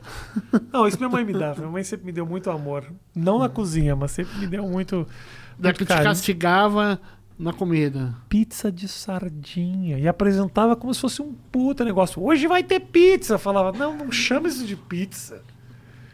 Não, 0.73 0.87
isso 0.87 0.97
minha 0.99 1.09
mãe 1.09 1.25
me 1.25 1.33
dava. 1.33 1.61
Minha 1.61 1.71
mãe 1.71 1.83
sempre 1.85 2.07
me 2.07 2.13
deu 2.13 2.27
muito 2.27 2.49
amor. 2.51 2.85
Não 3.15 3.39
na 3.39 3.49
cozinha, 3.49 3.97
mas 3.97 4.13
sempre 4.13 4.39
me 4.39 4.47
deu 4.47 4.63
muito. 4.69 5.07
Da 5.59 5.73
que 5.73 5.85
te 5.85 5.87
castigava 5.87 7.01
na 7.39 7.53
comida. 7.53 8.15
Pizza 8.29 8.73
de 8.73 8.89
sardinha. 8.89 9.99
E 9.99 10.09
apresentava 10.09 10.75
como 10.75 10.93
se 10.93 11.01
fosse 11.01 11.23
um 11.23 11.35
puta 11.53 11.85
negócio. 11.85 12.23
Hoje 12.23 12.47
vai 12.47 12.63
ter 12.63 12.81
pizza. 12.81 13.39
Falava, 13.39 13.77
não, 13.77 13.97
não 13.97 14.13
chama 14.13 14.49
isso 14.49 14.65
de 14.67 14.77
pizza. 14.77 15.43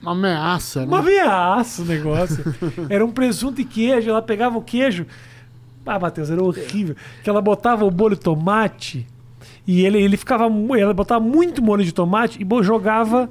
Uma 0.00 0.12
ameaça, 0.12 0.80
né? 0.80 0.86
Uma 0.86 0.98
ameaça 0.98 1.82
o 1.82 1.84
negócio. 1.84 2.44
Era 2.90 3.04
um 3.04 3.12
presunto 3.12 3.60
e 3.60 3.64
queijo. 3.64 4.10
Ela 4.10 4.22
pegava 4.22 4.58
o 4.58 4.62
queijo. 4.62 5.06
Ah, 5.86 5.98
Matheus, 5.98 6.30
era 6.30 6.40
horrível. 6.40 6.94
Que 7.24 7.28
ela 7.28 7.42
botava 7.42 7.84
o 7.84 7.90
molho 7.90 8.14
de 8.14 8.22
tomate 8.22 9.04
e 9.66 9.84
ele, 9.84 10.00
ele 10.00 10.16
ficava. 10.16 10.44
Ela 10.78 10.94
botava 10.94 11.24
muito 11.24 11.60
molho 11.60 11.84
de 11.84 11.92
tomate 11.92 12.38
e 12.40 12.64
jogava 12.64 13.28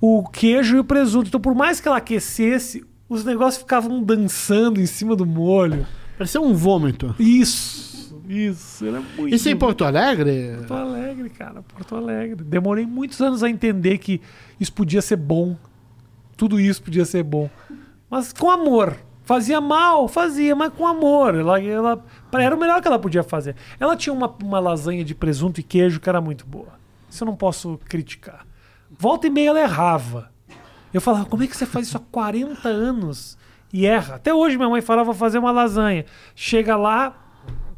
o 0.00 0.22
queijo 0.28 0.76
e 0.76 0.80
o 0.80 0.84
presunto. 0.84 1.28
Então, 1.28 1.40
por 1.40 1.56
mais 1.56 1.80
que 1.80 1.88
ela 1.88 1.96
aquecesse, 1.96 2.84
os 3.08 3.24
negócios 3.24 3.62
ficavam 3.62 4.02
dançando 4.02 4.80
em 4.80 4.86
cima 4.86 5.16
do 5.16 5.26
molho. 5.26 5.86
Parecia 6.18 6.40
um 6.40 6.52
vômito. 6.52 7.14
Isso, 7.16 8.20
isso. 8.28 8.84
Era 8.84 9.00
muito. 9.00 9.32
Isso 9.32 9.48
em 9.48 9.56
Porto 9.56 9.84
Alegre? 9.84 10.56
Porto 10.58 10.74
Alegre, 10.74 11.30
cara, 11.30 11.62
Porto 11.62 11.94
Alegre. 11.94 12.42
Demorei 12.44 12.84
muitos 12.84 13.20
anos 13.20 13.44
a 13.44 13.48
entender 13.48 13.98
que 13.98 14.20
isso 14.58 14.72
podia 14.72 15.00
ser 15.00 15.14
bom. 15.14 15.56
Tudo 16.36 16.58
isso 16.58 16.82
podia 16.82 17.04
ser 17.04 17.22
bom. 17.22 17.48
Mas 18.10 18.32
com 18.32 18.50
amor. 18.50 18.96
Fazia 19.22 19.60
mal, 19.60 20.08
fazia, 20.08 20.56
mas 20.56 20.72
com 20.72 20.86
amor. 20.86 21.36
Ela, 21.36 21.60
ela, 21.62 22.04
era 22.32 22.56
o 22.56 22.58
melhor 22.58 22.82
que 22.82 22.88
ela 22.88 22.98
podia 22.98 23.22
fazer. 23.22 23.54
Ela 23.78 23.94
tinha 23.94 24.12
uma, 24.12 24.34
uma 24.42 24.58
lasanha 24.58 25.04
de 25.04 25.14
presunto 25.14 25.60
e 25.60 25.62
queijo 25.62 26.00
que 26.00 26.08
era 26.08 26.20
muito 26.20 26.44
boa. 26.44 26.78
Isso 27.08 27.22
eu 27.22 27.26
não 27.26 27.36
posso 27.36 27.78
criticar. 27.88 28.44
Volta 28.90 29.28
e 29.28 29.30
meia 29.30 29.50
ela 29.50 29.60
errava. 29.60 30.32
Eu 30.92 31.00
falava, 31.00 31.26
como 31.26 31.44
é 31.44 31.46
que 31.46 31.56
você 31.56 31.66
faz 31.66 31.86
isso 31.86 31.96
há 31.96 32.00
40 32.00 32.68
anos 32.68 33.37
e 33.72 33.86
erra? 33.86 34.16
Até 34.16 34.32
hoje 34.32 34.56
minha 34.56 34.68
mãe 34.68 34.80
falava, 34.80 35.12
fazer 35.14 35.38
uma 35.38 35.50
lasanha. 35.50 36.04
Chega 36.34 36.76
lá, 36.76 37.14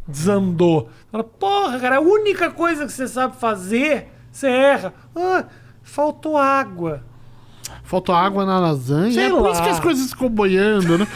desandou. 0.07 0.89
Fala, 1.11 1.25
porra, 1.25 1.79
cara, 1.79 1.97
a 1.97 2.01
única 2.01 2.51
coisa 2.51 2.87
que 2.87 2.93
você 2.93 3.09
sabe 3.09 3.37
fazer, 3.37 4.09
você 4.31 4.49
erra. 4.49 4.95
Ah, 5.15 5.45
Faltou 5.91 6.37
água. 6.37 7.03
Faltou 7.83 8.15
água 8.15 8.47
na 8.47 8.61
lasanha. 8.61 9.13
Sei 9.13 9.25
é 9.25 9.31
por 9.31 9.43
lá. 9.43 9.51
isso 9.51 9.63
que 9.63 9.69
as 9.69 9.81
coisas 9.81 10.11
ficam 10.11 10.29
boiando, 10.29 10.99
né? 10.99 11.07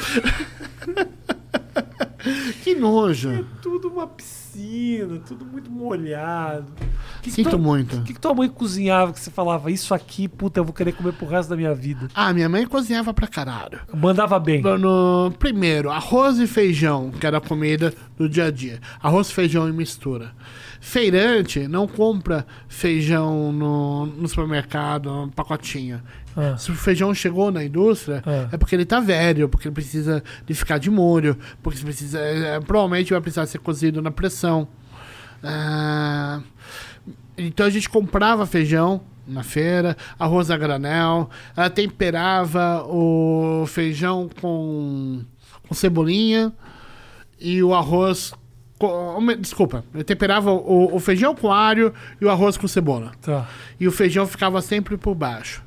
que 2.65 2.75
nojo. 2.75 3.47
Tudo 3.63 3.89
uma 3.89 4.09
piscina, 4.09 4.44
tudo 5.27 5.45
muito 5.45 5.71
molhado. 5.71 6.67
Que 7.23 7.31
que 7.31 7.31
Sinto 7.31 7.51
tua- 7.51 7.59
muito. 7.59 7.97
O 7.97 8.03
que, 8.03 8.13
que 8.15 8.21
tua 8.21 8.35
mãe 8.35 8.49
cozinhava 8.49 9.13
que 9.13 9.21
você 9.21 9.31
falava, 9.31 9.71
isso 9.71 9.95
aqui, 9.95 10.29
puta, 10.29 10.61
eu 10.61 10.65
vou 10.65 10.73
querer 10.75 10.93
comer 10.93 11.13
pro 11.15 11.27
resto 11.27 11.49
da 11.51 11.57
minha 11.57 11.75
vida? 11.75 12.09
Ah, 12.15 12.33
minha 12.33 12.49
mãe 12.49 12.67
cozinhava 12.67 13.13
pra 13.15 13.27
caralho. 13.27 13.81
Mandava 13.95 14.39
bem. 14.39 14.61
No, 14.63 15.33
primeiro, 15.39 15.91
arroz 15.91 16.39
e 16.39 16.47
feijão, 16.47 17.11
que 17.11 17.27
era 17.27 17.39
a 17.39 17.41
comida 17.41 17.93
do 18.17 18.29
dia 18.29 18.47
a 18.47 18.51
dia. 18.51 18.79
Arroz, 19.03 19.31
feijão 19.31 19.69
e 19.69 19.73
mistura. 19.73 20.33
Feirante 20.81 21.67
não 21.67 21.89
compra 21.89 22.47
feijão 22.69 23.51
no, 23.53 24.07
no 24.07 24.29
supermercado, 24.29 25.11
um 25.11 25.29
pacotinho. 25.31 26.03
Ah. 26.37 26.57
Se 26.57 26.71
o 26.71 26.75
feijão 26.75 27.15
chegou 27.15 27.51
na 27.53 27.65
indústria, 27.65 28.23
Ah. 28.27 28.49
é 28.53 28.57
porque 28.57 28.75
ele 28.75 28.85
tá 28.85 29.01
velho, 29.01 29.49
porque 29.49 29.69
ele 29.69 29.75
precisa 29.75 30.23
de 30.47 30.55
ficar 30.55 30.79
de 30.79 30.91
molho, 30.91 31.39
porque 31.63 31.79
ele 31.79 31.85
precisa, 31.87 32.19
é, 32.19 32.59
provavelmente 32.61 33.13
vai 33.13 33.21
precisar 33.21 33.47
ser 33.47 33.59
cozido 33.59 34.01
na 34.03 34.11
pressão. 34.11 34.67
Ah, 35.43 36.41
então 37.37 37.67
a 37.67 37.71
gente 37.71 37.89
comprava 37.89 38.47
feijão 38.47 39.01
na 39.27 39.43
feira, 39.43 39.97
arroz 40.19 40.51
a 40.51 40.57
granel, 40.57 41.31
temperava 41.75 42.85
o 42.87 43.65
feijão 43.67 44.29
com, 44.41 45.23
com 45.67 45.75
cebolinha 45.75 46.53
e 47.41 47.63
o 47.63 47.75
arroz. 47.75 48.33
Desculpa, 49.41 49.83
eu 49.95 50.05
temperava 50.05 50.51
o, 50.53 50.95
o 50.95 51.01
feijão 51.01 51.35
com 51.35 51.51
alho 51.51 51.95
e 52.21 52.25
o 52.25 52.29
arroz 52.31 52.59
com 52.59 52.69
cebola 52.69 53.13
Tá. 53.23 53.49
e 53.81 53.89
o 53.89 53.93
feijão 53.93 54.27
ficava 54.27 54.61
sempre 54.61 54.99
por 54.99 55.15
baixo. 55.15 55.64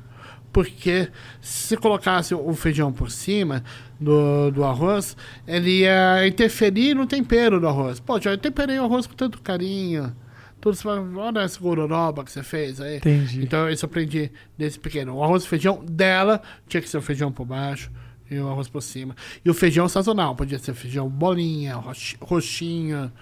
Porque 0.52 1.08
se 1.40 1.76
colocasse 1.76 2.34
o 2.34 2.54
feijão 2.54 2.92
por 2.92 3.10
cima 3.10 3.62
do, 4.00 4.50
do 4.50 4.64
arroz, 4.64 5.16
ele 5.46 5.80
ia 5.80 6.26
interferir 6.26 6.94
no 6.94 7.06
tempero 7.06 7.60
do 7.60 7.68
arroz. 7.68 8.00
Pô, 8.00 8.20
já 8.20 8.30
eu 8.30 8.38
temperei 8.38 8.78
o 8.78 8.84
arroz 8.84 9.06
com 9.06 9.14
tanto 9.14 9.40
carinho. 9.42 10.14
Tudo, 10.60 10.74
você 10.74 10.82
fala, 10.82 11.06
olha 11.16 11.40
essa 11.40 11.60
gororoba 11.60 12.24
que 12.24 12.32
você 12.32 12.42
fez 12.42 12.80
aí. 12.80 12.96
Entendi. 12.96 13.42
Então 13.44 13.68
isso 13.70 13.84
eu 13.84 13.88
aprendi 13.88 14.32
desse 14.56 14.78
pequeno. 14.78 15.14
O 15.14 15.22
arroz 15.22 15.44
e 15.44 15.48
feijão 15.48 15.84
dela 15.84 16.42
tinha 16.66 16.80
que 16.80 16.88
ser 16.88 16.98
o 16.98 17.02
feijão 17.02 17.30
por 17.30 17.44
baixo 17.44 17.90
e 18.30 18.36
o 18.38 18.48
arroz 18.48 18.68
por 18.68 18.82
cima. 18.82 19.14
E 19.44 19.48
o 19.50 19.54
feijão 19.54 19.88
sazonal, 19.88 20.34
podia 20.34 20.58
ser 20.58 20.74
feijão 20.74 21.08
bolinha, 21.08 21.76
roxi- 21.76 22.16
roxinho, 22.20 23.12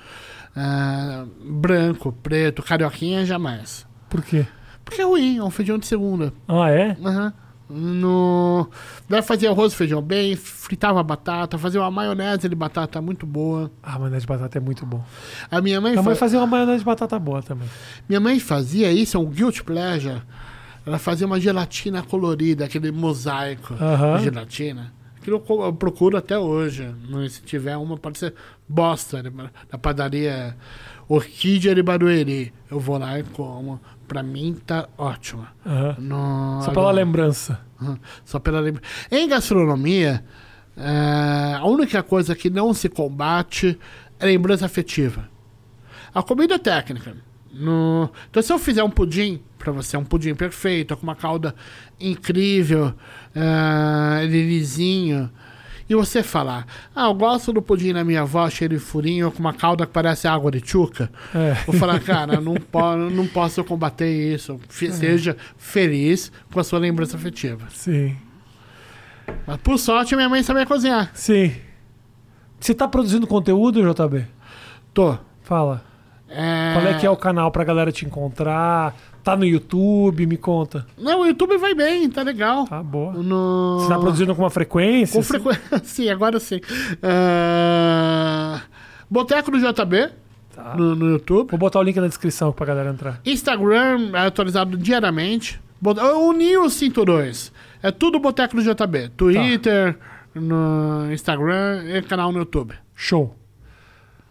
ah, 0.57 1.27
branco, 1.45 2.13
preto, 2.23 2.63
carioquinha 2.63 3.25
jamais. 3.27 3.87
Por 4.09 4.23
quê? 4.23 4.47
Porque 4.87 5.03
é 5.03 5.05
ruim, 5.05 5.37
é 5.39 5.43
um 5.45 5.51
feijão 5.51 5.77
de 5.79 5.87
segunda. 5.87 6.33
Ah, 6.49 6.71
é? 6.71 6.97
Aham. 7.05 7.33
No... 7.69 8.69
Daí 9.09 9.21
fazia 9.23 9.51
arroz 9.51 9.73
e 9.73 9.77
feijão 9.77 10.01
bem, 10.01 10.37
fritava 10.37 11.03
batata, 11.03 11.59
fazia 11.59 11.81
uma 11.81 11.91
maionese 11.91 12.49
de 12.49 12.55
batata 12.55 13.03
muito 13.03 13.27
boa. 13.27 13.71
Ah, 13.83 13.99
maionese 13.99 14.21
de 14.23 14.27
batata 14.29 14.59
é 14.59 14.61
muito 14.61 14.87
bom. 14.87 15.05
A 15.51 15.61
minha 15.61 15.81
mãe, 15.81 15.91
Minha 15.93 16.03
mãe 16.03 16.15
fa- 16.15 16.21
fazia 16.21 16.39
uma 16.39 16.47
maionese 16.47 16.79
de 16.79 16.85
batata 16.85 17.19
boa 17.19 17.43
também. 17.43 17.69
minha 18.09 18.21
mãe 18.21 18.39
fazia 18.39 18.93
isso, 18.93 19.17
é 19.17 19.21
um 19.21 19.27
guilty 19.27 19.65
pleasure. 19.65 20.23
Ela 20.87 20.99
fazia 20.99 21.27
uma 21.27 21.41
gelatina 21.41 22.03
colorida, 22.05 22.65
aquele 22.65 22.93
mosaico 22.93 23.75
Aham. 23.75 24.19
de 24.19 24.25
gelatina. 24.25 24.93
Aquilo 25.21 25.43
eu 25.49 25.73
procuro 25.73 26.17
até 26.17 26.39
hoje. 26.39 26.89
Se 27.29 27.43
tiver 27.43 27.77
uma, 27.77 27.97
pode 27.99 28.17
ser 28.19 28.33
bosta. 28.69 29.25
né? 29.25 29.33
Na 29.73 29.77
padaria 29.77 30.57
Orquídea 31.09 31.75
de 31.75 31.83
Barueri. 31.83 32.53
Eu 32.71 32.79
vou 32.79 32.97
lá 32.97 33.19
e 33.19 33.25
como. 33.25 33.81
Pra 34.07 34.23
mim 34.23 34.57
tá 34.67 34.89
ótima. 34.97 35.49
Aham. 35.65 35.97
No- 35.99 36.61
Só 36.63 36.71
pela 36.71 36.91
agora- 36.91 36.97
lembrança. 37.05 37.61
Uhum. 37.81 37.99
Só 38.25 38.39
pela 38.39 38.61
lembra. 38.61 38.83
Em 39.11 39.29
gastronomia, 39.29 40.25
é, 40.77 41.55
a 41.59 41.65
única 41.67 42.03
coisa 42.03 42.35
que 42.35 42.49
não 42.49 42.73
se 42.73 42.89
combate 42.89 43.79
é 44.19 44.27
lembrança 44.27 44.65
afetiva. 44.65 45.29
A 46.15 46.23
comida 46.23 46.55
é 46.55 46.59
técnica. 46.59 47.17
No... 47.53 48.11
Então, 48.31 48.43
se 48.43 48.53
eu 48.53 48.59
fizer 48.59 48.83
um 48.85 48.91
pudim 48.91 49.41
pra 49.59 49.73
você, 49.73 49.97
um 49.97 50.05
pudim 50.05 50.35
perfeito, 50.35 50.97
com 50.97 51.03
uma 51.03 51.17
calda 51.17 51.55
incrível, 51.99 52.95
é, 53.35 54.25
ele 54.25 54.47
lisinho, 54.47 55.31
e 55.89 55.95
você 55.95 56.23
falar, 56.23 56.67
ah, 56.95 57.07
eu 57.07 57.15
gosto 57.15 57.53
do 57.53 57.63
pudim 57.63 57.93
da 57.93 58.03
minha 58.05 58.23
avó, 58.23 58.49
cheio 58.51 58.71
de 58.71 58.79
furinho, 58.79 59.31
com 59.31 59.39
uma 59.41 59.53
calda 59.53 59.87
que 59.87 59.93
parece 59.93 60.27
água 60.27 60.51
de 60.51 60.61
chuca, 60.65 61.11
É. 61.35 61.55
Vou 61.67 61.75
falar, 61.77 62.01
cara, 62.01 62.41
não, 62.41 62.55
po 62.59 62.97
não 62.97 63.27
posso 63.27 63.63
combater 63.65 64.09
isso. 64.11 64.59
Fe- 64.69 64.91
Seja 64.93 65.37
feliz 65.57 66.33
com 66.53 66.59
a 66.61 66.65
sua 66.65 66.79
lembrança 66.79 67.17
afetiva. 67.17 67.67
Sim. 67.71 68.17
Mas 69.47 69.57
por 69.59 69.79
sorte, 69.79 70.15
minha 70.17 70.29
mãe 70.29 70.43
sabia 70.43 70.67
cozinhar. 70.67 71.11
Sim. 71.15 71.55
Você 72.59 72.75
tá 72.75 72.89
produzindo 72.89 73.27
conteúdo, 73.27 73.81
JB? 73.83 74.27
Tô. 74.95 75.17
Fala. 75.43 75.85
É... 76.29 76.73
Qual 76.75 76.87
é 76.87 76.95
que 76.99 77.07
é 77.07 77.11
o 77.11 77.17
canal 77.17 77.51
pra 77.53 77.63
galera 77.63 77.93
te 77.93 78.05
encontrar? 78.05 78.95
Tá 79.27 79.37
no 79.37 79.45
YouTube? 79.45 80.25
Me 80.25 80.37
conta. 80.37 80.87
Não, 80.97 81.23
o 81.23 81.27
YouTube 81.27 81.59
vai 81.59 81.75
bem, 81.75 82.09
tá 82.09 82.23
legal. 82.23 82.65
Tá 82.65 82.81
boa. 82.81 83.13
No... 83.13 83.81
Você 83.81 83.89
tá 83.89 83.99
produzindo 83.99 84.33
com 84.37 84.43
uma 84.43 84.51
frequência? 84.51 85.17
Com 85.19 85.23
frequência. 85.27 85.63
sim, 85.83 86.09
agora 86.09 86.39
sim. 86.39 86.61
É... 87.03 88.61
Boteco 89.11 89.51
do 89.51 89.59
JB 89.59 90.11
Tá. 90.55 90.77
no, 90.77 90.95
no 90.95 91.11
YouTube. 91.11 91.51
Vou 91.51 91.59
botar 91.59 91.81
o 91.81 91.83
link 91.83 91.97
na 91.99 92.07
descrição 92.07 92.53
pra 92.53 92.65
galera 92.67 92.89
entrar. 92.91 93.21
Instagram 93.27 94.11
é 94.15 94.27
atualizado 94.27 94.77
diariamente. 94.79 95.61
Bot- 95.81 95.99
Eu 96.01 96.21
uni 96.29 96.57
os 96.57 96.75
cinturões. 96.75 97.53
É 97.83 97.91
tudo 97.91 98.21
Boteco 98.21 98.55
do 98.57 98.63
JB. 98.63 99.09
Twitter, 99.17 99.99
no 100.37 101.13
Instagram 101.13 101.83
e 101.89 102.01
canal 102.03 102.31
no 102.31 102.39
YouTube. 102.39 102.75
Show. 102.95 103.35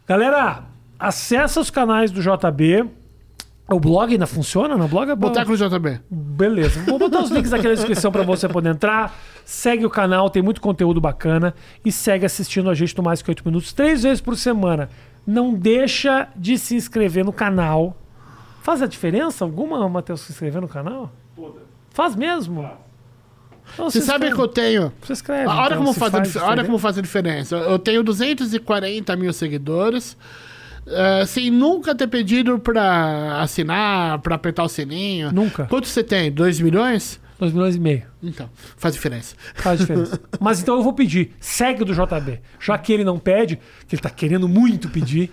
Galera, 0.07 0.63
acessa 0.97 1.59
os 1.59 1.69
canais 1.69 2.11
do 2.11 2.21
JB. 2.21 2.85
O 3.67 3.79
blog 3.79 4.11
ainda 4.11 4.27
funciona? 4.27 4.77
No 4.77 4.87
blog 4.87 5.09
é 5.09 5.15
bom. 5.15 5.27
Boteco 5.29 5.55
JB. 5.57 5.99
Beleza. 6.09 6.81
Vou 6.83 6.99
botar 6.99 7.21
os 7.23 7.31
links 7.31 7.51
aqui 7.51 7.67
na 7.67 7.73
descrição 7.73 8.11
para 8.11 8.21
você 8.21 8.47
poder 8.47 8.69
entrar. 8.69 9.17
Segue 9.43 9.85
o 9.85 9.89
canal, 9.89 10.29
tem 10.29 10.41
muito 10.43 10.61
conteúdo 10.61 11.01
bacana. 11.01 11.53
E 11.83 11.91
segue 11.91 12.25
assistindo 12.25 12.69
a 12.69 12.75
gente 12.75 12.95
no 12.95 13.03
Mais 13.03 13.23
Que 13.23 13.31
8 13.31 13.43
Minutos 13.43 13.73
três 13.73 14.03
vezes 14.03 14.21
por 14.21 14.37
semana. 14.37 14.89
Não 15.25 15.51
deixa 15.53 16.27
de 16.35 16.57
se 16.59 16.75
inscrever 16.75 17.25
no 17.25 17.33
canal. 17.33 17.97
Faz 18.61 18.81
a 18.83 18.87
diferença 18.87 19.43
alguma, 19.43 19.87
Matheus, 19.89 20.21
se 20.21 20.31
inscrever 20.31 20.61
no 20.61 20.67
canal? 20.67 21.11
Faz 21.89 22.15
mesmo? 22.15 22.69
Então, 23.73 23.89
Você 23.89 23.99
sabe 24.01 24.31
que 24.31 24.39
eu 24.39 24.47
tenho. 24.47 24.93
Você 25.01 25.13
escreve. 25.13 25.47
Olha, 25.47 25.65
então, 25.65 25.77
como 25.79 25.93
se 25.93 25.99
faz 25.99 26.13
a, 26.13 26.17
faz 26.17 26.33
dif- 26.33 26.41
olha 26.43 26.63
como 26.63 26.77
faz 26.77 26.97
a 26.99 27.01
diferença. 27.01 27.55
Eu 27.55 27.79
tenho 27.79 28.03
240 28.03 29.15
mil 29.15 29.33
seguidores. 29.33 30.15
Eh, 30.87 31.25
sem 31.25 31.49
nunca 31.49 31.95
ter 31.95 32.07
pedido 32.07 32.59
pra 32.59 33.41
assinar, 33.41 34.19
pra 34.19 34.35
apertar 34.35 34.63
o 34.63 34.69
sininho. 34.69 35.31
Nunca. 35.31 35.65
Quanto 35.65 35.87
você 35.87 36.03
tem? 36.03 36.31
2 36.31 36.59
milhões? 36.59 37.19
2 37.39 37.51
milhões 37.51 37.75
e 37.75 37.79
meio. 37.79 38.03
Então, 38.23 38.49
faz 38.77 38.93
diferença. 38.93 39.35
Faz 39.55 39.79
diferença. 39.79 40.19
Mas 40.39 40.61
então 40.61 40.75
eu 40.75 40.83
vou 40.83 40.93
pedir. 40.93 41.33
Segue 41.39 41.83
do 41.83 41.93
JB. 41.93 42.39
Já 42.59 42.77
que 42.77 42.93
ele 42.93 43.03
não 43.03 43.19
pede, 43.19 43.59
que 43.87 43.95
ele 43.95 44.01
tá 44.01 44.09
querendo 44.09 44.47
muito 44.47 44.89
pedir. 44.89 45.31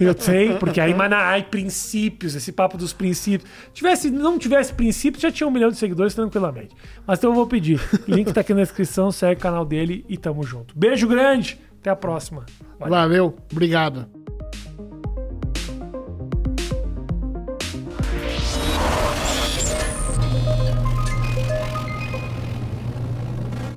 Eu 0.00 0.14
sei, 0.18 0.54
porque 0.54 0.80
aí, 0.80 0.94
mas 0.94 1.12
ai, 1.12 1.42
princípios, 1.42 2.34
esse 2.34 2.50
papo 2.50 2.78
dos 2.78 2.92
princípios. 2.92 3.50
Tivesse, 3.74 4.10
não 4.10 4.38
tivesse 4.38 4.72
princípios, 4.72 5.22
já 5.22 5.30
tinha 5.30 5.46
um 5.46 5.50
milhão 5.50 5.70
de 5.70 5.76
seguidores 5.76 6.14
tranquilamente. 6.14 6.74
Mas 7.06 7.18
então 7.18 7.30
eu 7.30 7.34
vou 7.34 7.46
pedir. 7.46 7.80
Link 8.06 8.32
tá 8.32 8.40
aqui 8.40 8.54
na 8.54 8.62
descrição, 8.62 9.10
segue 9.10 9.38
o 9.38 9.42
canal 9.42 9.66
dele 9.66 10.04
e 10.08 10.16
tamo 10.16 10.42
junto. 10.42 10.74
Beijo 10.76 11.06
grande, 11.06 11.58
até 11.78 11.90
a 11.90 11.96
próxima. 11.96 12.46
Valeu. 12.78 12.90
Valeu, 12.90 13.36
obrigado. 13.52 14.08